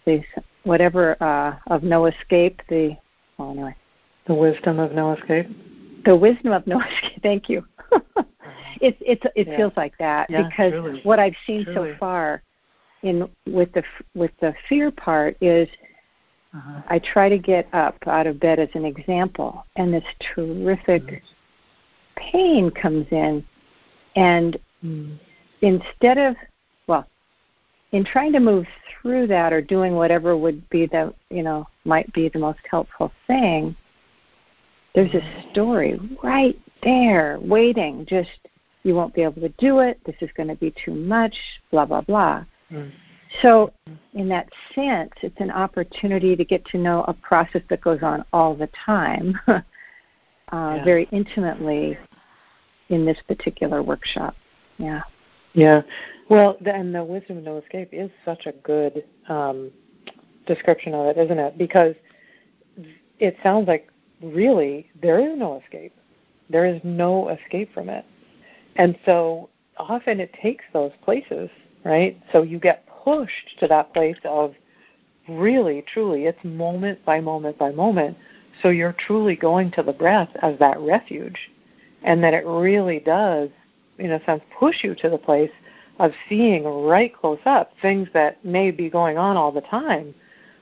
they 0.05 0.25
whatever 0.63 1.21
uh, 1.21 1.57
of 1.67 1.83
no 1.83 2.07
escape. 2.07 2.61
The 2.69 2.97
well, 3.37 3.51
anyway 3.51 3.75
the 4.27 4.33
wisdom 4.33 4.79
of 4.79 4.91
no 4.91 5.13
escape. 5.13 5.47
The 6.05 6.15
wisdom 6.15 6.53
of 6.53 6.65
no 6.67 6.79
escape. 7.03 7.21
Thank 7.21 7.49
you. 7.49 7.65
it 8.81 8.97
it 9.01 9.23
it 9.35 9.47
yeah. 9.47 9.57
feels 9.57 9.73
like 9.75 9.97
that 9.97 10.29
yeah, 10.29 10.47
because 10.47 10.71
truly. 10.71 11.01
what 11.03 11.19
I've 11.19 11.35
seen 11.45 11.65
truly. 11.65 11.91
so 11.91 11.97
far 11.99 12.41
in 13.03 13.27
with 13.47 13.71
the 13.73 13.83
with 14.15 14.31
the 14.39 14.53
fear 14.69 14.91
part 14.91 15.35
is 15.41 15.67
uh-huh. 16.53 16.81
I 16.89 16.99
try 16.99 17.29
to 17.29 17.37
get 17.37 17.67
up 17.73 17.95
out 18.07 18.27
of 18.27 18.39
bed 18.39 18.59
as 18.59 18.69
an 18.73 18.83
example, 18.83 19.65
and 19.77 19.93
this 19.93 20.03
terrific 20.35 21.23
pain 22.17 22.69
comes 22.69 23.07
in, 23.11 23.45
and 24.17 24.57
mm. 24.83 25.17
instead 25.61 26.17
of 26.17 26.35
well, 26.87 27.07
in 27.93 28.03
trying 28.03 28.33
to 28.33 28.39
move 28.39 28.65
through 29.01 29.27
that 29.27 29.53
or 29.53 29.61
doing 29.61 29.95
whatever 29.95 30.35
would 30.35 30.69
be 30.69 30.87
the 30.87 31.13
you 31.29 31.41
know 31.41 31.65
might 31.85 32.11
be 32.11 32.27
the 32.27 32.39
most 32.39 32.59
helpful 32.69 33.11
thing, 33.27 33.75
there's 34.93 35.13
a 35.13 35.21
story 35.51 35.99
right 36.23 36.59
there 36.83 37.39
waiting, 37.41 38.05
just 38.07 38.29
you 38.83 38.95
won't 38.95 39.13
be 39.13 39.21
able 39.21 39.41
to 39.41 39.49
do 39.57 39.79
it, 39.79 39.99
this 40.05 40.15
is 40.21 40.29
going 40.35 40.49
to 40.49 40.55
be 40.55 40.73
too 40.83 40.93
much, 40.93 41.35
blah, 41.69 41.85
blah, 41.85 42.01
blah. 42.01 42.43
Mm. 42.71 42.91
So, 43.41 43.71
in 44.13 44.27
that 44.29 44.49
sense, 44.75 45.11
it's 45.21 45.39
an 45.39 45.51
opportunity 45.51 46.35
to 46.35 46.43
get 46.43 46.65
to 46.65 46.77
know 46.77 47.03
a 47.07 47.13
process 47.13 47.61
that 47.69 47.79
goes 47.81 47.99
on 48.01 48.25
all 48.33 48.55
the 48.55 48.69
time, 48.85 49.39
uh, 49.47 49.61
yeah. 50.51 50.83
very 50.83 51.07
intimately 51.11 51.97
in 52.89 53.05
this 53.05 53.17
particular 53.27 53.81
workshop. 53.81 54.35
Yeah. 54.77 55.01
Yeah. 55.53 55.81
Well, 56.29 56.57
and 56.65 56.93
the 56.93 57.03
wisdom 57.03 57.37
of 57.37 57.43
no 57.43 57.57
escape 57.57 57.89
is 57.91 58.09
such 58.25 58.47
a 58.47 58.51
good 58.51 59.03
um, 59.29 59.71
description 60.45 60.93
of 60.93 61.05
it, 61.07 61.17
isn't 61.17 61.39
it? 61.39 61.57
Because 61.57 61.95
it 63.19 63.37
sounds 63.43 63.67
like 63.67 63.90
really 64.21 64.89
there 65.01 65.19
is 65.19 65.37
no 65.37 65.61
escape. 65.63 65.93
There 66.49 66.65
is 66.65 66.81
no 66.83 67.29
escape 67.29 67.73
from 67.73 67.89
it. 67.89 68.05
And 68.75 68.97
so 69.05 69.49
often 69.77 70.19
it 70.19 70.33
takes 70.41 70.65
those 70.73 70.91
places, 71.03 71.49
right? 71.83 72.19
So 72.31 72.43
you 72.43 72.59
get 72.59 72.85
pushed 73.03 73.59
to 73.59 73.67
that 73.67 73.93
place 73.93 74.17
of 74.25 74.53
really, 75.27 75.83
truly, 75.87 76.25
it's 76.25 76.43
moment 76.43 77.03
by 77.05 77.19
moment 77.19 77.57
by 77.57 77.71
moment. 77.71 78.17
So 78.61 78.69
you're 78.69 78.93
truly 78.93 79.35
going 79.35 79.71
to 79.71 79.83
the 79.83 79.93
breath 79.93 80.29
as 80.41 80.57
that 80.59 80.79
refuge. 80.79 81.37
And 82.03 82.23
that 82.23 82.33
it 82.33 82.45
really 82.45 82.99
does, 82.99 83.49
in 83.99 84.11
a 84.11 84.23
sense, 84.25 84.41
push 84.59 84.83
you 84.83 84.95
to 84.95 85.09
the 85.09 85.17
place 85.17 85.51
of 85.99 86.11
seeing 86.27 86.63
right 86.63 87.15
close 87.15 87.39
up 87.45 87.73
things 87.81 88.07
that 88.13 88.43
may 88.43 88.71
be 88.71 88.89
going 88.89 89.17
on 89.17 89.37
all 89.37 89.51
the 89.51 89.61
time 89.61 90.15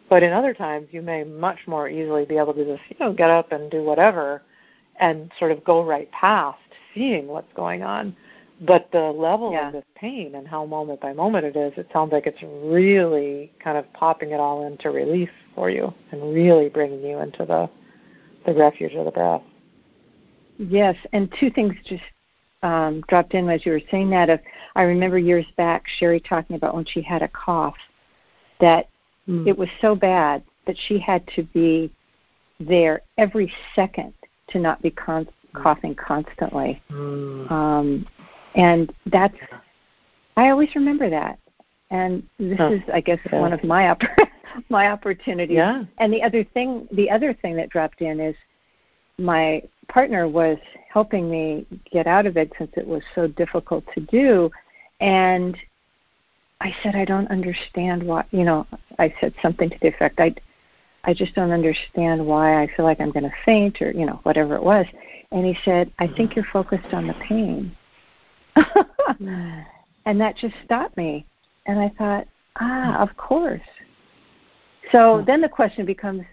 but 0.10 0.24
in 0.24 0.34
other 0.34 0.53
times, 0.53 0.88
you 0.91 1.01
may 1.01 1.24
much 1.24 1.60
more 1.68 1.88
easily 1.88 2.26
be 2.26 2.38
able 2.38 2.53
to 2.53 2.66
just, 2.66 2.82
you 2.89 2.97
know, 2.99 3.14
get 3.14 3.30
up 3.30 3.51
and 3.51 3.70
do 3.70 3.84
whatever 3.84 4.41
and 4.99 5.32
sort 5.39 5.51
of 5.51 5.64
go 5.64 5.84
right 5.84 6.12
past 6.12 6.57
seeing 6.93 7.28
what's 7.28 7.51
going 7.53 7.84
on. 7.84 8.16
But 8.62 8.89
the 8.91 9.12
level 9.12 9.53
yeah. 9.53 9.68
of 9.68 9.74
this 9.74 9.86
pain 9.95 10.36
and 10.36 10.45
how 10.45 10.66
moment 10.66 10.99
by 10.99 11.14
moment 11.14 11.45
it 11.45 11.55
is, 11.55 11.72
it 11.78 11.88
sounds 11.93 12.12
like 12.12 12.28
it's 12.28 12.41
really 12.43 13.53
kind 13.64 13.78
of 13.78 13.91
popping 13.93 14.32
it 14.32 14.39
all 14.39 14.68
into 14.68 14.89
relief 14.89 15.30
for 15.55 15.70
you 15.70 15.93
and 16.12 16.34
really 16.34 16.68
bringing 16.68 17.01
you 17.01 17.20
into 17.20 17.45
the 17.45 17.70
the 18.45 18.53
refuge 18.53 18.95
of 18.95 19.05
the 19.05 19.12
breath. 19.12 19.41
Yes, 20.57 20.95
and 21.14 21.34
two 21.39 21.51
things 21.51 21.74
just 21.86 22.03
um, 22.64 23.01
dropped 23.07 23.34
in 23.34 23.47
as 23.49 23.66
you 23.66 23.72
were 23.72 23.82
saying 23.91 24.10
that. 24.10 24.30
Of 24.30 24.39
I 24.76 24.84
remember 24.84 25.18
years 25.18 25.45
back, 25.55 25.86
Cheri 25.99 26.20
talking 26.20 26.55
about 26.55 26.76
when 26.76 26.86
she 26.86 27.01
had 27.01 27.22
a 27.22 27.30
cough, 27.30 27.78
that 28.60 28.89
Mm. 29.30 29.47
It 29.47 29.57
was 29.57 29.69
so 29.80 29.95
bad 29.95 30.43
that 30.65 30.75
she 30.88 30.99
had 30.99 31.25
to 31.36 31.43
be 31.43 31.91
there 32.59 33.01
every 33.17 33.53
second 33.75 34.13
to 34.49 34.59
not 34.59 34.82
be 34.82 34.91
con- 34.91 35.25
mm. 35.25 35.63
coughing 35.63 35.95
constantly. 35.95 36.82
Mm. 36.91 37.51
Um, 37.51 38.07
and 38.55 38.91
that's, 39.05 39.38
I 40.36 40.49
always 40.49 40.73
remember 40.75 41.09
that. 41.09 41.39
And 41.91 42.23
this 42.38 42.57
huh. 42.57 42.71
is, 42.73 42.82
I 42.93 43.01
guess, 43.01 43.19
yeah. 43.32 43.39
one 43.39 43.53
of 43.53 43.63
my 43.63 43.89
opp- 43.89 44.01
my 44.69 44.89
opportunities. 44.89 45.55
Yeah. 45.55 45.84
And 45.97 46.13
the 46.13 46.21
other 46.21 46.43
thing, 46.43 46.88
the 46.91 47.09
other 47.09 47.34
thing 47.34 47.55
that 47.55 47.69
dropped 47.69 48.01
in 48.01 48.19
is 48.19 48.36
my 49.17 49.63
partner 49.88 50.27
was 50.27 50.57
helping 50.91 51.30
me 51.30 51.65
get 51.91 52.07
out 52.07 52.25
of 52.25 52.38
it 52.38 52.51
since 52.57 52.71
it 52.77 52.88
was 52.88 53.01
so 53.15 53.27
difficult 53.27 53.84
to 53.95 54.01
do, 54.01 54.51
and 54.99 55.57
I 56.62 56.76
said, 56.84 56.95
I 56.95 57.05
don't 57.05 57.30
understand 57.32 58.03
why, 58.03 58.26
you 58.32 58.43
know, 58.43 58.68
I 58.97 59.14
said 59.22 59.34
something 59.41 59.70
to 59.70 59.78
the 59.82 59.88
effect, 59.88 60.20
I, 60.20 60.36
I 61.05 61.14
just 61.14 61.34
don't 61.34 61.51
understand 61.51 62.26
why 62.26 62.62
I 62.62 62.68
feel 62.76 62.86
like 62.86 62.99
I'm 62.99 63.12
going 63.12 63.24
to 63.24 63.34
faint 63.45 63.82
or, 63.82 63.91
you 63.91 64.05
know, 64.05 64.20
whatever 64.24 64.55
it 64.55 64.64
was. 64.64 64.86
And 65.32 65.45
he 65.45 65.57
said, 65.64 65.91
I 65.99 66.07
think 66.07 66.36
you're 66.36 66.47
focused 66.51 66.93
on 66.93 67.07
the 67.07 67.14
pain. 67.14 67.76
Hmm. 68.55 69.62
and 70.05 70.22
that 70.22 70.36
just 70.38 70.55
stopped 70.66 70.95
me. 70.95 71.26
And 71.66 71.80
I 71.80 71.89
thought, 71.97 72.28
ah, 72.57 72.95
hmm. 72.95 73.01
of 73.01 73.16
course. 73.18 73.62
So 74.91 75.20
hmm. 75.20 75.26
then 75.26 75.41
the 75.41 75.49
question 75.49 75.86
becomes, 75.86 76.24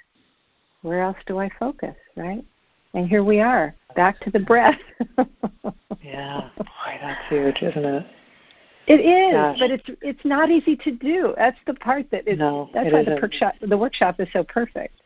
where 0.82 1.02
else 1.02 1.16
do 1.26 1.38
I 1.38 1.48
focus, 1.58 1.94
right? 2.16 2.44
And 2.94 3.08
here 3.08 3.22
we 3.22 3.40
are, 3.40 3.74
back 3.94 4.20
to 4.20 4.30
the 4.30 4.40
breath. 4.40 4.78
yeah, 6.02 6.48
boy, 6.56 6.98
that's 7.00 7.28
huge, 7.28 7.62
isn't 7.62 7.84
it? 7.84 8.06
It 8.86 9.00
is, 9.00 9.32
Gosh. 9.32 9.58
but 9.58 9.70
it's 9.70 9.90
it's 10.00 10.24
not 10.24 10.50
easy 10.50 10.76
to 10.76 10.92
do. 10.92 11.34
That's 11.36 11.58
the 11.66 11.74
part 11.74 12.08
that 12.12 12.28
is. 12.28 12.38
No, 12.38 12.70
that's 12.72 12.92
why 12.92 13.00
isn't. 13.00 13.16
the 13.16 13.20
workshop 13.20 13.54
the 13.60 13.76
workshop 13.76 14.20
is 14.20 14.28
so 14.32 14.44
perfect. 14.44 15.00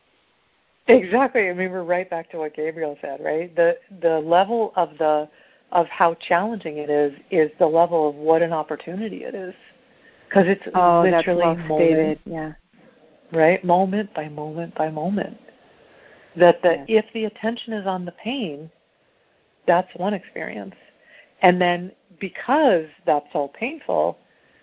Exactly. 0.87 1.49
I 1.49 1.53
mean, 1.53 1.71
we're 1.71 1.83
right 1.83 2.09
back 2.09 2.29
to 2.31 2.37
what 2.37 2.55
Gabriel 2.55 2.97
said, 3.01 3.19
right? 3.23 3.55
The 3.55 3.77
the 4.01 4.19
level 4.19 4.73
of 4.75 4.97
the 4.99 5.27
of 5.71 5.87
how 5.87 6.15
challenging 6.15 6.77
it 6.77 6.89
is 6.89 7.13
is 7.31 7.49
the 7.57 7.65
level 7.65 8.09
of 8.09 8.15
what 8.15 8.41
an 8.41 8.53
opportunity 8.53 9.23
it 9.23 9.33
is, 9.33 9.55
because 10.27 10.47
it's 10.47 10.63
oh, 10.75 11.01
literally 11.01 11.41
well 11.41 11.77
stated. 11.77 12.19
Yeah. 12.25 12.53
Right, 13.31 13.63
moment 13.63 14.13
by 14.13 14.27
moment 14.27 14.75
by 14.75 14.89
moment. 14.89 15.37
That 16.35 16.61
the 16.61 16.85
if 16.87 17.05
the 17.13 17.25
attention 17.25 17.73
is 17.73 17.87
on 17.87 18.05
the 18.05 18.11
pain, 18.11 18.69
that's 19.65 19.89
one 19.95 20.13
experience, 20.13 20.75
and 21.41 21.61
then 21.61 21.91
because 22.19 22.85
that's 23.05 23.25
so 23.33 23.51
painful, 23.53 24.17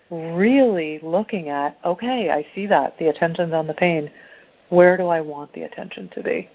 really 0.09 0.99
looking 1.03 1.49
at, 1.49 1.77
okay, 1.85 2.31
I 2.31 2.45
see 2.55 2.65
that. 2.67 2.97
The 2.97 3.07
attention's 3.07 3.53
on 3.53 3.67
the 3.67 3.73
pain. 3.73 4.09
Where 4.69 4.97
do 4.97 5.07
I 5.07 5.21
want 5.21 5.53
the 5.53 5.63
attention 5.63 6.09
to 6.15 6.23
be? 6.23 6.49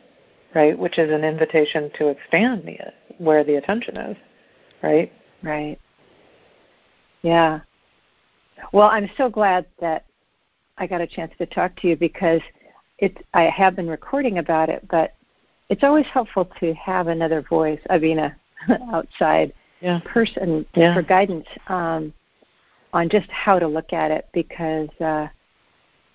Right? 0.55 0.77
Which 0.77 0.99
is 0.99 1.13
an 1.13 1.25
invitation 1.25 1.91
to 1.99 2.09
expand 2.09 2.65
the, 2.65 2.79
where 3.19 3.45
the 3.45 3.57
attention 3.57 3.97
is. 3.97 4.17
Right? 4.83 5.13
Right. 5.43 5.79
Yeah. 7.23 7.61
Well, 8.73 8.89
I'm 8.89 9.11
so 9.17 9.29
glad 9.29 9.67
that 9.81 10.07
I 10.79 10.87
got 10.87 11.01
a 11.01 11.07
chance 11.07 11.33
to 11.39 11.47
talk 11.47 11.77
to 11.77 11.89
you 11.89 11.97
because 11.97 12.41
it's 12.99 13.17
I 13.35 13.43
have 13.43 13.77
been 13.77 13.89
recording 13.89 14.39
about 14.39 14.69
it, 14.69 14.87
but 14.89 15.15
it's 15.69 15.83
always 15.83 16.07
helpful 16.07 16.49
to 16.61 16.73
have 16.75 17.09
another 17.09 17.43
voice. 17.43 17.81
I 17.91 17.99
outside 18.93 19.53
yeah. 19.85 20.01
person 20.05 20.65
yeah. 20.75 20.95
for 20.95 21.03
guidance 21.03 21.47
um, 21.69 22.13
on 22.93 23.09
just 23.09 23.31
how 23.31 23.59
to 23.59 23.69
look 23.69 23.93
at 23.93 24.11
it 24.11 24.29
because, 24.33 24.89
uh, 25.01 25.29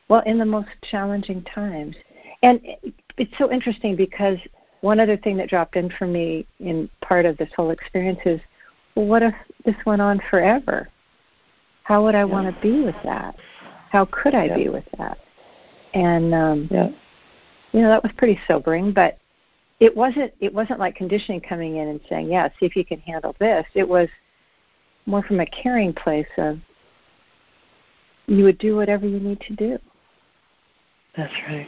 well, 0.08 0.24
in 0.26 0.40
the 0.40 0.46
most 0.46 0.70
challenging 0.90 1.44
times. 1.44 1.96
And 2.42 2.60
it's 3.18 3.38
so 3.38 3.52
interesting 3.52 3.96
because 3.96 4.38
one 4.82 5.00
other 5.00 5.18
thing 5.18 5.38
that 5.38 5.50
dropped 5.50 5.76
in 5.76 5.90
for 5.98 6.08
me 6.08 6.48
in 6.60 6.90
part 7.02 7.26
of 7.26 7.38
this 7.38 7.50
whole 7.56 7.72
experience 7.72 8.20
is, 8.26 8.40
well, 8.96 9.06
what 9.06 9.24
if 9.24 9.36
this 9.66 9.76
went 9.86 10.02
on 10.02 10.20
forever? 10.32 10.90
How 11.84 12.04
would 12.04 12.16
I 12.16 12.20
yeah. 12.20 12.26
want 12.26 12.54
to 12.54 12.62
be 12.62 12.82
with 12.82 12.96
that? 13.04 13.36
How 13.92 14.06
could 14.06 14.34
I 14.34 14.46
yeah. 14.46 14.56
be 14.56 14.70
with 14.70 14.86
that? 14.98 15.18
And 15.94 16.34
um, 16.34 16.68
yeah. 16.72 16.90
you 17.72 17.82
know 17.82 17.90
that 17.90 18.04
was 18.04 18.12
pretty 18.16 18.40
sobering, 18.48 18.94
but 18.94 19.18
it 19.80 19.96
wasn't 19.96 20.34
it 20.40 20.54
wasn't 20.54 20.80
like 20.80 20.96
conditioning 20.96 21.42
coming 21.42 21.78
in 21.78 21.88
and 21.88 22.02
saying, 22.10 22.32
"Yeah, 22.32 22.50
see 22.60 22.66
if 22.66 22.76
you 22.76 22.86
can 22.86 23.00
handle 23.00 23.36
this." 23.40 23.66
It 23.74 23.88
was 23.88 24.10
more 25.06 25.24
from 25.24 25.40
a 25.40 25.46
caring 25.46 25.94
place 25.94 26.28
of 26.38 26.60
you 28.28 28.44
would 28.44 28.58
do 28.58 28.76
whatever 28.76 29.08
you 29.08 29.20
need 29.20 29.40
to 29.42 29.56
do. 29.56 29.80
That's 31.16 31.34
right. 31.48 31.68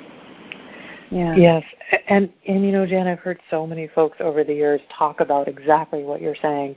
Yeah. 1.09 1.35
Yes, 1.35 1.63
and 2.07 2.31
and 2.47 2.65
you 2.65 2.71
know, 2.71 2.85
Jan, 2.85 3.07
I've 3.07 3.19
heard 3.19 3.39
so 3.49 3.65
many 3.65 3.87
folks 3.87 4.17
over 4.19 4.43
the 4.43 4.53
years 4.53 4.81
talk 4.97 5.19
about 5.19 5.47
exactly 5.47 6.03
what 6.03 6.21
you're 6.21 6.35
saying, 6.41 6.75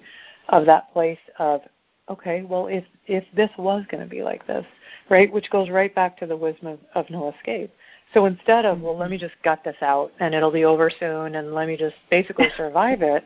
of 0.48 0.66
that 0.66 0.92
place 0.92 1.18
of, 1.38 1.60
okay, 2.08 2.42
well, 2.42 2.66
if 2.66 2.84
if 3.06 3.24
this 3.34 3.50
was 3.58 3.84
going 3.90 4.02
to 4.02 4.08
be 4.08 4.22
like 4.22 4.46
this, 4.46 4.64
right, 5.08 5.32
which 5.32 5.50
goes 5.50 5.70
right 5.70 5.94
back 5.94 6.16
to 6.18 6.26
the 6.26 6.36
wisdom 6.36 6.68
of, 6.68 6.78
of 6.94 7.10
no 7.10 7.32
escape 7.32 7.72
so 8.14 8.26
instead 8.26 8.64
of, 8.64 8.80
well, 8.80 8.96
let 8.96 9.10
me 9.10 9.18
just 9.18 9.34
gut 9.42 9.62
this 9.64 9.76
out 9.82 10.12
and 10.20 10.34
it'll 10.34 10.52
be 10.52 10.64
over 10.64 10.88
soon 10.88 11.34
and 11.34 11.52
let 11.52 11.66
me 11.66 11.76
just 11.76 11.96
basically 12.10 12.48
survive 12.56 13.02
it, 13.02 13.24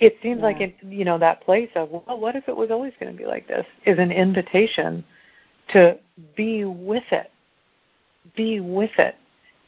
it 0.00 0.16
seems 0.22 0.38
yeah. 0.38 0.44
like 0.44 0.60
it, 0.60 0.76
you 0.82 1.04
know 1.04 1.18
that 1.18 1.42
place 1.42 1.68
of, 1.74 1.90
well, 1.90 2.18
what 2.18 2.36
if 2.36 2.48
it 2.48 2.56
was 2.56 2.70
always 2.70 2.92
going 2.98 3.12
to 3.12 3.18
be 3.18 3.26
like 3.26 3.46
this? 3.46 3.66
Is 3.84 3.98
an 3.98 4.10
invitation 4.10 5.04
to 5.72 5.98
be 6.36 6.64
with 6.64 7.04
it, 7.10 7.30
be 8.36 8.60
with 8.60 8.92
it, 8.98 9.16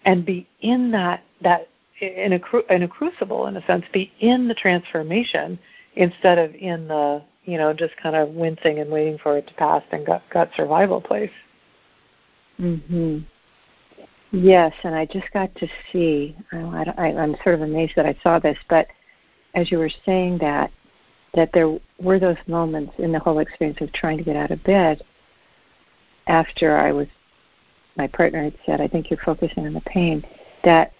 and 0.05 0.25
be 0.25 0.49
in 0.61 0.91
that 0.93 1.23
that 1.43 1.69
in 2.01 2.35
a 2.35 2.39
cru- 2.39 2.65
in 2.71 2.85
a 2.85 2.89
crucible 2.89 3.47
in 3.49 3.57
a 3.57 3.67
sense, 3.67 3.85
be 3.93 4.13
in 4.21 4.47
the 4.47 4.55
transformation 4.55 5.59
instead 5.97 6.39
of 6.39 6.55
in 6.55 6.87
the 6.87 7.23
you 7.45 7.59
know 7.59 7.73
just 7.73 7.97
kind 7.97 8.15
of 8.15 8.29
wincing 8.29 8.79
and 8.79 8.89
waiting 8.89 9.19
for 9.19 9.37
it 9.37 9.49
to 9.49 9.55
pass 9.55 9.83
and 9.91 10.07
gut 10.07 10.23
gut 10.33 10.49
survival 10.57 11.01
place. 11.01 11.31
Mhm. 12.61 13.25
Yes, 14.33 14.73
and 14.85 14.95
I 14.95 15.07
just 15.07 15.31
got 15.33 15.55
to 15.57 15.69
see. 15.93 16.37
I, 16.53 16.93
I, 16.97 17.07
I'm 17.15 17.35
sort 17.43 17.57
of 17.57 17.63
amazed 17.63 17.95
that 17.97 18.07
I 18.07 18.17
saw 18.23 18.39
this, 18.39 18.59
but 18.69 18.87
as 19.55 19.71
you 19.71 19.79
were 19.79 19.91
saying 20.07 20.39
that, 20.39 20.71
that 21.35 21.51
there 21.53 21.79
were 22.01 22.19
those 22.19 22.37
moments 22.47 22.93
in 22.99 23.13
the 23.13 23.19
whole 23.19 23.39
experience 23.39 23.81
of 23.81 23.93
trying 23.93 24.19
to 24.19 24.25
get 24.25 24.37
out 24.37 24.51
of 24.51 24.63
bed 24.65 25.03
after 26.27 26.77
I 26.77 26.93
was, 26.93 27.09
my 27.97 28.07
partner 28.07 28.45
had 28.45 28.55
said, 28.65 28.81
I 28.81 28.87
think 28.87 29.11
you're 29.11 29.21
focusing 29.25 29.67
on 29.67 29.75
the 29.75 29.81
pain, 29.83 30.25
that 30.65 30.93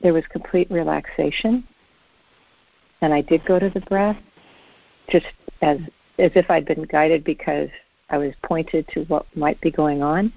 there 0.00 0.12
was 0.12 0.24
complete 0.30 0.70
relaxation. 0.70 1.66
And 3.00 3.12
I 3.12 3.20
did 3.22 3.44
go 3.44 3.58
to 3.58 3.70
the 3.70 3.80
breath 3.80 4.18
just 5.08 5.26
as 5.60 5.78
as 6.18 6.30
if 6.34 6.50
I'd 6.50 6.66
been 6.66 6.84
guided 6.84 7.24
because 7.24 7.68
I 8.10 8.18
was 8.18 8.34
pointed 8.44 8.86
to 8.88 9.04
what 9.04 9.26
might 9.34 9.60
be 9.60 9.70
going 9.70 10.02
on. 10.02 10.32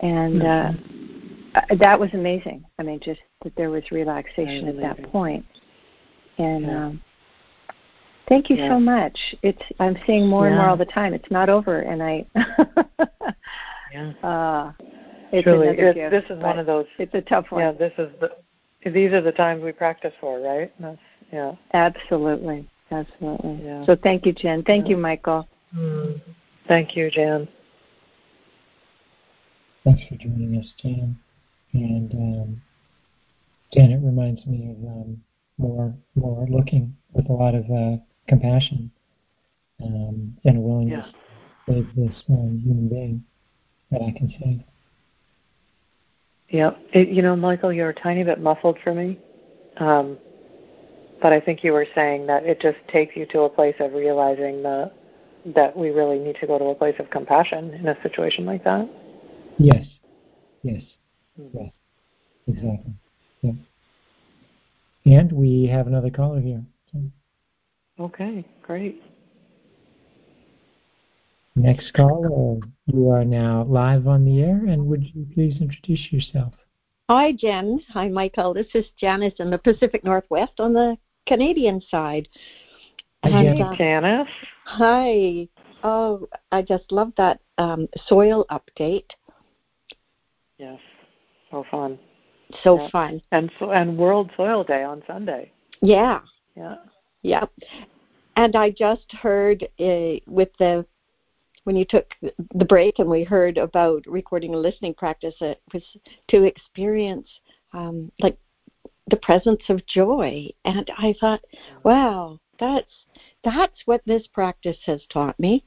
And 0.00 0.42
uh, 0.42 0.46
mm-hmm. 0.46 1.01
uh, 1.01 1.01
uh, 1.54 1.60
that 1.78 1.98
was 1.98 2.10
amazing. 2.14 2.64
I 2.78 2.82
mean, 2.82 3.00
just 3.00 3.20
that 3.42 3.54
there 3.56 3.70
was 3.70 3.82
relaxation 3.90 4.68
at 4.68 4.76
that 4.78 5.10
point. 5.10 5.44
And 6.38 6.64
yeah. 6.64 6.86
um, 6.86 7.02
thank 8.28 8.48
you 8.50 8.56
yeah. 8.56 8.68
so 8.68 8.80
much. 8.80 9.18
It's 9.42 9.62
I'm 9.78 9.96
seeing 10.06 10.26
more 10.26 10.46
yeah. 10.46 10.52
and 10.52 10.58
more 10.58 10.70
all 10.70 10.76
the 10.76 10.86
time. 10.86 11.12
It's 11.14 11.30
not 11.30 11.48
over, 11.48 11.80
and 11.80 12.02
I. 12.02 12.26
yeah. 13.92 14.12
Uh, 14.22 14.72
it's 15.32 15.44
Truly, 15.44 15.68
it, 15.68 15.94
gift, 15.94 16.10
this 16.10 16.24
is 16.36 16.42
one 16.42 16.58
of 16.58 16.66
those. 16.66 16.86
It's 16.98 17.14
a 17.14 17.22
tough 17.22 17.46
one. 17.50 17.62
Yeah, 17.62 17.72
this 17.72 17.92
is 17.98 18.10
the. 18.20 18.32
These 18.84 19.12
are 19.12 19.20
the 19.20 19.32
times 19.32 19.62
we 19.62 19.70
practice 19.70 20.12
for, 20.20 20.40
right? 20.40 20.72
That's, 20.80 20.98
yeah. 21.32 21.52
Absolutely, 21.72 22.68
absolutely. 22.90 23.60
Yeah. 23.64 23.86
So 23.86 23.96
thank 24.02 24.26
you, 24.26 24.32
Jen. 24.32 24.64
Thank 24.64 24.88
you, 24.88 24.96
Michael. 24.96 25.48
Mm. 25.74 26.20
Thank 26.66 26.96
you, 26.96 27.10
Jan. 27.10 27.48
Thanks 29.84 30.02
for 30.08 30.16
joining 30.16 30.56
us, 30.58 30.66
Jan. 30.82 31.16
And 31.72 32.12
um, 32.12 32.62
again, 33.72 33.90
it 33.92 34.04
reminds 34.04 34.44
me 34.46 34.70
of 34.70 34.76
um, 34.88 35.22
more 35.58 35.94
more 36.14 36.46
looking 36.48 36.94
with 37.12 37.28
a 37.28 37.32
lot 37.32 37.54
of 37.54 37.64
uh, 37.70 37.96
compassion 38.28 38.90
um, 39.82 40.36
and 40.44 40.56
a 40.58 40.60
willingness 40.60 41.06
yeah. 41.68 41.74
to 41.74 41.82
save 41.82 41.96
this 41.96 42.22
um, 42.30 42.60
human 42.62 42.88
being 42.88 43.24
that 43.90 44.02
I 44.02 44.10
can 44.16 44.32
save. 44.40 44.62
Yeah, 46.48 46.72
it, 46.92 47.08
you 47.08 47.22
know, 47.22 47.34
Michael, 47.34 47.72
you're 47.72 47.88
a 47.88 47.94
tiny 47.94 48.24
bit 48.24 48.38
muffled 48.38 48.78
for 48.84 48.92
me, 48.92 49.18
um, 49.78 50.18
but 51.22 51.32
I 51.32 51.40
think 51.40 51.64
you 51.64 51.72
were 51.72 51.86
saying 51.94 52.26
that 52.26 52.44
it 52.44 52.60
just 52.60 52.76
takes 52.88 53.16
you 53.16 53.24
to 53.26 53.42
a 53.42 53.48
place 53.48 53.76
of 53.80 53.94
realizing 53.94 54.62
the 54.62 54.92
that 55.54 55.76
we 55.76 55.90
really 55.90 56.18
need 56.18 56.36
to 56.40 56.46
go 56.46 56.58
to 56.58 56.66
a 56.66 56.74
place 56.74 56.94
of 57.00 57.10
compassion 57.10 57.74
in 57.74 57.88
a 57.88 58.00
situation 58.02 58.46
like 58.46 58.62
that. 58.64 58.88
Yes, 59.58 59.86
yes. 60.62 60.82
Yes, 61.36 61.72
exactly. 62.46 62.92
Yeah. 63.42 63.52
And 65.04 65.32
we 65.32 65.66
have 65.66 65.86
another 65.86 66.10
caller 66.10 66.40
here. 66.40 66.62
Okay, 67.98 68.44
great. 68.62 69.02
Next 71.54 71.92
caller, 71.92 72.58
you 72.86 73.10
are 73.10 73.24
now 73.24 73.64
live 73.64 74.06
on 74.06 74.24
the 74.24 74.42
air, 74.42 74.64
and 74.66 74.86
would 74.86 75.04
you 75.14 75.26
please 75.34 75.60
introduce 75.60 76.10
yourself? 76.10 76.54
Hi, 77.10 77.32
Jen. 77.32 77.80
Hi, 77.90 78.08
Michael. 78.08 78.54
This 78.54 78.68
is 78.74 78.86
Janice 78.98 79.34
in 79.38 79.50
the 79.50 79.58
Pacific 79.58 80.02
Northwest 80.02 80.60
on 80.60 80.72
the 80.72 80.96
Canadian 81.26 81.82
side. 81.90 82.28
Hi, 83.24 83.44
and, 83.44 83.60
uh, 83.60 83.74
Janice. 83.76 84.28
Hi. 84.64 85.48
Oh, 85.84 86.26
I 86.50 86.62
just 86.62 86.90
love 86.90 87.12
that 87.16 87.40
um, 87.58 87.88
soil 88.06 88.46
update. 88.50 89.10
Yes. 90.58 90.78
So 91.52 91.64
fun. 91.70 91.98
So 92.64 92.80
yeah. 92.80 92.88
fun. 92.90 93.22
And 93.30 93.52
so, 93.58 93.70
and 93.70 93.96
World 93.96 94.30
Soil 94.36 94.64
Day 94.64 94.82
on 94.82 95.02
Sunday. 95.06 95.52
Yeah. 95.82 96.20
Yeah. 96.56 96.76
Yeah. 97.22 97.44
And 98.36 98.56
I 98.56 98.70
just 98.70 99.12
heard 99.12 99.62
uh, 99.78 100.14
with 100.26 100.48
the 100.58 100.84
when 101.64 101.76
you 101.76 101.84
took 101.84 102.06
the 102.54 102.64
break 102.64 102.98
and 102.98 103.08
we 103.08 103.22
heard 103.22 103.56
about 103.56 104.04
recording 104.06 104.52
and 104.52 104.62
listening 104.62 104.94
practice, 104.94 105.34
it 105.40 105.60
was 105.72 105.82
to 106.28 106.42
experience 106.42 107.28
um, 107.72 108.10
like 108.20 108.36
the 109.10 109.16
presence 109.16 109.62
of 109.68 109.86
joy. 109.86 110.48
And 110.64 110.90
I 110.98 111.14
thought, 111.20 111.40
wow, 111.84 112.40
that's 112.58 112.90
that's 113.44 113.76
what 113.84 114.00
this 114.06 114.26
practice 114.32 114.78
has 114.86 115.02
taught 115.12 115.38
me. 115.38 115.64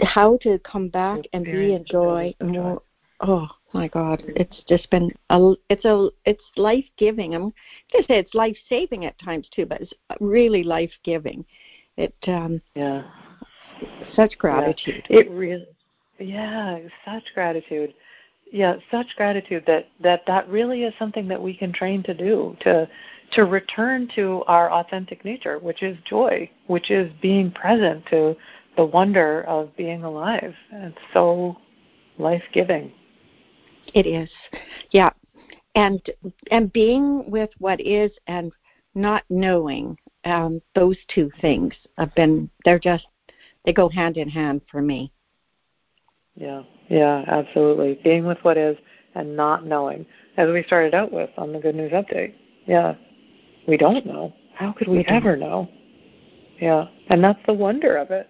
How 0.00 0.38
to 0.42 0.60
come 0.60 0.88
back 0.88 1.20
and 1.32 1.44
be 1.44 1.74
in 1.74 1.84
joy 1.84 2.34
more. 2.40 2.82
Oh 3.20 3.48
my 3.72 3.88
God, 3.88 4.22
it's 4.28 4.62
just 4.68 4.90
been 4.90 5.12
a 5.30 5.52
it's 5.68 5.84
a 5.84 6.08
it's 6.24 6.42
life 6.56 6.86
giving. 6.96 7.34
I'm 7.34 7.52
gonna 7.92 8.04
say 8.06 8.18
it's 8.18 8.34
life 8.34 8.56
saving 8.68 9.04
at 9.04 9.18
times 9.20 9.48
too, 9.54 9.66
but 9.66 9.80
it's 9.80 9.92
really 10.20 10.62
life 10.62 10.92
giving. 11.04 11.44
It 11.96 12.14
um 12.26 12.60
yeah 12.74 13.02
such 14.14 14.38
gratitude. 14.38 15.06
Yeah. 15.10 15.20
It 15.20 15.30
really 15.30 15.66
yeah, 16.18 16.78
such 17.04 17.24
gratitude 17.34 17.94
yeah 18.52 18.76
such 18.90 19.06
gratitude 19.16 19.64
that 19.66 19.88
that 20.00 20.22
that 20.26 20.48
really 20.48 20.84
is 20.84 20.94
something 20.98 21.28
that 21.28 21.40
we 21.40 21.54
can 21.54 21.72
train 21.72 22.02
to 22.02 22.14
do 22.14 22.56
to 22.60 22.88
to 23.32 23.44
return 23.44 24.08
to 24.14 24.42
our 24.46 24.70
authentic 24.72 25.24
nature 25.24 25.58
which 25.58 25.82
is 25.82 25.96
joy 26.08 26.48
which 26.66 26.90
is 26.90 27.12
being 27.20 27.50
present 27.50 28.04
to 28.06 28.34
the 28.76 28.84
wonder 28.84 29.42
of 29.44 29.74
being 29.76 30.02
alive 30.04 30.54
it's 30.72 30.96
so 31.12 31.56
life 32.18 32.42
giving 32.52 32.92
it 33.94 34.06
is 34.06 34.30
yeah 34.90 35.10
and 35.74 36.00
and 36.50 36.72
being 36.72 37.30
with 37.30 37.50
what 37.58 37.80
is 37.80 38.10
and 38.26 38.52
not 38.94 39.22
knowing 39.28 39.96
um 40.24 40.60
those 40.74 40.96
two 41.08 41.30
things 41.40 41.74
have 41.96 42.14
been 42.14 42.50
they're 42.64 42.78
just 42.78 43.06
they 43.64 43.72
go 43.72 43.88
hand 43.88 44.16
in 44.16 44.28
hand 44.28 44.60
for 44.70 44.80
me 44.80 45.12
yeah, 46.38 46.62
yeah, 46.88 47.24
absolutely. 47.26 47.98
Being 48.04 48.24
with 48.24 48.38
what 48.42 48.56
is 48.56 48.76
and 49.16 49.36
not 49.36 49.66
knowing, 49.66 50.06
as 50.36 50.48
we 50.50 50.62
started 50.62 50.94
out 50.94 51.12
with 51.12 51.30
on 51.36 51.52
the 51.52 51.58
Good 51.58 51.74
News 51.74 51.90
Update. 51.90 52.34
Yeah, 52.64 52.94
we 53.66 53.76
don't 53.76 54.06
know. 54.06 54.32
How 54.54 54.72
could 54.72 54.86
we, 54.86 54.98
we 54.98 55.04
ever 55.06 55.36
know? 55.36 55.68
Yeah, 56.60 56.86
and 57.08 57.22
that's 57.24 57.40
the 57.46 57.52
wonder 57.52 57.96
of 57.96 58.12
it, 58.12 58.28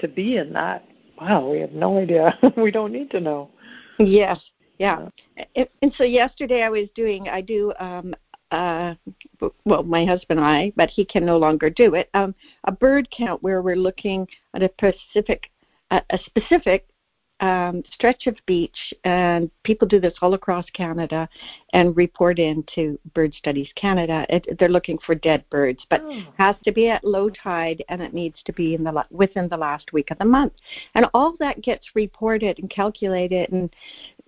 to 0.00 0.08
be 0.08 0.36
in 0.36 0.52
that. 0.52 0.84
Wow, 1.18 1.50
we 1.50 1.60
have 1.60 1.72
no 1.72 1.98
idea. 1.98 2.38
we 2.56 2.70
don't 2.70 2.92
need 2.92 3.10
to 3.12 3.20
know. 3.20 3.50
Yes, 3.98 4.38
yeah. 4.78 5.08
yeah. 5.56 5.64
And 5.82 5.92
so 5.96 6.04
yesterday 6.04 6.62
I 6.62 6.68
was 6.68 6.88
doing, 6.94 7.28
I 7.28 7.40
do 7.40 7.72
um, 7.78 8.14
uh, 8.50 8.94
well, 9.64 9.82
my 9.82 10.04
husband 10.04 10.40
and 10.40 10.48
I, 10.48 10.72
but 10.76 10.90
he 10.90 11.04
can 11.04 11.24
no 11.24 11.36
longer 11.36 11.68
do 11.70 11.94
it. 11.94 12.08
Um, 12.14 12.34
a 12.64 12.72
bird 12.72 13.08
count 13.10 13.42
where 13.42 13.62
we're 13.62 13.76
looking 13.76 14.26
at 14.54 14.62
a 14.62 14.70
specific, 14.78 15.50
a, 15.90 16.02
a 16.10 16.18
specific 16.18 16.86
um, 17.40 17.82
stretch 17.92 18.26
of 18.26 18.36
beach, 18.46 18.92
and 19.04 19.50
people 19.62 19.86
do 19.86 20.00
this 20.00 20.14
all 20.20 20.34
across 20.34 20.64
Canada 20.70 21.28
and 21.72 21.96
report 21.96 22.38
into 22.38 22.98
Bird 23.14 23.32
Studies 23.34 23.68
Canada. 23.76 24.26
It, 24.28 24.58
they're 24.58 24.68
looking 24.68 24.98
for 24.98 25.14
dead 25.14 25.44
birds, 25.50 25.84
but 25.88 26.00
oh. 26.02 26.22
has 26.36 26.56
to 26.64 26.72
be 26.72 26.88
at 26.88 27.04
low 27.04 27.30
tide, 27.30 27.84
and 27.88 28.02
it 28.02 28.12
needs 28.12 28.42
to 28.44 28.52
be 28.52 28.74
in 28.74 28.82
the 28.82 29.04
within 29.10 29.48
the 29.48 29.56
last 29.56 29.92
week 29.92 30.10
of 30.10 30.18
the 30.18 30.24
month. 30.24 30.52
And 30.94 31.06
all 31.14 31.36
that 31.38 31.62
gets 31.62 31.86
reported 31.94 32.58
and 32.58 32.68
calculated 32.68 33.52
and 33.52 33.70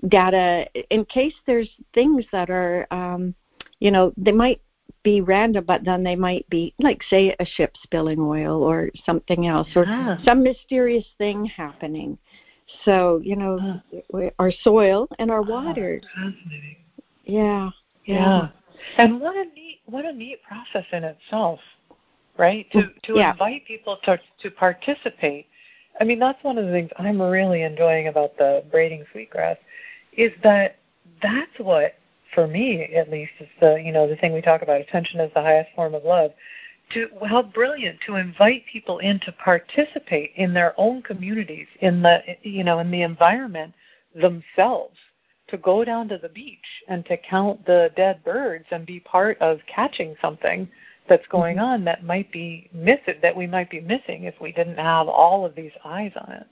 data 0.09 0.67
in 0.91 1.05
case 1.05 1.35
there's 1.47 1.71
things 1.95 2.25
that 2.33 2.49
are, 2.49 2.87
um, 2.91 3.35
you 3.81 3.91
know, 3.91 4.13
they 4.17 4.33
might 4.33 4.61
be 5.03 5.21
random, 5.21 5.65
but 5.65 5.85
then 5.85 6.03
they 6.03 6.17
might 6.17 6.49
be 6.51 6.75
like, 6.79 7.03
say, 7.09 7.35
a 7.41 7.45
ship 7.45 7.75
spilling 7.83 8.21
oil 8.21 8.63
or 8.63 8.91
something 9.05 9.47
else, 9.47 9.69
or 9.75 9.85
ah. 9.89 10.19
some 10.25 10.43
mysterious 10.43 11.07
thing 11.19 11.45
happening. 11.45 12.19
So 12.85 13.21
you 13.23 13.37
know, 13.37 13.81
our 14.39 14.53
soil 14.62 15.09
and 15.18 15.31
our 15.31 15.41
ah, 15.41 15.43
water. 15.43 16.01
fascinating. 16.14 16.77
Yeah, 17.25 17.71
yeah. 18.05 18.14
Yeah. 18.14 18.49
And 18.99 19.21
what 19.21 19.37
a 19.37 19.45
neat 19.45 19.81
what 19.87 20.05
a 20.05 20.12
neat 20.12 20.43
process 20.43 20.87
in 20.93 21.05
itself, 21.05 21.61
right? 22.39 22.71
To 22.73 22.79
mm, 22.79 23.03
to 23.03 23.14
yeah. 23.16 23.33
invite 23.33 23.66
people 23.66 23.99
to 24.05 24.18
to 24.43 24.51
participate. 24.51 25.47
I 26.01 26.05
mean, 26.05 26.18
that's 26.18 26.43
one 26.43 26.57
of 26.57 26.64
the 26.66 26.73
things 26.73 26.91
I'm 26.97 27.21
really 27.21 27.62
enjoying 27.62 28.09
about 28.09 28.37
the 28.39 28.64
braiding 28.71 29.05
sweetgrass 29.12 29.59
is 30.16 30.33
that 30.43 30.77
that's 31.23 31.59
what 31.59 31.95
for 32.35 32.47
me 32.47 32.83
at 32.95 33.11
least 33.11 33.33
is 33.41 33.49
the 33.61 33.81
you 33.85 33.93
know 33.93 34.09
the 34.09 34.16
thing 34.16 34.33
we 34.33 34.41
talk 34.41 34.62
about 34.62 34.81
attention 34.81 35.21
is 35.21 35.31
the 35.35 35.43
highest 35.43 35.71
form 35.75 35.95
of 35.95 36.05
love 36.05 36.31
to 36.91 37.09
how 37.26 37.43
brilliant 37.43 37.99
to 38.07 38.16
invite 38.16 38.64
people 38.66 38.99
in 38.99 39.20
to 39.20 39.32
participate 39.32 40.32
in 40.36 40.53
their 40.53 40.74
own 40.78 41.03
communities 41.03 41.66
in 41.80 42.03
the 42.03 42.20
you 42.43 42.64
know 42.64 42.78
in 42.78 42.91
the 42.91 43.03
environment 43.03 43.72
themselves 44.14 44.97
to 45.49 45.57
go 45.57 45.84
down 45.84 46.09
to 46.09 46.18
the 46.18 46.28
beach 46.28 46.82
and 46.88 47.05
to 47.07 47.16
count 47.16 47.64
the 47.66 47.91
dead 47.97 48.22
birds 48.24 48.66
and 48.70 48.86
be 48.86 49.01
part 49.01 49.36
of 49.41 49.59
catching 49.66 50.14
something 50.20 50.68
that's 51.09 51.26
going 51.28 51.57
mm-hmm. 51.57 51.64
on 51.64 51.84
that 51.84 52.05
might 52.05 52.30
be 52.32 52.68
missing 52.72 53.14
that 53.22 53.36
we 53.36 53.47
might 53.47 53.70
be 53.70 53.80
missing 53.80 54.24
if 54.24 54.34
we 54.41 54.53
didn't 54.53 54.78
have 54.78 55.09
all 55.09 55.45
of 55.45 55.55
these 55.55 55.72
eyes 55.84 56.12
on 56.16 56.32
it 56.32 56.47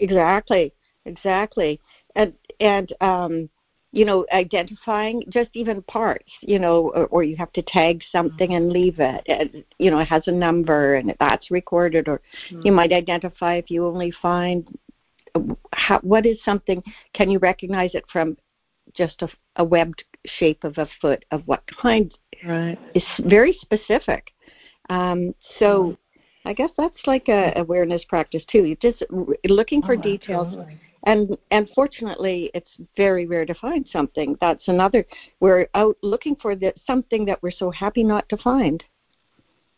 exactly 0.00 0.72
exactly 1.04 1.80
and 2.16 2.32
and 2.60 2.92
um 3.00 3.48
you 3.92 4.04
know, 4.04 4.24
identifying 4.32 5.22
just 5.30 5.50
even 5.54 5.82
parts, 5.82 6.30
you 6.42 6.58
know, 6.58 6.92
or, 6.94 7.06
or 7.06 7.22
you 7.24 7.36
have 7.36 7.52
to 7.52 7.62
tag 7.62 8.02
something 8.12 8.54
and 8.54 8.72
leave 8.72 9.00
it. 9.00 9.22
And, 9.26 9.64
you 9.78 9.90
know, 9.90 9.98
it 9.98 10.08
has 10.08 10.22
a 10.26 10.32
number 10.32 10.94
and 10.94 11.12
that's 11.18 11.50
recorded, 11.50 12.08
or 12.08 12.20
mm-hmm. 12.50 12.60
you 12.64 12.72
might 12.72 12.92
identify 12.92 13.56
if 13.56 13.70
you 13.70 13.86
only 13.86 14.12
find 14.22 14.66
how, 15.72 15.98
what 16.00 16.24
is 16.24 16.38
something. 16.44 16.82
Can 17.14 17.30
you 17.30 17.38
recognize 17.40 17.94
it 17.94 18.04
from 18.12 18.36
just 18.94 19.22
a, 19.22 19.28
a 19.56 19.64
webbed 19.64 20.04
shape 20.24 20.62
of 20.62 20.78
a 20.78 20.88
foot 21.00 21.24
of 21.32 21.42
what 21.46 21.64
kind? 21.82 22.12
Right. 22.46 22.78
It's 22.94 23.28
very 23.28 23.56
specific. 23.60 24.28
Um, 24.88 25.34
so. 25.58 25.82
Mm-hmm. 25.82 25.94
I 26.46 26.54
guess 26.54 26.70
that's 26.78 26.96
like 27.04 27.28
a 27.28 27.52
awareness 27.56 28.02
practice 28.08 28.42
too. 28.50 28.64
You 28.64 28.74
just 28.80 29.04
looking 29.44 29.82
for 29.82 29.92
oh, 29.92 30.00
details. 30.00 30.46
Absolutely 30.46 30.80
and 31.04 31.36
and 31.50 31.68
fortunately 31.74 32.50
it's 32.54 32.70
very 32.96 33.26
rare 33.26 33.46
to 33.46 33.54
find 33.54 33.86
something. 33.92 34.36
That's 34.40 34.66
another 34.68 35.06
we're 35.40 35.68
out 35.74 35.96
looking 36.02 36.36
for 36.36 36.54
the, 36.54 36.72
something 36.86 37.24
that 37.26 37.42
we're 37.42 37.52
so 37.52 37.70
happy 37.70 38.04
not 38.04 38.28
to 38.28 38.36
find. 38.38 38.82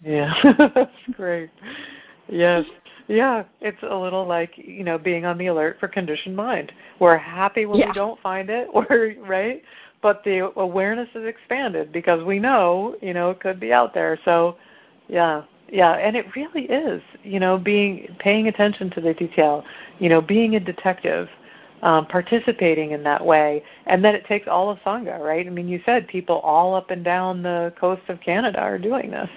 Yeah 0.05 0.33
that's 0.75 0.91
great. 1.13 1.51
Yes. 2.29 2.65
Yeah 3.09 3.45
it's 3.61 3.83
a 3.83 3.97
little 3.97 4.27
like 4.27 4.53
you 4.57 4.85
know 4.85 4.99
being 4.99 5.25
on 5.25 5.39
the 5.39 5.47
alert 5.47 5.79
for 5.79 5.89
conditioned 5.89 6.37
mind. 6.37 6.73
We're 6.99 7.19
happy 7.19 7.67
when 7.67 7.81
yeah. 7.81 7.89
we 7.89 7.93
don't 7.93 8.21
find 8.21 8.51
it 8.51 8.69
or 8.73 9.15
right? 9.27 9.63
But 10.01 10.25
the 10.25 10.51
awareness 10.57 11.09
is 11.15 11.27
expanded 11.27 11.93
because 11.93 12.25
we 12.25 12.41
know 12.41 12.97
you 13.01 13.15
know 13.15 13.31
it 13.31 13.41
could 13.41 13.61
be 13.61 13.73
out 13.73 13.95
there. 13.95 14.19
So 14.25 14.57
yeah 15.09 15.45
yeah 15.73 15.93
and 15.95 16.17
it 16.17 16.27
really 16.37 16.65
is 16.67 17.03
you 17.25 17.41
know 17.41 17.59
being 17.59 18.15
paying 18.21 18.47
attention 18.47 18.91
to 18.91 19.01
the 19.01 19.15
detail 19.15 19.65
you 19.99 20.09
know 20.09 20.21
being 20.21 20.55
a 20.55 20.61
detective 20.61 21.29
um, 21.83 22.07
participating 22.07 22.93
in 22.93 23.03
that 23.03 23.25
way 23.25 23.65
and 23.87 24.05
then 24.05 24.15
it 24.15 24.25
takes 24.27 24.47
all 24.47 24.71
of 24.71 24.79
sangha 24.81 25.19
right? 25.19 25.47
I 25.47 25.51
mean 25.51 25.67
you 25.67 25.81
said 25.85 26.07
people 26.07 26.39
all 26.41 26.75
up 26.77 26.91
and 26.91 27.03
down 27.03 27.43
the 27.43 27.73
coast 27.81 28.03
of 28.09 28.21
canada 28.21 28.61
are 28.61 28.79
doing 28.79 29.11
this. 29.11 29.31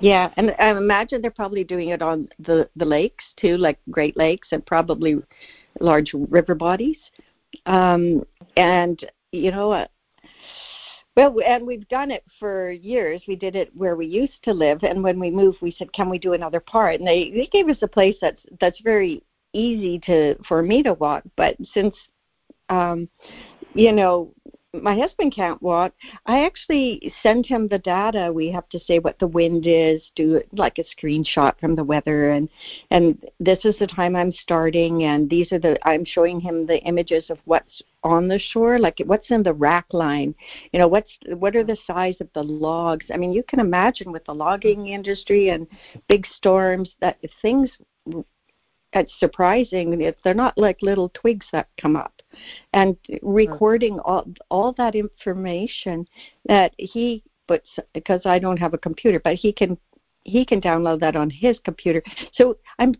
Yeah 0.00 0.32
and 0.36 0.52
i 0.58 0.70
imagine 0.70 1.22
they're 1.22 1.30
probably 1.30 1.62
doing 1.62 1.90
it 1.90 2.02
on 2.02 2.28
the 2.40 2.68
the 2.74 2.84
lakes 2.84 3.24
too 3.36 3.56
like 3.58 3.78
great 3.90 4.16
lakes 4.16 4.48
and 4.50 4.64
probably 4.66 5.16
large 5.80 6.12
river 6.14 6.54
bodies. 6.54 6.96
Um 7.66 8.24
and 8.56 8.98
you 9.32 9.50
know 9.50 9.70
uh, 9.72 9.86
well, 11.16 11.34
and 11.46 11.66
we've 11.66 11.88
done 11.88 12.10
it 12.10 12.24
for 12.40 12.70
years. 12.70 13.22
We 13.28 13.36
did 13.36 13.54
it 13.54 13.70
where 13.74 13.96
we 13.96 14.06
used 14.06 14.42
to 14.42 14.52
live, 14.52 14.82
and 14.82 15.02
when 15.02 15.20
we 15.20 15.30
moved, 15.30 15.58
we 15.60 15.74
said, 15.78 15.92
"Can 15.92 16.10
we 16.10 16.18
do 16.18 16.32
another 16.32 16.60
part?" 16.60 16.98
And 16.98 17.06
they 17.06 17.30
they 17.30 17.46
gave 17.46 17.68
us 17.68 17.82
a 17.82 17.88
place 17.88 18.16
that's 18.20 18.40
that's 18.60 18.80
very 18.80 19.22
easy 19.52 20.00
to 20.00 20.36
for 20.48 20.62
me 20.62 20.82
to 20.82 20.94
walk. 20.94 21.22
But 21.36 21.56
since 21.72 21.94
um, 22.68 23.08
you 23.74 23.92
know 23.92 24.32
my 24.82 24.96
husband 24.96 25.34
can't 25.34 25.60
walk. 25.62 25.92
I 26.26 26.44
actually 26.44 27.12
send 27.22 27.46
him 27.46 27.68
the 27.68 27.78
data. 27.78 28.32
We 28.32 28.50
have 28.50 28.68
to 28.70 28.80
say 28.80 28.98
what 28.98 29.18
the 29.18 29.26
wind 29.26 29.64
is, 29.66 30.02
do 30.16 30.42
like 30.52 30.78
a 30.78 30.84
screenshot 30.84 31.58
from 31.60 31.76
the 31.76 31.84
weather, 31.84 32.30
and 32.30 32.48
and 32.90 33.24
this 33.40 33.64
is 33.64 33.74
the 33.78 33.86
time 33.86 34.16
I'm 34.16 34.32
starting, 34.32 35.04
and 35.04 35.28
these 35.28 35.50
are 35.52 35.58
the 35.58 35.78
I'm 35.86 36.04
showing 36.04 36.40
him 36.40 36.66
the 36.66 36.78
images 36.78 37.24
of 37.30 37.38
what's 37.44 37.82
on 38.02 38.28
the 38.28 38.38
shore, 38.38 38.78
like 38.78 39.00
what's 39.06 39.30
in 39.30 39.42
the 39.42 39.52
rack 39.52 39.86
line. 39.92 40.34
You 40.72 40.78
know, 40.80 40.88
what's 40.88 41.10
what 41.36 41.56
are 41.56 41.64
the 41.64 41.78
size 41.86 42.16
of 42.20 42.28
the 42.34 42.42
logs? 42.42 43.06
I 43.12 43.16
mean, 43.16 43.32
you 43.32 43.42
can 43.42 43.60
imagine 43.60 44.12
with 44.12 44.24
the 44.24 44.34
logging 44.34 44.88
industry 44.88 45.50
and 45.50 45.66
big 46.08 46.26
storms 46.36 46.90
that 47.00 47.18
things. 47.42 47.70
It's 48.94 49.12
surprising. 49.18 50.00
If 50.00 50.16
they're 50.22 50.34
not 50.34 50.56
like 50.56 50.78
little 50.80 51.10
twigs 51.10 51.46
that 51.52 51.68
come 51.80 51.96
up 51.96 52.22
and 52.72 52.96
recording 53.22 53.94
mm-hmm. 53.94 54.10
all 54.10 54.26
all 54.50 54.72
that 54.74 54.94
information 54.94 56.06
that 56.46 56.72
he 56.78 57.22
puts 57.48 57.68
because 57.92 58.20
I 58.24 58.38
don't 58.38 58.58
have 58.58 58.74
a 58.74 58.78
computer, 58.78 59.20
but 59.20 59.34
he 59.34 59.52
can 59.52 59.76
he 60.22 60.44
can 60.44 60.60
download 60.60 61.00
that 61.00 61.16
on 61.16 61.28
his 61.28 61.58
computer. 61.64 62.02
So 62.34 62.56
I'm 62.78 62.94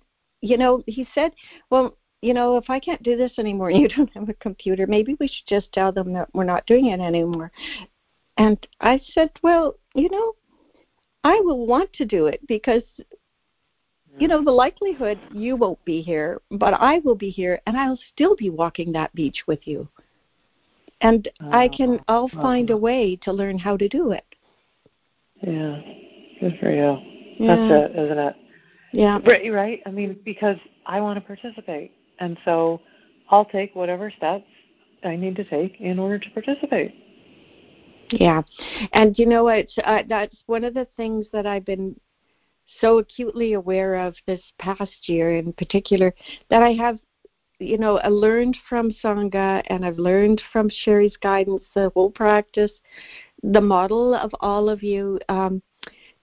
you 0.45 0.59
know, 0.59 0.83
he 0.87 1.07
said, 1.15 1.33
well, 1.71 1.97
you 2.21 2.35
know, 2.35 2.59
if 2.59 2.69
I 2.69 2.79
can't 2.79 3.03
do 3.03 3.17
this 3.17 3.33
anymore, 3.39 3.71
you 3.71 3.89
don't 3.89 4.13
have 4.15 4.29
a 4.29 4.35
computer, 4.35 4.87
maybe 4.87 5.17
we 5.19 5.29
should 5.29 5.47
just 5.47 5.73
tell 5.73 5.93
them 5.93 6.13
that 6.13 6.29
we're 6.35 6.45
not 6.45 6.67
doing 6.67 6.87
it 6.87 7.01
anymore. 7.01 7.51
And 8.37 8.67
I 8.81 9.01
said, 9.13 9.31
well, 9.43 9.77
you 9.95 10.11
know, 10.11 10.35
I 11.23 11.41
will 11.41 11.67
want 11.67 11.93
to 11.95 12.05
do 12.05 12.27
it 12.27 12.41
because 12.47 12.83
you 14.19 14.29
know 14.29 14.43
the 14.45 14.51
likelihood 14.51 15.19
you 15.33 15.57
won't 15.57 15.83
be 15.85 16.01
here 16.03 16.41
but 16.53 16.75
i 16.75 16.99
will 17.01 17.15
be 17.15 17.31
here 17.31 17.61
and 17.67 17.77
i'll 17.77 17.99
still 18.13 18.37
be 18.37 18.51
walking 18.51 18.93
that 18.93 19.15
beach 19.15 19.43
with 19.47 19.67
you 19.67 19.89
and 21.01 21.29
i 21.53 21.69
can 21.69 21.99
Oh, 22.01 22.05
i'll 22.09 22.29
find 22.29 22.71
a 22.71 22.77
way 22.77 23.17
to 23.23 23.33
learn 23.33 23.59
how 23.59 23.77
to 23.77 23.89
do 23.89 24.13
it 24.13 24.25
Yeah. 25.43 25.81
Good 26.41 26.59
for 26.59 26.71
you. 26.71 26.99
yeah 27.39 27.57
That's 27.57 27.93
it, 27.95 27.99
isn't 27.99 28.19
it? 28.19 28.37
yeah 28.93 29.19
Right, 29.27 29.53
right. 29.53 29.81
I 29.87 29.91
mean, 29.91 30.19
because 30.25 30.57
I 30.87 31.01
want 31.01 31.19
to 31.19 31.25
participate, 31.25 31.93
and 32.19 32.37
so 32.45 32.81
I'll 33.31 33.45
take 33.45 33.75
whatever 33.75 34.11
steps 34.11 34.47
I 35.05 35.17
need 35.17 35.37
to 35.37 35.45
take 35.45 35.81
in 35.81 35.99
order 35.99 36.19
to 36.19 36.31
participate. 36.31 36.95
Yeah, 38.11 38.43
and 38.93 39.19
you 39.19 39.27
know 39.27 39.45
what? 39.45 39.67
Uh, 39.83 40.03
that's 40.09 40.37
one 40.47 40.65
of 40.65 40.75
the 40.75 40.87
things 40.97 41.27
that 41.33 41.47
I've 41.47 41.65
been 41.65 41.99
so 42.81 42.99
acutely 42.99 43.55
aware 43.55 43.95
of 44.07 44.15
this 44.27 44.41
past 44.59 45.09
year, 45.09 45.37
in 45.37 45.53
particular, 45.53 46.15
that 46.51 46.63
I 46.63 46.73
have, 46.73 46.99
you 47.59 47.79
know, 47.79 47.99
I 47.99 48.09
learned 48.09 48.57
from 48.69 48.93
Sangha 49.03 49.63
and 49.67 49.85
I've 49.85 49.99
learned 49.99 50.43
from 50.53 50.71
Cheri's 50.85 51.17
guidance, 51.17 51.63
the 51.75 51.91
whole 51.95 52.11
practice, 52.11 52.73
the 53.43 53.61
model 53.61 54.15
of 54.15 54.31
all 54.41 54.69
of 54.69 54.83
you. 54.83 55.19
Um, 55.29 55.63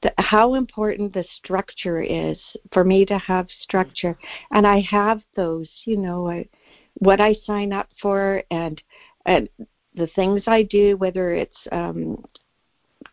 the, 0.01 0.11
how 0.17 0.55
important 0.55 1.13
the 1.13 1.25
structure 1.37 2.01
is 2.01 2.37
for 2.73 2.83
me 2.83 3.05
to 3.05 3.17
have 3.19 3.47
structure, 3.61 4.17
and 4.51 4.65
I 4.65 4.81
have 4.81 5.21
those. 5.35 5.69
You 5.85 5.97
know, 5.97 6.27
I, 6.27 6.47
what 6.95 7.21
I 7.21 7.35
sign 7.45 7.71
up 7.71 7.87
for, 8.01 8.43
and 8.49 8.81
and 9.25 9.47
the 9.95 10.07
things 10.07 10.43
I 10.47 10.63
do, 10.63 10.97
whether 10.97 11.33
it's 11.33 11.57
um, 11.71 12.23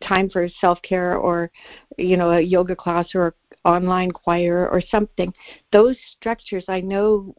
time 0.02 0.28
for 0.30 0.48
self 0.60 0.80
care 0.82 1.16
or 1.16 1.50
you 1.96 2.16
know 2.16 2.30
a 2.30 2.40
yoga 2.40 2.74
class 2.76 3.08
or 3.14 3.34
online 3.64 4.10
choir 4.10 4.68
or 4.68 4.80
something, 4.80 5.32
those 5.72 5.96
structures 6.16 6.64
I 6.68 6.80
know 6.80 7.34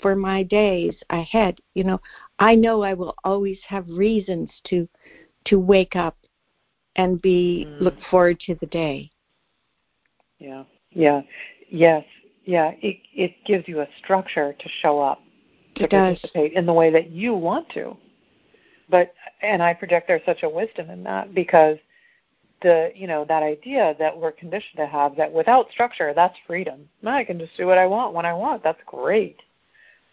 for 0.00 0.14
my 0.14 0.42
days 0.42 0.94
ahead. 1.10 1.58
You 1.74 1.84
know, 1.84 2.00
I 2.38 2.54
know 2.54 2.82
I 2.82 2.94
will 2.94 3.14
always 3.24 3.58
have 3.68 3.88
reasons 3.88 4.50
to 4.68 4.88
to 5.46 5.58
wake 5.58 5.96
up 5.96 6.16
and 6.96 7.20
be 7.20 7.66
Mm. 7.66 7.80
look 7.80 7.96
forward 8.10 8.40
to 8.40 8.54
the 8.56 8.66
day. 8.66 9.10
Yeah. 10.38 10.64
Yeah. 10.90 11.22
Yes. 11.68 12.04
Yeah. 12.44 12.72
It 12.80 12.98
it 13.12 13.44
gives 13.44 13.68
you 13.68 13.80
a 13.80 13.88
structure 13.98 14.52
to 14.52 14.68
show 14.68 15.00
up 15.00 15.20
to 15.76 15.84
It 15.84 15.90
does. 15.90 16.18
participate 16.18 16.52
in 16.52 16.66
the 16.66 16.72
way 16.72 16.90
that 16.90 17.10
you 17.10 17.34
want 17.34 17.68
to. 17.70 17.96
But 18.88 19.14
and 19.42 19.62
I 19.62 19.72
project 19.74 20.08
there's 20.08 20.24
such 20.24 20.42
a 20.42 20.48
wisdom 20.48 20.90
in 20.90 21.02
that 21.04 21.34
because 21.34 21.78
the 22.64 22.90
you 22.96 23.06
know 23.06 23.24
that 23.28 23.44
idea 23.44 23.94
that 24.00 24.18
we're 24.18 24.32
conditioned 24.32 24.78
to 24.78 24.86
have 24.86 25.14
that 25.16 25.32
without 25.32 25.70
structure 25.70 26.12
that's 26.16 26.36
freedom. 26.46 26.88
I 27.04 27.22
can 27.22 27.38
just 27.38 27.56
do 27.56 27.66
what 27.66 27.78
I 27.78 27.86
want 27.86 28.14
when 28.14 28.26
I 28.26 28.32
want. 28.32 28.64
That's 28.64 28.80
great. 28.86 29.40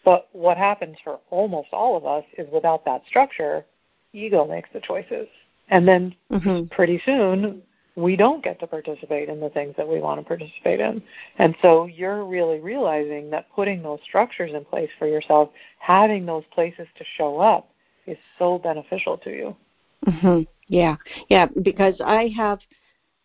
But 0.04 0.28
what 0.32 0.56
happens 0.56 0.96
for 1.02 1.18
almost 1.30 1.68
all 1.72 1.96
of 1.96 2.06
us 2.06 2.24
is 2.38 2.46
without 2.52 2.84
that 2.84 3.02
structure, 3.08 3.64
ego 4.12 4.46
makes 4.46 4.68
the 4.72 4.80
choices. 4.80 5.26
And 5.68 5.88
then 5.88 6.14
hmm 6.30 6.64
pretty 6.70 7.00
soon 7.04 7.62
we 7.94 8.16
don't 8.16 8.42
get 8.42 8.58
to 8.60 8.66
participate 8.66 9.28
in 9.28 9.40
the 9.40 9.50
things 9.50 9.74
that 9.76 9.88
we 9.88 10.00
want 10.00 10.20
to 10.20 10.26
participate 10.26 10.80
in. 10.80 11.02
And 11.38 11.54
so 11.62 11.86
you're 11.86 12.24
really 12.24 12.60
realizing 12.60 13.30
that 13.30 13.46
putting 13.54 13.82
those 13.82 14.00
structures 14.04 14.52
in 14.54 14.64
place 14.64 14.90
for 14.98 15.06
yourself, 15.06 15.50
having 15.78 16.24
those 16.26 16.44
places 16.52 16.86
to 16.96 17.04
show 17.16 17.38
up 17.38 17.70
is 18.06 18.18
so 18.38 18.58
beneficial 18.58 19.16
to 19.18 19.30
you. 19.30 19.56
hmm 20.04 20.42
Yeah, 20.72 20.96
yeah, 21.28 21.46
because 21.62 21.94
I 22.00 22.32
have. 22.36 22.58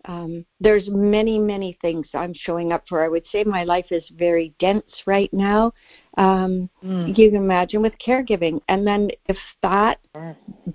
Um, 0.05 0.45
there's 0.61 0.87
many, 0.87 1.37
many 1.37 1.77
things 1.81 2.07
I'm 2.13 2.33
showing 2.33 2.71
up 2.71 2.83
for. 2.87 3.03
I 3.03 3.09
would 3.09 3.25
say 3.29 3.43
my 3.43 3.65
life 3.65 3.87
is 3.91 4.03
very 4.15 4.53
dense 4.57 4.85
right 5.05 5.33
now. 5.33 5.73
Um, 6.17 6.69
Mm. 6.83 7.07
You 7.07 7.29
can 7.29 7.35
imagine 7.35 7.81
with 7.81 7.93
caregiving, 8.05 8.61
and 8.69 8.85
then 8.85 9.09
if 9.27 9.37
that 9.61 9.99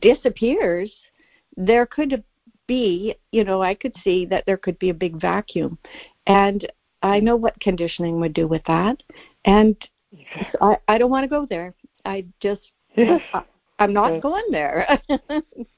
disappears, 0.00 0.92
there 1.56 1.86
could 1.86 2.22
be, 2.66 3.14
you 3.32 3.44
know, 3.44 3.62
I 3.62 3.74
could 3.74 3.94
see 4.04 4.26
that 4.26 4.44
there 4.46 4.56
could 4.56 4.78
be 4.78 4.90
a 4.90 4.94
big 4.94 5.20
vacuum, 5.20 5.78
and 6.26 6.70
I 7.02 7.20
know 7.20 7.36
what 7.36 7.58
conditioning 7.60 8.20
would 8.20 8.34
do 8.34 8.46
with 8.46 8.62
that, 8.66 9.02
and 9.44 9.76
I, 10.60 10.76
I 10.88 10.98
don't 10.98 11.10
want 11.10 11.24
to 11.24 11.28
go 11.28 11.46
there. 11.48 11.74
I 12.04 12.26
just. 12.40 12.62
I, 12.96 13.44
I'm 13.82 13.92
not 13.92 14.12
Yes. 14.12 14.22
going 14.22 14.44
there. 14.50 14.86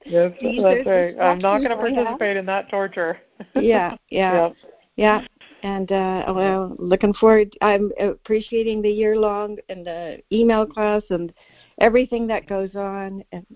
Yes, 0.07 0.33
that's 0.43 0.87
right. 0.87 1.17
I'm 1.19 1.39
not 1.39 1.59
going 1.59 1.71
to 1.71 1.77
distractions 1.77 1.81
I 1.81 1.89
have. 1.89 2.19
participate 2.19 2.37
in 2.37 2.47
that 2.47 2.69
torture. 2.69 3.19
yeah, 3.55 3.97
yeah, 4.11 4.49
Yep. 4.49 4.57
yeah. 4.97 5.21
And 5.63 5.91
uh, 5.91 6.25
well, 6.35 6.77
looking 6.79 7.15
forward. 7.15 7.51
I'm 7.63 7.91
appreciating 7.99 8.83
the 8.83 8.91
year 8.91 9.17
long 9.17 9.57
and 9.71 9.87
the 9.87 10.21
email 10.31 10.67
class 10.67 11.03
and 11.09 11.33
everything 11.79 12.27
that 12.27 12.47
goes 12.47 12.75
on. 12.77 13.25
And 13.33 13.47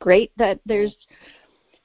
great 0.00 0.32
that 0.36 0.60
there's 0.66 0.94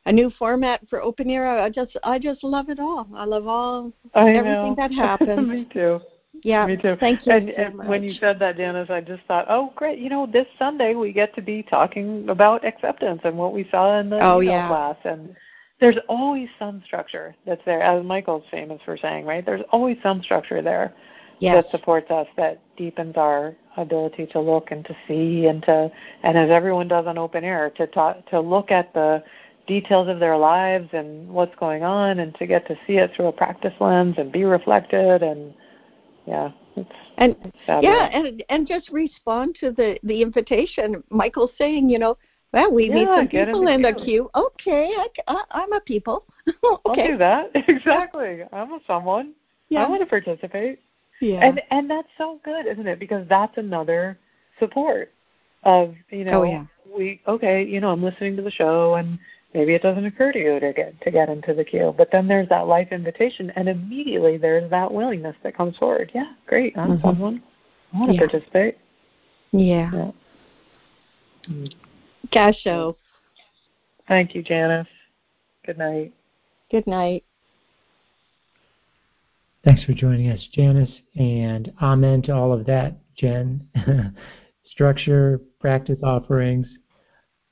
a 0.06 0.12
new 0.12 0.30
format 0.38 0.82
for 0.90 1.02
Open 1.02 1.30
Air. 1.30 1.48
I 1.48 1.70
just, 1.70 1.96
I 2.04 2.20
just 2.20 2.44
love 2.44 2.70
it 2.70 2.80
all. 2.80 3.08
I 3.16 3.24
love 3.24 3.48
all 3.48 3.94
I 4.14 4.32
everything 4.32 4.72
know. 4.72 4.76
that 4.76 4.92
happens. 4.92 5.48
Me 5.50 5.66
too. 5.72 6.02
Yeah, 6.44 6.66
Me 6.66 6.78
too. 6.78 6.96
Thank 7.00 7.26
you 7.26 7.32
And, 7.32 7.54
so 7.56 7.64
and 7.64 7.78
when 7.88 8.04
you 8.04 8.14
said 8.14 8.40
that, 8.40 8.58
Dennis, 8.58 8.90
I 8.90 9.02
just 9.02 9.24
thought, 9.28 9.46
oh, 9.50 9.74
great. 9.76 10.00
You 10.00 10.10
know, 10.10 10.26
this 10.26 10.48
Sunday 10.60 10.94
we 10.96 11.12
get 11.12 11.34
to 11.36 11.42
be 11.42 11.64
talking 11.64 12.28
about 12.30 12.64
acceptance 12.66 13.22
and 13.24 13.38
what 13.38 13.54
we 13.54 13.68
saw 13.72 14.00
in 14.00 14.10
the 14.10 14.20
Oh, 14.22 14.40
yeah. 14.40 14.68
class. 14.68 14.98
And 15.04 15.36
there's 15.80 15.98
always 16.08 16.50
some 16.60 16.82
structure 16.86 17.36
that's 17.46 17.64
there, 17.66 17.82
as 17.82 18.04
Michael's 18.06 18.44
famous 18.52 18.82
for 18.86 18.98
saying, 18.98 19.26
right? 19.26 19.46
There's 19.46 19.64
always 19.72 19.98
some 20.04 20.22
structure 20.24 20.62
there 20.62 20.94
Yes. 21.40 21.66
that 21.66 21.72
supports 21.72 22.10
us, 22.12 22.28
that 22.38 22.60
deepens 22.78 23.18
our 23.18 23.56
ability 23.76 24.26
to 24.28 24.40
look 24.40 24.72
and 24.72 24.86
to 24.86 24.96
see 25.08 25.48
and 25.48 25.62
to, 25.64 25.92
and 26.24 26.38
as 26.38 26.50
everyone 26.50 26.88
does 26.88 27.08
on 27.08 27.18
open 27.18 27.44
air, 27.44 27.72
to 27.72 27.88
talk, 27.88 28.26
to 28.30 28.40
look 28.40 28.72
at 28.72 28.94
the 28.94 29.22
details 29.68 30.08
of 30.08 30.20
their 30.20 30.38
lives 30.38 30.88
and 30.94 31.28
what's 31.28 31.56
going 31.56 31.84
on, 31.84 32.20
and 32.20 32.34
to 32.36 32.48
get 32.48 32.66
to 32.68 32.76
see 32.88 32.98
it 32.98 33.12
through 33.16 33.28
a 33.28 33.32
practice 33.34 33.74
lens 33.82 34.16
and 34.18 34.32
be 34.32 34.46
reflected 34.46 35.24
and 35.24 35.54
yeah, 36.28 36.52
And 37.18 37.36
yeah, 37.68 38.10
and 38.12 38.44
and 38.50 38.68
just 38.68 38.90
respond 38.90 39.56
to 39.60 39.72
the 39.72 39.98
the 40.04 40.22
invitation. 40.22 41.04
Michael's 41.10 41.52
saying, 41.58 41.90
you 41.90 42.00
know, 42.00 42.18
well, 42.52 42.72
we 42.72 42.90
need 42.90 43.02
Yeah, 43.02 43.18
some 43.18 43.28
get 43.28 43.48
people 43.48 43.68
in 43.68 43.82
the 43.82 43.94
queue. 43.94 44.30
Okay, 44.34 44.92
I, 44.98 45.08
I, 45.28 45.44
I'm 45.52 45.74
a 45.74 45.82
people. 45.82 46.26
I'll 46.64 46.82
okay. 46.88 47.08
do 47.08 47.18
that. 47.18 47.52
Exactly. 47.68 48.44
I'm 48.52 48.72
a 48.74 48.80
someone. 48.88 49.34
Yeah. 49.70 49.84
I 49.84 49.90
want 49.90 50.02
to 50.02 50.06
participate. 50.06 50.80
yeah. 51.22 51.46
And 51.46 51.62
and 51.72 51.90
that's 51.90 52.08
so 52.18 52.40
good, 52.44 52.66
isn't 52.66 52.88
it? 52.88 53.00
Because 53.00 53.28
that's 53.28 53.58
another 53.58 54.18
support 54.60 55.12
of, 55.64 55.96
you 56.10 56.22
oh, 56.22 56.32
know, 56.32 56.40
Oh, 56.42 56.44
yeah. 56.44 56.66
we 56.96 57.22
okay, 57.28 57.64
you 57.66 57.82
know, 57.82 57.90
I'm 57.92 58.04
listening 58.04 58.36
to 58.38 58.42
the 58.42 58.52
show 58.52 58.96
and 58.96 59.20
maybe 59.56 59.74
it 59.74 59.82
doesn't 59.82 60.06
occur 60.06 60.34
to 60.34 60.40
you 60.40 60.60
to 60.60 60.74
get 60.74 61.00
to 61.02 61.10
get 61.10 61.30
into 61.30 61.54
the 61.54 61.64
queue. 61.64 61.96
But 61.98 62.12
then 62.12 62.28
there's 62.28 62.50
that 62.50 62.68
life 62.68 62.90
invitation 62.92 63.52
and 63.56 63.70
immediately 63.70 64.38
there's 64.38 64.70
that 64.70 64.92
willingness 64.92 65.36
that 65.44 65.56
comes 65.56 65.78
forward. 65.78 66.12
Yeah, 66.14 66.34
great. 66.46 66.78
I'm 66.78 66.98
Mhm. 66.98 67.02
someone. 67.02 67.42
I 67.94 67.98
want 68.00 68.10
to 68.10 68.16
Yeah. 68.16 68.20
participate. 68.20 68.78
yeah. 69.52 69.90
Yeah. 69.94 70.12
Mm. 71.48 71.74
Cash 72.32 72.60
show. 72.60 72.98
Thank 74.08 74.36
you, 74.36 74.44
Janice. 74.44 74.88
Good 75.66 75.78
night. 75.78 76.12
Good 76.70 76.86
night. 76.88 77.24
Thanks 79.64 79.84
for 79.86 79.94
joining 79.94 80.30
us, 80.30 80.46
Janice, 80.48 81.02
and 81.16 81.72
amen 81.82 82.22
to 82.24 82.34
all 82.34 82.52
of 82.52 82.66
that, 82.66 82.98
Jen. 83.16 83.68
Structure, 84.66 85.40
practice 85.60 85.98
offerings, 86.04 86.68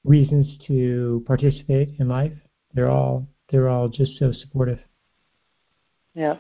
reasons 0.04 0.48
to 0.68 1.24
participate 1.26 1.96
in 2.00 2.08
life. 2.08 2.34
They're 2.74 2.90
all 2.90 3.28
they're 3.50 3.70
all 3.70 3.88
just 3.88 4.18
so 4.18 4.32
supportive. 4.32 4.80
Yeah, 6.16 6.38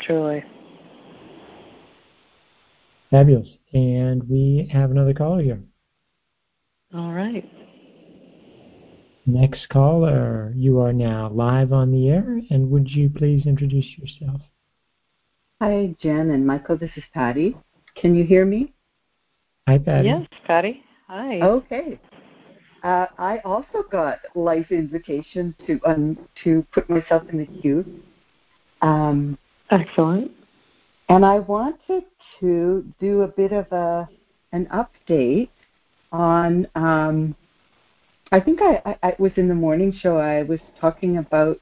truly. 0.00 0.44
Fabulous. 3.10 3.48
And 3.72 4.28
we 4.28 4.68
have 4.72 4.90
another 4.90 5.14
caller 5.14 5.42
here. 5.42 5.60
All 6.94 7.12
right. 7.12 7.48
Next 9.24 9.68
caller, 9.68 10.52
you 10.56 10.80
are 10.80 10.92
now 10.92 11.30
live 11.30 11.72
on 11.72 11.92
the 11.92 12.08
air, 12.08 12.40
and 12.50 12.70
would 12.70 12.90
you 12.90 13.08
please 13.08 13.46
introduce 13.46 13.86
yourself? 13.96 14.40
Hi, 15.60 15.94
Jen 16.02 16.30
and 16.30 16.44
Michael. 16.44 16.76
This 16.76 16.90
is 16.96 17.04
Patty. 17.14 17.56
Can 17.94 18.16
you 18.16 18.24
hear 18.24 18.44
me? 18.44 18.72
Hi, 19.68 19.78
Patty. 19.78 20.08
Yes, 20.08 20.26
Patty. 20.44 20.82
Hi. 21.06 21.40
Okay. 21.40 22.00
Uh, 22.82 23.06
I 23.18 23.38
also 23.44 23.84
got 23.90 24.18
life 24.34 24.70
invitations 24.70 25.54
to 25.66 25.80
um, 25.86 26.18
to 26.42 26.66
put 26.72 26.88
myself 26.90 27.22
in 27.30 27.38
the 27.38 27.46
queue, 27.46 27.84
um, 28.80 29.38
Excellent. 29.70 30.32
and 31.08 31.24
I 31.24 31.38
wanted 31.38 32.04
to 32.40 32.84
do 33.00 33.22
a 33.22 33.28
bit 33.28 33.52
of 33.52 33.70
a 33.72 34.08
an 34.52 34.66
update 34.72 35.50
on. 36.10 36.66
Um, 36.74 37.36
I 38.32 38.40
think 38.40 38.60
I, 38.62 38.82
I, 38.84 39.08
I 39.08 39.16
was 39.18 39.32
in 39.36 39.46
the 39.46 39.54
morning 39.54 39.92
show. 40.02 40.16
I 40.16 40.42
was 40.42 40.60
talking 40.80 41.18
about 41.18 41.60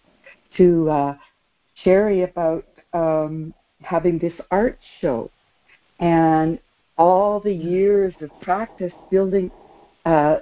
to 0.56 0.88
uh, 0.88 1.14
Cheri 1.84 2.22
about 2.22 2.64
um, 2.92 3.52
having 3.82 4.18
this 4.18 4.32
art 4.50 4.78
show 5.00 5.30
and 5.98 6.58
all 6.96 7.40
the 7.40 7.52
years 7.52 8.14
of 8.20 8.30
practice 8.40 8.92
building, 9.10 9.50
uh, 10.04 10.36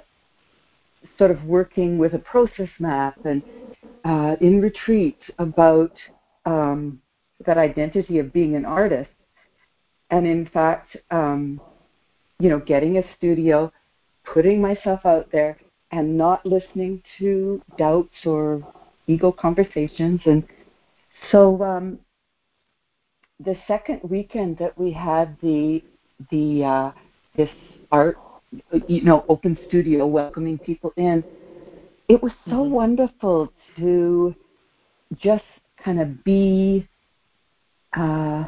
sort 1.17 1.31
of 1.31 1.43
working 1.43 1.97
with 1.97 2.13
a 2.13 2.19
process 2.19 2.69
map 2.79 3.17
and 3.25 3.41
uh, 4.05 4.35
in 4.41 4.61
retreat 4.61 5.17
about 5.37 5.91
um, 6.45 7.01
that 7.45 7.57
identity 7.57 8.19
of 8.19 8.33
being 8.33 8.55
an 8.55 8.65
artist. 8.65 9.09
And 10.11 10.25
in 10.25 10.49
fact, 10.51 10.97
um, 11.11 11.61
you 12.39 12.49
know, 12.49 12.59
getting 12.59 12.97
a 12.97 13.03
studio, 13.17 13.71
putting 14.25 14.61
myself 14.61 15.01
out 15.05 15.31
there, 15.31 15.57
and 15.91 16.17
not 16.17 16.45
listening 16.45 17.01
to 17.17 17.61
doubts 17.77 18.25
or 18.25 18.63
ego 19.07 19.31
conversations. 19.31 20.21
And 20.25 20.43
so 21.31 21.61
um, 21.63 21.99
the 23.43 23.55
second 23.67 24.01
weekend 24.03 24.57
that 24.59 24.77
we 24.77 24.91
had 24.91 25.37
the 25.41 25.83
the 26.31 26.63
uh, 26.63 26.91
this 27.35 27.49
art, 27.91 28.17
you 28.87 29.03
know, 29.03 29.25
open 29.29 29.57
studio 29.67 30.07
welcoming 30.07 30.57
people 30.57 30.93
in, 30.97 31.23
it 32.07 32.21
was 32.21 32.31
so 32.45 32.51
mm-hmm. 32.55 32.71
wonderful 32.71 33.53
to 33.77 34.35
just 35.17 35.43
kind 35.83 36.01
of 36.01 36.23
be 36.23 36.87
uh, 37.95 38.45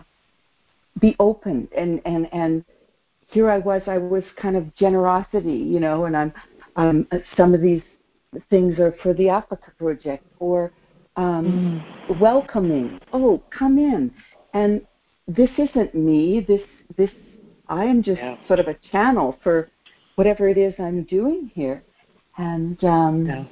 be 1.00 1.16
open 1.20 1.68
and 1.76 2.02
and 2.06 2.28
and 2.34 2.66
here 3.30 3.50
I 3.50 3.60
was 3.60 3.82
I 3.88 3.98
was 3.98 4.24
kind 4.40 4.56
of 4.56 4.76
generosity 4.76 5.54
you 5.54 5.80
know 5.80 6.06
and 6.06 6.18
I'm 6.18 6.34
um, 6.76 7.08
some 7.36 7.54
of 7.54 7.62
these 7.62 7.82
things 8.50 8.80
are 8.80 8.96
for 9.02 9.14
the 9.14 9.30
Africa 9.30 9.72
project 9.78 10.26
or 10.40 10.72
um, 11.16 11.84
mm. 12.10 12.20
welcoming 12.20 13.00
oh 13.14 13.42
come 13.58 13.78
in 13.78 14.14
and 14.54 14.82
this 15.28 15.50
isn't 15.58 15.96
me 15.96 16.46
this 16.48 16.62
this 16.98 17.10
I 17.68 17.86
am 17.86 18.04
just 18.04 18.20
yeah. 18.20 18.36
sort 18.48 18.60
of 18.60 18.68
a 18.68 18.76
channel 18.92 19.38
for 19.42 19.70
whatever 20.16 20.50
it 20.50 20.58
is 20.58 20.74
I'm 20.80 21.04
doing 21.04 21.52
here 21.54 21.84
and 22.38 22.84
um, 22.84 23.26
yeah. 23.26 23.44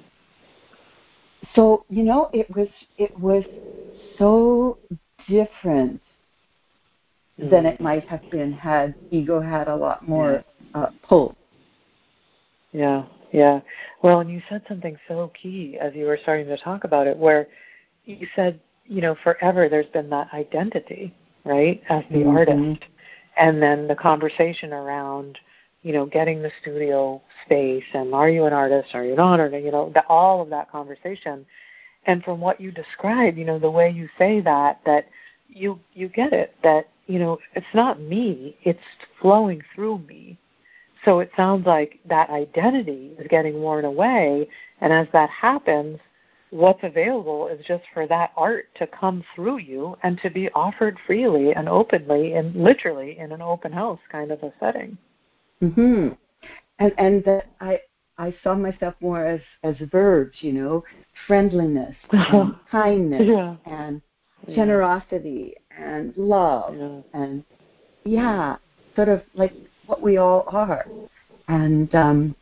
so 1.55 1.85
you 1.89 2.03
know 2.03 2.29
it 2.33 2.49
was 2.55 2.67
it 2.97 3.17
was 3.19 3.43
so 4.17 4.77
different 5.27 6.01
mm. 7.39 7.49
than 7.49 7.65
it 7.65 7.79
might 7.79 8.07
have 8.07 8.29
been 8.31 8.51
had 8.51 8.95
ego 9.11 9.39
had 9.39 9.67
a 9.67 9.75
lot 9.75 10.07
more 10.07 10.43
yeah. 10.73 10.81
uh, 10.81 10.89
pull. 11.07 11.35
Yeah, 12.71 13.05
yeah. 13.31 13.61
Well, 14.03 14.19
and 14.19 14.29
you 14.29 14.41
said 14.47 14.61
something 14.67 14.97
so 15.07 15.31
key 15.39 15.77
as 15.81 15.93
you 15.95 16.05
were 16.05 16.19
starting 16.21 16.45
to 16.47 16.57
talk 16.57 16.83
about 16.83 17.07
it, 17.07 17.17
where 17.17 17.47
you 18.05 18.27
said, 18.35 18.59
you 18.85 19.01
know, 19.01 19.15
forever 19.23 19.67
there's 19.67 19.87
been 19.87 20.09
that 20.11 20.27
identity, 20.33 21.15
right, 21.45 21.81
as 21.89 22.03
the 22.11 22.19
mm-hmm. 22.19 22.29
artist, 22.29 22.83
and 23.37 23.61
then 23.61 23.87
the 23.87 23.95
conversation 23.95 24.71
around, 24.71 25.39
you 25.81 25.93
know, 25.93 26.05
getting 26.05 26.41
the 26.41 26.51
studio 26.61 27.21
space 27.45 27.83
and 27.93 28.13
are 28.13 28.29
you 28.29 28.45
an 28.45 28.53
artist, 28.53 28.89
are 28.93 29.05
you 29.05 29.15
not, 29.15 29.39
or 29.39 29.49
you 29.57 29.71
know, 29.71 29.91
the, 29.93 30.05
all 30.07 30.41
of 30.41 30.49
that 30.49 30.71
conversation 30.71 31.45
and 32.05 32.23
from 32.23 32.39
what 32.39 32.59
you 32.59 32.71
describe, 32.71 33.37
you 33.37 33.45
know, 33.45 33.59
the 33.59 33.69
way 33.69 33.89
you 33.89 34.09
say 34.17 34.41
that, 34.41 34.79
that 34.85 35.07
you 35.49 35.79
you 35.93 36.07
get 36.07 36.31
it 36.31 36.55
that 36.63 36.87
you 37.07 37.19
know 37.19 37.39
it's 37.55 37.65
not 37.73 37.99
me, 37.99 38.55
it's 38.63 38.79
flowing 39.21 39.61
through 39.73 39.99
me. 39.99 40.37
So 41.05 41.19
it 41.19 41.31
sounds 41.35 41.65
like 41.65 41.99
that 42.07 42.29
identity 42.29 43.11
is 43.17 43.27
getting 43.29 43.61
worn 43.61 43.85
away, 43.85 44.47
and 44.81 44.91
as 44.91 45.07
that 45.13 45.29
happens, 45.29 45.97
what's 46.49 46.83
available 46.83 47.47
is 47.47 47.65
just 47.65 47.83
for 47.93 48.05
that 48.07 48.31
art 48.35 48.67
to 48.75 48.87
come 48.87 49.23
through 49.33 49.59
you 49.59 49.95
and 50.03 50.19
to 50.21 50.29
be 50.29 50.49
offered 50.51 50.97
freely 51.07 51.53
and 51.53 51.69
openly 51.69 52.33
and 52.33 52.53
literally 52.55 53.17
in 53.17 53.31
an 53.31 53.41
open 53.41 53.71
house 53.71 53.99
kind 54.11 54.31
of 54.31 54.43
a 54.43 54.51
setting. 54.59 54.97
Mhm. 55.61 56.17
And 56.79 56.93
and 56.97 57.23
that 57.25 57.47
I 57.59 57.79
I 58.17 58.33
saw 58.43 58.55
myself 58.55 58.95
more 59.01 59.25
as 59.25 59.41
as 59.63 59.75
verbs, 59.91 60.37
you 60.41 60.53
know, 60.53 60.83
friendliness, 61.27 61.95
and 62.11 62.55
kindness, 62.71 63.23
yeah. 63.25 63.55
and 63.65 64.01
generosity, 64.53 65.53
yeah. 65.71 65.85
and 65.85 66.17
love, 66.17 66.75
yeah. 66.77 67.01
and 67.13 67.43
yeah, 68.05 68.57
sort 68.95 69.09
of 69.09 69.21
like 69.33 69.53
what 69.85 70.01
we 70.01 70.17
all 70.17 70.45
are. 70.47 70.85
And 71.47 71.93
um, 71.95 72.35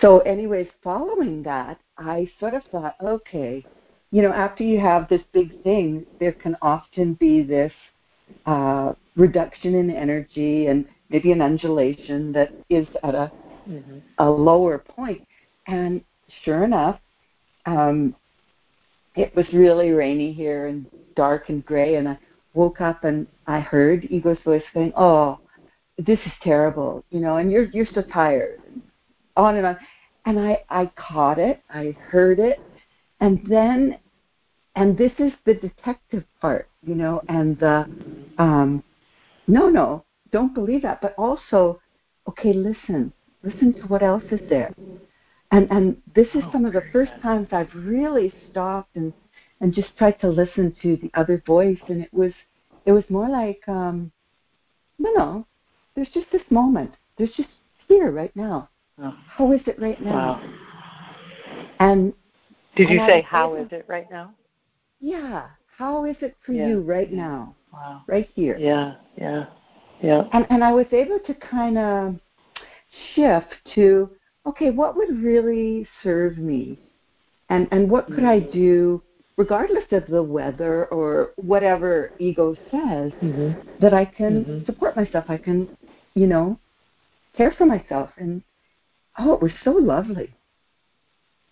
so, 0.00 0.20
anyways, 0.20 0.68
following 0.82 1.42
that, 1.42 1.78
I 1.98 2.30
sort 2.40 2.54
of 2.54 2.62
thought, 2.70 2.96
okay, 3.02 3.64
you 4.10 4.22
know, 4.22 4.32
after 4.32 4.64
you 4.64 4.80
have 4.80 5.08
this 5.08 5.20
big 5.32 5.62
thing, 5.62 6.06
there 6.18 6.32
can 6.32 6.56
often 6.62 7.14
be 7.14 7.42
this 7.42 7.72
uh, 8.46 8.92
reduction 9.18 9.74
in 9.74 9.90
energy 9.90 10.68
and 10.68 10.86
maybe 11.10 11.32
an 11.32 11.42
undulation 11.42 12.32
that 12.32 12.50
is 12.70 12.86
at 13.02 13.14
a 13.14 13.30
mm-hmm. 13.68 13.98
a 14.18 14.30
lower 14.30 14.78
point. 14.78 15.26
And 15.66 16.02
sure 16.44 16.64
enough, 16.64 16.98
um, 17.66 18.14
it 19.16 19.34
was 19.36 19.44
really 19.52 19.90
rainy 19.90 20.32
here 20.32 20.68
and 20.68 20.86
dark 21.16 21.50
and 21.50 21.66
gray. 21.66 21.96
And 21.96 22.08
I 22.08 22.18
woke 22.54 22.80
up 22.80 23.04
and 23.04 23.26
I 23.46 23.60
heard 23.60 24.04
Ego's 24.04 24.38
voice 24.44 24.62
saying, 24.72 24.92
"Oh, 24.96 25.40
this 25.98 26.20
is 26.24 26.32
terrible," 26.42 27.04
you 27.10 27.20
know, 27.20 27.36
and 27.36 27.50
you're 27.50 27.64
you're 27.64 27.88
so 27.92 28.02
tired. 28.02 28.60
And 28.72 28.82
on 29.36 29.56
and 29.56 29.66
on. 29.66 29.76
And 30.26 30.38
I 30.38 30.62
I 30.70 30.90
caught 30.96 31.38
it. 31.38 31.60
I 31.70 31.96
heard 32.10 32.38
it, 32.38 32.60
and 33.20 33.40
then 33.48 33.98
and 34.76 34.96
this 34.96 35.12
is 35.18 35.32
the 35.44 35.54
detective 35.54 36.22
part, 36.40 36.68
you 36.86 36.94
know, 36.94 37.20
and 37.28 37.58
the 37.58 37.84
um, 38.38 38.84
no, 39.48 39.68
no, 39.68 40.04
don't 40.30 40.54
believe 40.54 40.82
that, 40.82 41.00
but 41.00 41.14
also, 41.16 41.80
okay, 42.28 42.52
listen, 42.52 43.12
Listen 43.42 43.72
to 43.74 43.82
what 43.82 44.02
else 44.02 44.24
is 44.30 44.40
there. 44.48 44.74
And 45.50 45.70
and 45.70 45.96
this 46.14 46.26
is 46.34 46.42
oh, 46.44 46.52
some 46.52 46.64
of 46.64 46.72
the 46.72 46.82
first 46.92 47.12
times 47.22 47.48
I've 47.52 47.72
really 47.74 48.32
stopped 48.50 48.96
and 48.96 49.12
and 49.60 49.72
just 49.72 49.96
tried 49.96 50.20
to 50.20 50.28
listen 50.28 50.74
to 50.82 50.96
the 50.96 51.10
other 51.14 51.42
voice. 51.46 51.78
And 51.88 52.02
it 52.02 52.12
was 52.12 52.32
it 52.84 52.92
was 52.92 53.04
more 53.08 53.28
like 53.28 53.60
um 53.68 54.10
no 54.98 55.10
no 55.12 55.46
there's 55.94 56.08
just 56.12 56.26
this 56.32 56.42
moment. 56.50 56.92
There's 57.16 57.32
just 57.36 57.48
here 57.88 58.10
right 58.10 58.34
now. 58.34 58.68
Oh. 59.00 59.14
how 59.28 59.52
is 59.52 59.60
it 59.66 59.80
right 59.80 60.00
now? 60.02 60.42
Wow. 60.42 60.54
and 61.78 62.12
did 62.74 62.90
you 62.90 62.98
say 63.06 63.22
how 63.22 63.54
is 63.54 63.68
it 63.70 63.84
right 63.86 64.10
now? 64.10 64.34
Yeah. 65.00 65.46
How 65.76 66.04
is 66.04 66.16
it 66.20 66.36
for 66.44 66.52
yeah. 66.52 66.66
you 66.66 66.80
right 66.80 67.12
now 67.12 67.54
wow 67.72 68.02
right 68.06 68.28
here 68.34 68.56
yeah 68.58 68.94
yeah 69.16 69.44
yeah 70.02 70.22
and 70.32 70.46
and 70.50 70.64
i 70.64 70.72
was 70.72 70.86
able 70.92 71.18
to 71.26 71.34
kind 71.34 71.78
of 71.78 72.14
shift 73.14 73.54
to 73.74 74.10
okay, 74.48 74.70
what 74.70 74.96
would 74.96 75.22
really 75.22 75.86
serve 76.02 76.38
me, 76.38 76.78
and 77.50 77.68
and 77.70 77.90
what 77.90 78.06
could 78.06 78.24
I 78.24 78.40
do, 78.40 79.02
regardless 79.36 79.84
of 79.92 80.06
the 80.06 80.22
weather 80.22 80.86
or 80.86 81.32
whatever 81.36 82.12
ego 82.18 82.54
says, 82.70 83.12
mm-hmm. 83.22 83.52
that 83.80 83.92
I 83.92 84.04
can 84.04 84.44
mm-hmm. 84.44 84.64
support 84.64 84.96
myself. 84.96 85.26
I 85.28 85.36
can, 85.36 85.68
you 86.14 86.26
know, 86.26 86.58
care 87.36 87.54
for 87.56 87.66
myself, 87.66 88.10
and 88.16 88.42
oh, 89.18 89.34
it 89.34 89.42
was 89.42 89.52
so 89.64 89.72
lovely. 89.72 90.34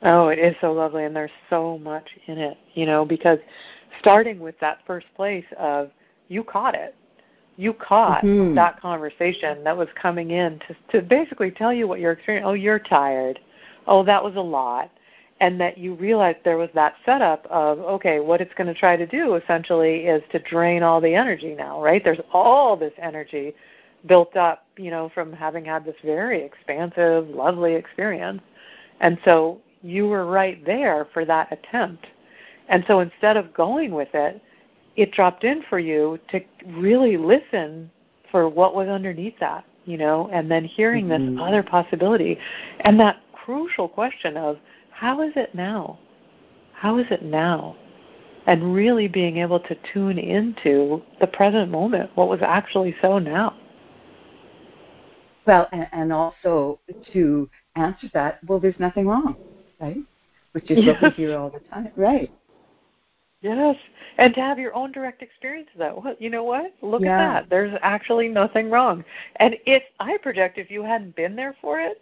Oh, 0.03 0.29
it 0.29 0.39
is 0.39 0.55
so 0.61 0.73
lovely, 0.73 1.05
and 1.05 1.15
there's 1.15 1.31
so 1.49 1.79
much 1.79 2.09
in 2.27 2.39
it, 2.39 2.59
you 2.75 2.87
know, 2.87 3.05
because 3.05 3.39
starting 3.99 4.39
with 4.39 4.59
that 4.61 4.79
first 4.87 5.07
place 5.17 5.47
of 5.59 5.91
you 6.29 6.45
caught 6.45 6.75
it, 6.75 6.95
you 7.57 7.73
caught 7.73 8.23
mm-hmm. 8.23 8.55
that 8.55 8.81
conversation 8.81 9.65
that 9.65 9.77
was 9.77 9.89
coming 10.01 10.31
in 10.31 10.61
to 10.61 10.77
to 10.93 11.07
basically 11.07 11.51
tell 11.51 11.73
you 11.73 11.89
what 11.89 12.01
you're 12.01 12.13
experiencing. 12.13 12.49
Oh, 12.49 12.55
you're 12.55 12.79
tired. 12.79 13.41
Oh, 13.87 14.03
that 14.05 14.23
was 14.23 14.37
a 14.37 14.41
lot. 14.41 14.91
And 15.39 15.61
that 15.61 15.77
you 15.77 15.95
realized 15.95 16.39
there 16.45 16.57
was 16.57 16.71
that 16.75 16.95
setup 17.05 17.47
of, 17.51 17.79
okay, 17.81 18.21
what 18.21 18.41
it's 18.41 18.55
going 18.55 18.73
to 18.73 18.79
try 18.79 18.97
to 18.97 19.07
do 19.07 19.35
essentially 19.35 20.07
is 20.07 20.23
to 20.33 20.39
drain 20.39 20.83
all 20.83 20.99
the 20.99 21.15
energy 21.15 21.55
now, 21.55 21.83
right? 21.83 22.03
There's 22.03 22.21
all 22.33 22.75
this 22.75 22.95
energy 22.97 23.55
built 24.07 24.35
up, 24.35 24.65
you 24.79 24.91
know, 24.91 25.11
from 25.15 25.35
having 25.35 25.67
had 25.67 25.85
this 25.85 25.97
very 26.03 26.43
expansive, 26.43 27.29
lovely 27.29 27.75
experience. 27.75 28.41
And 29.01 29.19
so 29.27 29.61
you 29.83 30.09
were 30.09 30.25
right 30.25 30.65
there 30.65 31.07
for 31.13 31.27
that 31.27 31.53
attempt. 31.53 32.07
And 32.69 32.83
so 32.89 33.01
instead 33.01 33.37
of 33.37 33.53
going 33.53 33.93
with 33.93 34.09
it, 34.15 34.41
it 34.97 35.13
dropped 35.13 35.45
in 35.45 35.63
for 35.69 35.79
you 35.79 36.19
to 36.31 36.41
really 36.67 37.17
listen 37.17 37.91
for 38.31 38.49
what 38.49 38.75
was 38.75 38.89
underneath 38.89 39.39
that, 39.41 39.65
you 39.85 39.97
know, 39.97 40.29
and 40.33 40.51
then 40.51 40.65
hearing 40.65 41.07
mm-hmm. 41.07 41.37
this 41.37 41.43
other 41.43 41.63
possibility 41.63 42.39
and 42.81 42.99
that 42.99 43.21
crucial 43.33 43.89
question 43.89 44.37
of 44.37 44.59
how 44.91 45.23
is 45.23 45.33
it 45.37 45.55
now? 45.55 45.99
How 46.73 46.99
is 46.99 47.07
it 47.11 47.23
now? 47.23 47.77
and 48.47 48.75
really 48.75 49.09
being 49.09 49.39
able 49.39 49.61
to 49.61 49.77
tune 49.93 50.19
into 50.19 51.03
the 51.21 51.27
present 51.27 51.71
moment, 51.71 52.11
what 52.15 52.29
was 52.29 52.41
actually 52.43 52.95
so 53.03 53.19
now. 53.19 53.57
Well, 55.47 55.69
and, 55.73 55.87
and 55.93 56.13
also 56.13 56.81
to 57.13 57.49
answer 57.75 58.09
that, 58.15 58.41
well, 58.47 58.59
there's 58.59 58.79
nothing 58.79 59.07
wrong, 59.07 59.37
right? 59.81 59.99
Which 60.53 60.71
is 60.71 60.85
yes. 60.85 61.01
what 61.03 61.17
we 61.17 61.25
hear 61.25 61.39
all 61.39 61.51
the 61.51 61.61
time, 61.71 61.91
right? 61.97 62.31
Yes, 63.47 63.77
and 64.19 64.35
to 64.35 64.41
have 64.41 64.59
your 64.59 64.75
own 64.75 64.93
direct 64.93 65.23
experience 65.23 65.69
of 65.75 65.79
that. 65.79 66.03
Well, 66.03 66.15
you 66.19 66.31
know 66.31 66.45
what? 66.45 66.75
Look 66.83 67.03
yeah. 67.03 67.11
at 67.11 67.33
that. 67.33 67.51
There's 67.51 67.77
actually 67.83 68.29
nothing 68.29 68.71
wrong. 68.71 69.05
And 69.37 69.57
if 69.67 69.83
I 70.01 70.17
project, 70.19 70.59
if 70.59 70.71
you 70.71 70.83
hadn't 70.83 71.17
been 71.17 71.37
there 71.37 71.55
for 71.61 71.81
it, 71.81 72.01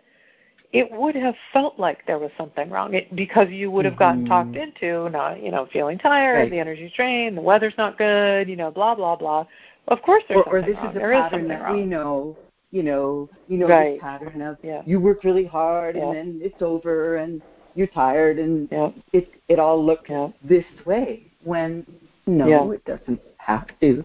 it 0.73 0.91
would 0.91 1.15
have 1.15 1.37
felt 1.53 1.79
like 1.79 2.05
there 2.05 2.19
was 2.19 2.33
something 2.37 2.69
wrong 2.69 2.95
it, 2.95 3.15
because 3.15 3.49
you 3.49 3.71
would 3.71 3.85
have 3.85 3.97
gotten 3.97 4.25
mm-hmm. 4.25 4.29
talked 4.29 4.57
into 4.57 5.09
not, 5.11 5.41
you 5.41 5.53
know, 5.53 5.69
feeling 5.73 5.99
tired, 5.99 6.41
right. 6.41 6.51
the 6.51 6.59
energy's 6.59 6.93
drained, 6.93 7.37
the 7.37 7.41
weather's 7.41 7.75
not 7.79 7.97
good, 7.97 8.49
you 8.49 8.57
know, 8.57 8.73
blah 8.73 8.95
blah 8.95 9.15
blah. 9.15 9.47
Of 9.87 10.03
course, 10.03 10.25
there's 10.29 10.43
or, 10.47 10.59
or 10.59 10.63
this 10.63 10.77
wrong. 10.77 10.91
is 10.91 10.97
a 10.97 10.99
there 10.99 11.13
pattern 11.13 11.49
that 11.49 11.63
wrong. 11.63 11.77
we 11.77 11.87
know. 11.87 12.37
You 12.73 12.83
know, 12.83 13.31
you 13.47 13.59
know 13.59 13.69
right. 13.69 13.93
this 13.93 14.03
pattern 14.03 14.43
of 14.43 14.57
yeah. 14.65 14.83
you 14.85 14.99
work 14.99 15.23
really 15.23 15.45
hard 15.45 15.95
yeah. 15.95 16.09
and 16.09 16.17
then 16.17 16.41
it's 16.43 16.61
over 16.61 17.19
and 17.19 17.41
you're 17.77 17.87
tired 17.87 18.41
and 18.41 18.69
yeah. 18.73 18.91
it 19.13 19.31
it 19.47 19.61
all 19.61 19.85
looks 19.85 20.11
yeah. 20.11 20.27
this 20.43 20.65
way 20.85 21.31
when 21.45 21.87
no, 22.27 22.47
yeah. 22.47 22.75
it 22.75 22.85
doesn't 22.85 23.21
have 23.39 23.67
to. 23.81 24.05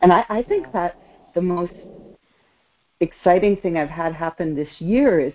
And 0.00 0.12
I, 0.12 0.24
I 0.28 0.42
think 0.42 0.72
that 0.72 0.96
the 1.34 1.40
most 1.42 1.72
exciting 3.00 3.56
thing 3.56 3.76
I've 3.76 3.88
had 3.88 4.14
happen 4.14 4.54
this 4.54 4.68
year 4.80 5.20
is 5.20 5.32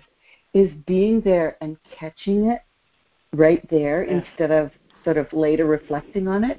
is 0.54 0.70
being 0.86 1.20
there 1.22 1.56
and 1.60 1.76
catching 1.98 2.46
it 2.46 2.60
right 3.32 3.68
there 3.70 4.04
yeah. 4.04 4.18
instead 4.18 4.50
of 4.50 4.70
sort 5.02 5.16
of 5.16 5.26
later 5.32 5.66
reflecting 5.66 6.28
on 6.28 6.44
it. 6.44 6.58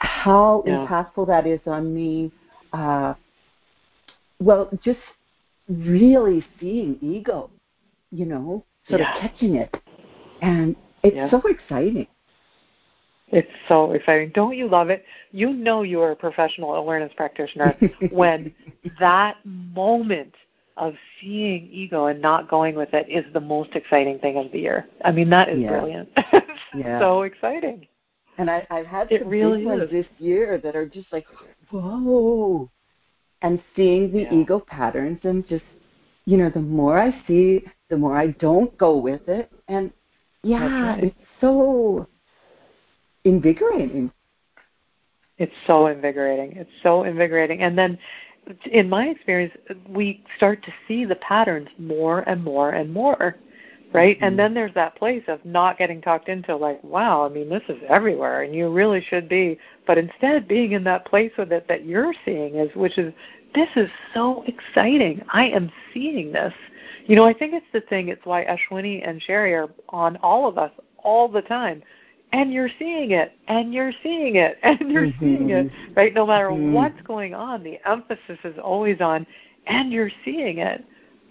How 0.00 0.64
yeah. 0.66 0.86
impactful 0.86 1.28
that 1.28 1.46
is 1.46 1.60
on 1.66 1.94
me. 1.94 2.32
Uh, 2.72 3.14
well, 4.40 4.68
just 4.84 4.98
really 5.68 6.44
seeing 6.58 6.98
ego, 7.00 7.48
you 8.10 8.26
know, 8.26 8.64
sort 8.88 9.00
yeah. 9.00 9.14
of 9.14 9.20
catching 9.20 9.54
it. 9.54 9.74
And 10.42 10.74
it's 11.04 11.30
so 11.30 11.40
exciting. 11.48 12.08
It's 13.32 13.50
so 13.66 13.92
exciting. 13.92 14.30
Don't 14.34 14.56
you 14.56 14.68
love 14.68 14.90
it? 14.90 15.04
You 15.32 15.54
know 15.54 15.82
you're 15.82 16.12
a 16.12 16.16
professional 16.16 16.74
awareness 16.74 17.12
practitioner 17.16 17.76
when 18.10 18.54
that 19.00 19.38
moment 19.44 20.34
of 20.76 20.94
seeing 21.20 21.68
ego 21.70 22.06
and 22.06 22.20
not 22.20 22.48
going 22.48 22.74
with 22.74 22.92
it 22.92 23.08
is 23.08 23.24
the 23.32 23.40
most 23.40 23.74
exciting 23.74 24.18
thing 24.18 24.36
of 24.36 24.52
the 24.52 24.58
year. 24.58 24.86
I 25.04 25.12
mean, 25.12 25.30
that 25.30 25.48
is 25.48 25.60
yeah. 25.60 25.68
brilliant. 25.68 26.08
yeah. 26.76 27.00
So 27.00 27.22
exciting. 27.22 27.86
And 28.38 28.50
I, 28.50 28.66
I've 28.70 28.86
had 28.86 29.10
it 29.10 29.22
some 29.22 29.28
really 29.28 29.58
big 29.58 29.66
ones 29.66 29.90
this 29.90 30.06
year 30.18 30.58
that 30.62 30.76
are 30.76 30.86
just 30.86 31.12
like, 31.12 31.26
whoa. 31.70 32.70
And 33.42 33.62
seeing 33.74 34.12
the 34.12 34.22
Yeah. 34.22 34.34
ego 34.34 34.60
patterns 34.60 35.20
and 35.24 35.46
just, 35.48 35.64
you 36.26 36.36
know, 36.36 36.50
the 36.50 36.60
more 36.60 36.98
I 36.98 37.22
see, 37.26 37.64
the 37.88 37.96
more 37.96 38.16
I 38.16 38.28
don't 38.28 38.76
go 38.78 38.96
with 38.96 39.28
it. 39.28 39.50
And 39.68 39.90
yeah, 40.42 40.90
right. 40.94 41.04
it's 41.04 41.16
so 41.40 42.06
invigorating. 43.24 44.10
It's 45.38 45.52
so 45.66 45.86
invigorating. 45.86 46.56
It's 46.56 46.70
so 46.82 47.04
invigorating. 47.04 47.62
And 47.62 47.76
then, 47.76 47.98
in 48.70 48.88
my 48.88 49.06
experience, 49.06 49.54
we 49.88 50.24
start 50.36 50.62
to 50.64 50.72
see 50.86 51.04
the 51.04 51.16
patterns 51.16 51.68
more 51.78 52.20
and 52.28 52.42
more 52.42 52.70
and 52.70 52.92
more, 52.92 53.36
right? 53.92 54.16
Mm-hmm. 54.16 54.24
And 54.24 54.38
then 54.38 54.54
there's 54.54 54.74
that 54.74 54.96
place 54.96 55.22
of 55.28 55.44
not 55.44 55.78
getting 55.78 56.00
talked 56.00 56.28
into, 56.28 56.54
like, 56.56 56.82
wow, 56.84 57.24
I 57.24 57.28
mean, 57.28 57.48
this 57.48 57.62
is 57.68 57.78
everywhere, 57.88 58.42
and 58.42 58.54
you 58.54 58.70
really 58.70 59.00
should 59.08 59.28
be. 59.28 59.58
But 59.86 59.98
instead, 59.98 60.48
being 60.48 60.72
in 60.72 60.84
that 60.84 61.06
place 61.06 61.32
with 61.38 61.52
it 61.52 61.66
that 61.68 61.86
you're 61.86 62.14
seeing 62.24 62.56
is, 62.56 62.74
which 62.76 62.98
is, 62.98 63.12
this 63.54 63.68
is 63.76 63.88
so 64.14 64.44
exciting. 64.46 65.22
I 65.32 65.46
am 65.46 65.70
seeing 65.92 66.32
this. 66.32 66.54
You 67.06 67.16
know, 67.16 67.24
I 67.24 67.32
think 67.32 67.52
it's 67.54 67.66
the 67.72 67.82
thing. 67.82 68.08
It's 68.08 68.24
why 68.24 68.44
Ashwini 68.44 69.06
and 69.06 69.20
Cheri 69.20 69.54
are 69.54 69.68
on 69.88 70.16
all 70.18 70.48
of 70.48 70.56
us 70.56 70.70
all 70.98 71.28
the 71.28 71.42
time 71.42 71.82
and 72.32 72.52
you're 72.52 72.70
seeing 72.78 73.12
it 73.12 73.32
and 73.48 73.72
you're 73.72 73.92
seeing 74.02 74.36
it 74.36 74.58
and 74.62 74.90
you're 74.90 75.06
mm-hmm. 75.06 75.24
seeing 75.24 75.50
it 75.50 75.70
right 75.96 76.14
no 76.14 76.26
matter 76.26 76.48
mm-hmm. 76.48 76.72
what's 76.72 77.00
going 77.02 77.34
on 77.34 77.62
the 77.62 77.78
emphasis 77.86 78.38
is 78.44 78.56
always 78.62 79.00
on 79.00 79.26
and 79.66 79.92
you're 79.92 80.10
seeing 80.24 80.58
it 80.58 80.84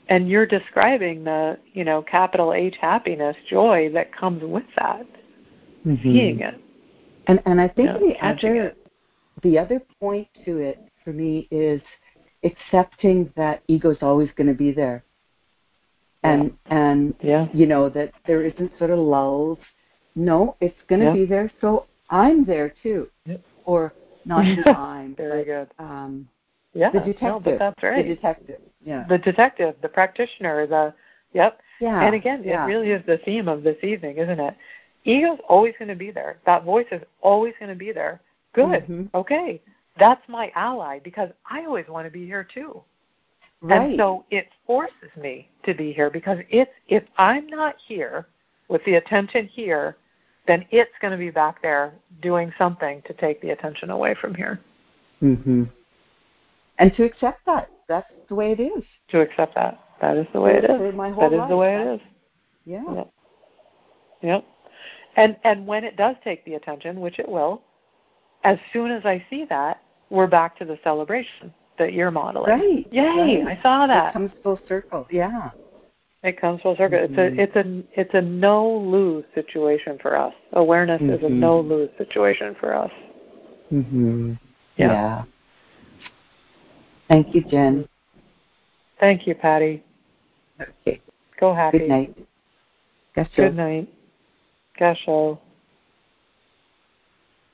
and 0.09 0.29
you're 0.29 0.45
describing 0.45 1.23
the 1.23 1.57
you 1.73 1.83
know 1.83 2.01
capital 2.01 2.53
H 2.53 2.75
happiness 2.79 3.35
joy 3.49 3.89
that 3.93 4.15
comes 4.15 4.43
with 4.43 4.63
that 4.77 5.05
mm-hmm. 5.85 6.01
seeing 6.03 6.39
it 6.39 6.61
and 7.27 7.41
and 7.45 7.59
I 7.59 7.67
think 7.67 7.89
yeah, 7.89 7.97
the 7.99 8.25
other 8.25 8.55
it. 8.65 8.77
the 9.43 9.57
other 9.59 9.81
point 9.99 10.27
to 10.45 10.57
it 10.57 10.79
for 11.03 11.13
me 11.13 11.47
is 11.51 11.81
accepting 12.43 13.31
that 13.35 13.61
ego's 13.67 13.97
always 14.01 14.29
going 14.35 14.47
to 14.47 14.53
be 14.53 14.71
there 14.71 15.03
and 16.23 16.51
yeah. 16.67 16.77
and 16.77 17.15
yeah. 17.21 17.47
you 17.53 17.65
know 17.65 17.89
that 17.89 18.11
there 18.25 18.43
isn't 18.43 18.71
sort 18.77 18.89
of 18.89 18.99
lulls 18.99 19.59
no, 20.15 20.55
it's 20.59 20.75
going 20.87 21.01
to 21.01 21.07
yeah. 21.07 21.13
be 21.13 21.25
there, 21.25 21.51
so 21.61 21.85
I'm 22.09 22.45
there 22.45 22.73
too. 22.83 23.07
Yep. 23.25 23.41
Or 23.65 23.93
not 24.25 24.45
I'm. 24.67 25.15
Very 25.15 25.43
but, 25.43 25.45
good. 25.77 25.83
Um, 25.83 26.27
yeah, 26.73 26.89
the 26.91 26.99
detective. 26.99 27.21
no, 27.21 27.39
but 27.39 27.59
that's 27.59 27.83
right. 27.83 28.07
The 28.07 28.15
detective. 28.15 28.61
Yeah. 28.85 29.05
The 29.07 29.17
detective, 29.17 29.75
the 29.81 29.89
practitioner, 29.89 30.67
the 30.67 30.93
yep. 31.33 31.59
Yeah. 31.79 32.05
And 32.05 32.15
again, 32.15 32.43
yeah. 32.43 32.63
it 32.63 32.67
really 32.67 32.91
is 32.91 33.05
the 33.05 33.17
theme 33.19 33.47
of 33.47 33.63
this 33.63 33.77
evening, 33.83 34.17
isn't 34.17 34.39
it? 34.39 34.55
Ego's 35.03 35.39
always 35.49 35.73
going 35.79 35.89
to 35.89 35.95
be 35.95 36.11
there. 36.11 36.37
That 36.45 36.63
voice 36.63 36.85
is 36.91 37.01
always 37.21 37.53
going 37.59 37.69
to 37.69 37.75
be 37.75 37.91
there. 37.91 38.21
Good. 38.53 38.83
Mm-hmm. 38.83 39.03
Okay. 39.15 39.61
That's 39.97 40.21
my 40.27 40.51
ally 40.55 40.99
because 40.99 41.29
I 41.49 41.65
always 41.65 41.87
want 41.87 42.05
to 42.05 42.11
be 42.11 42.25
here 42.25 42.47
too. 42.53 42.81
Right. 43.61 43.91
And 43.91 43.99
so 43.99 44.25
it 44.31 44.47
forces 44.65 45.09
me 45.19 45.49
to 45.65 45.73
be 45.73 45.91
here 45.93 46.09
because 46.09 46.39
it's 46.49 46.71
if 46.87 47.03
I'm 47.17 47.47
not 47.47 47.75
here 47.87 48.27
with 48.71 48.83
the 48.85 48.95
attention 48.95 49.45
here, 49.47 49.97
then 50.47 50.65
it's 50.71 50.91
going 51.01 51.11
to 51.11 51.17
be 51.17 51.29
back 51.29 51.61
there 51.61 51.93
doing 52.21 52.51
something 52.57 53.03
to 53.05 53.13
take 53.13 53.41
the 53.41 53.49
attention 53.49 53.91
away 53.91 54.15
from 54.19 54.33
here. 54.33 54.59
Mm-hmm. 55.21 55.63
And 56.79 56.95
to 56.95 57.03
accept 57.03 57.45
that. 57.45 57.69
That's 57.87 58.07
the 58.29 58.35
way 58.35 58.53
it 58.53 58.59
is. 58.59 58.83
To 59.09 59.19
accept 59.19 59.53
that. 59.55 59.79
That 59.99 60.17
is 60.17 60.25
the 60.33 60.39
way 60.39 60.55
it 60.55 60.63
is. 60.63 60.95
My 60.95 61.11
whole 61.11 61.29
that 61.29 61.43
is 61.43 61.49
the 61.49 61.57
way 61.57 61.75
it 61.75 61.95
is. 61.95 62.01
Yeah. 62.65 62.83
Yep. 62.95 63.13
Yep. 64.23 64.45
And 65.17 65.35
and 65.43 65.67
when 65.67 65.83
it 65.83 65.97
does 65.97 66.15
take 66.23 66.43
the 66.45 66.53
attention, 66.53 67.01
which 67.01 67.19
it 67.19 67.27
will, 67.27 67.61
as 68.43 68.57
soon 68.71 68.89
as 68.89 69.05
I 69.05 69.23
see 69.29 69.45
that, 69.49 69.81
we're 70.09 70.27
back 70.27 70.57
to 70.59 70.65
the 70.65 70.79
celebration 70.83 71.53
that 71.77 71.93
you're 71.93 72.11
modeling. 72.11 72.49
Right. 72.49 72.87
Yay! 72.91 73.43
Right. 73.43 73.57
I 73.59 73.61
saw 73.61 73.85
that. 73.87 74.11
It 74.11 74.13
comes 74.13 74.31
full 74.41 74.59
circle. 74.67 75.05
Yeah. 75.11 75.51
It 76.23 76.39
comes 76.39 76.61
full 76.61 76.75
circle. 76.75 76.99
Mm-hmm. 76.99 77.39
It's 77.39 77.55
a 77.55 77.61
it's 77.61 77.67
a 77.67 77.99
it's 77.99 78.13
a 78.13 78.21
no 78.21 78.69
lose 78.69 79.25
situation 79.33 79.97
for 80.01 80.15
us. 80.15 80.33
Awareness 80.53 81.01
mm-hmm. 81.01 81.13
is 81.13 81.23
a 81.23 81.29
no 81.29 81.59
lose 81.61 81.89
situation 81.97 82.55
for 82.59 82.75
us. 82.75 82.91
Mhm. 83.71 84.39
Yeah. 84.77 84.91
yeah. 84.91 85.23
Thank 87.09 87.33
you, 87.33 87.43
Jen. 87.49 87.87
Thank 88.99 89.25
you, 89.25 89.33
Patty. 89.35 89.83
Okay. 90.61 91.01
Go 91.39 91.55
happy. 91.55 91.79
Good 91.79 91.89
night. 91.89 92.17
Gasho. 93.17 93.35
Good 93.35 93.55
night. 93.55 93.89
Gasho. 94.79 95.39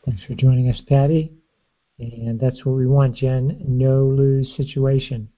Thanks 0.06 0.24
for 0.26 0.36
joining 0.36 0.70
us, 0.70 0.82
Patty. 0.88 1.32
And 2.00 2.40
that's 2.40 2.64
what 2.66 2.76
we 2.76 2.86
want, 2.86 3.16
Jen. 3.16 3.64
No 3.66 4.04
lose 4.04 4.54
situation. 4.56 5.30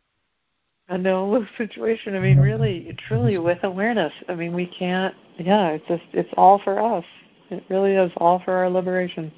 A 0.90 0.98
no 0.98 1.30
lose 1.30 1.48
situation. 1.58 2.16
I 2.16 2.20
mean, 2.20 2.40
really, 2.40 2.96
truly, 3.08 3.38
with 3.38 3.60
awareness. 3.64 4.14
I 4.28 4.36
mean, 4.36 4.54
we 4.54 4.66
can't. 4.66 5.16
Yeah, 5.38 5.70
it's 5.70 5.88
just 5.88 6.04
it's 6.14 6.30
all 6.36 6.60
for 6.64 6.80
us. 6.80 7.06
It 7.50 7.64
really 7.70 7.94
is 7.94 8.12
all 8.18 8.42
for 8.44 8.54
our 8.54 8.70
liberation. 8.70 9.32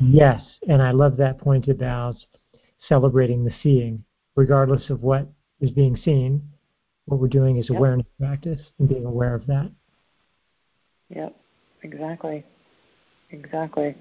Yes, 0.00 0.42
and 0.68 0.82
I 0.82 0.90
love 0.90 1.16
that 1.18 1.38
point 1.38 1.68
about 1.68 2.16
celebrating 2.88 3.44
the 3.44 3.52
seeing, 3.62 4.04
regardless 4.36 4.90
of 4.90 5.02
what 5.02 5.26
is 5.60 5.70
being 5.70 5.96
seen. 5.96 6.42
What 7.06 7.20
we're 7.20 7.28
doing 7.28 7.58
is 7.58 7.68
Yep. 7.68 7.78
awareness 7.78 8.06
practice 8.18 8.60
and 8.78 8.88
being 8.88 9.04
aware 9.04 9.34
of 9.34 9.46
that. 9.46 9.70
Yep. 11.10 11.36
Exactly. 11.82 12.44
Exactly. 13.30 13.94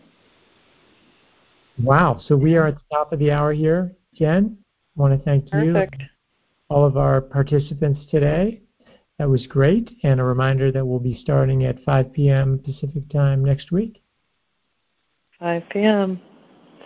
Wow. 1.82 2.20
So 2.20 2.36
we 2.38 2.56
are 2.56 2.68
at 2.68 2.76
the 2.76 2.96
top 2.96 3.12
of 3.12 3.20
the 3.20 3.32
hour 3.32 3.52
here. 3.52 3.96
Jen, 4.14 4.58
I 4.98 5.02
want 5.02 5.18
to 5.18 5.24
thank 5.26 5.46
you, 5.54 5.74
Perfect. 5.74 6.04
All 6.70 6.86
of 6.86 6.98
our 6.98 7.22
participants 7.22 8.02
today. 8.10 8.62
That 9.20 9.30
was 9.30 9.46
great. 9.48 9.90
And 10.04 10.20
a 10.20 10.24
reminder 10.24 10.72
that 10.72 10.86
we'll 10.86 11.00
be 11.00 11.20
starting 11.22 11.66
at 11.66 11.84
5 11.84 12.14
p.m. 12.14 12.60
Pacific 12.64 13.10
time 13.10 13.46
next 13.46 13.72
week. 13.72 14.02
5 15.40 15.64
p.m. 15.70 16.22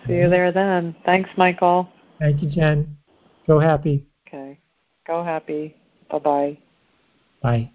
See 0.06 0.14
you 0.14 0.28
there 0.28 0.52
then. 0.52 0.94
Thanks, 1.04 1.30
Michael. 1.36 1.88
Thank 2.18 2.42
you, 2.42 2.50
Jen. 2.50 2.96
Go 3.46 3.58
happy. 3.58 4.06
Okay. 4.26 4.58
Go 5.06 5.24
happy. 5.24 5.76
Bye 6.10 6.18
bye. 6.18 6.58
Bye. 7.42 7.72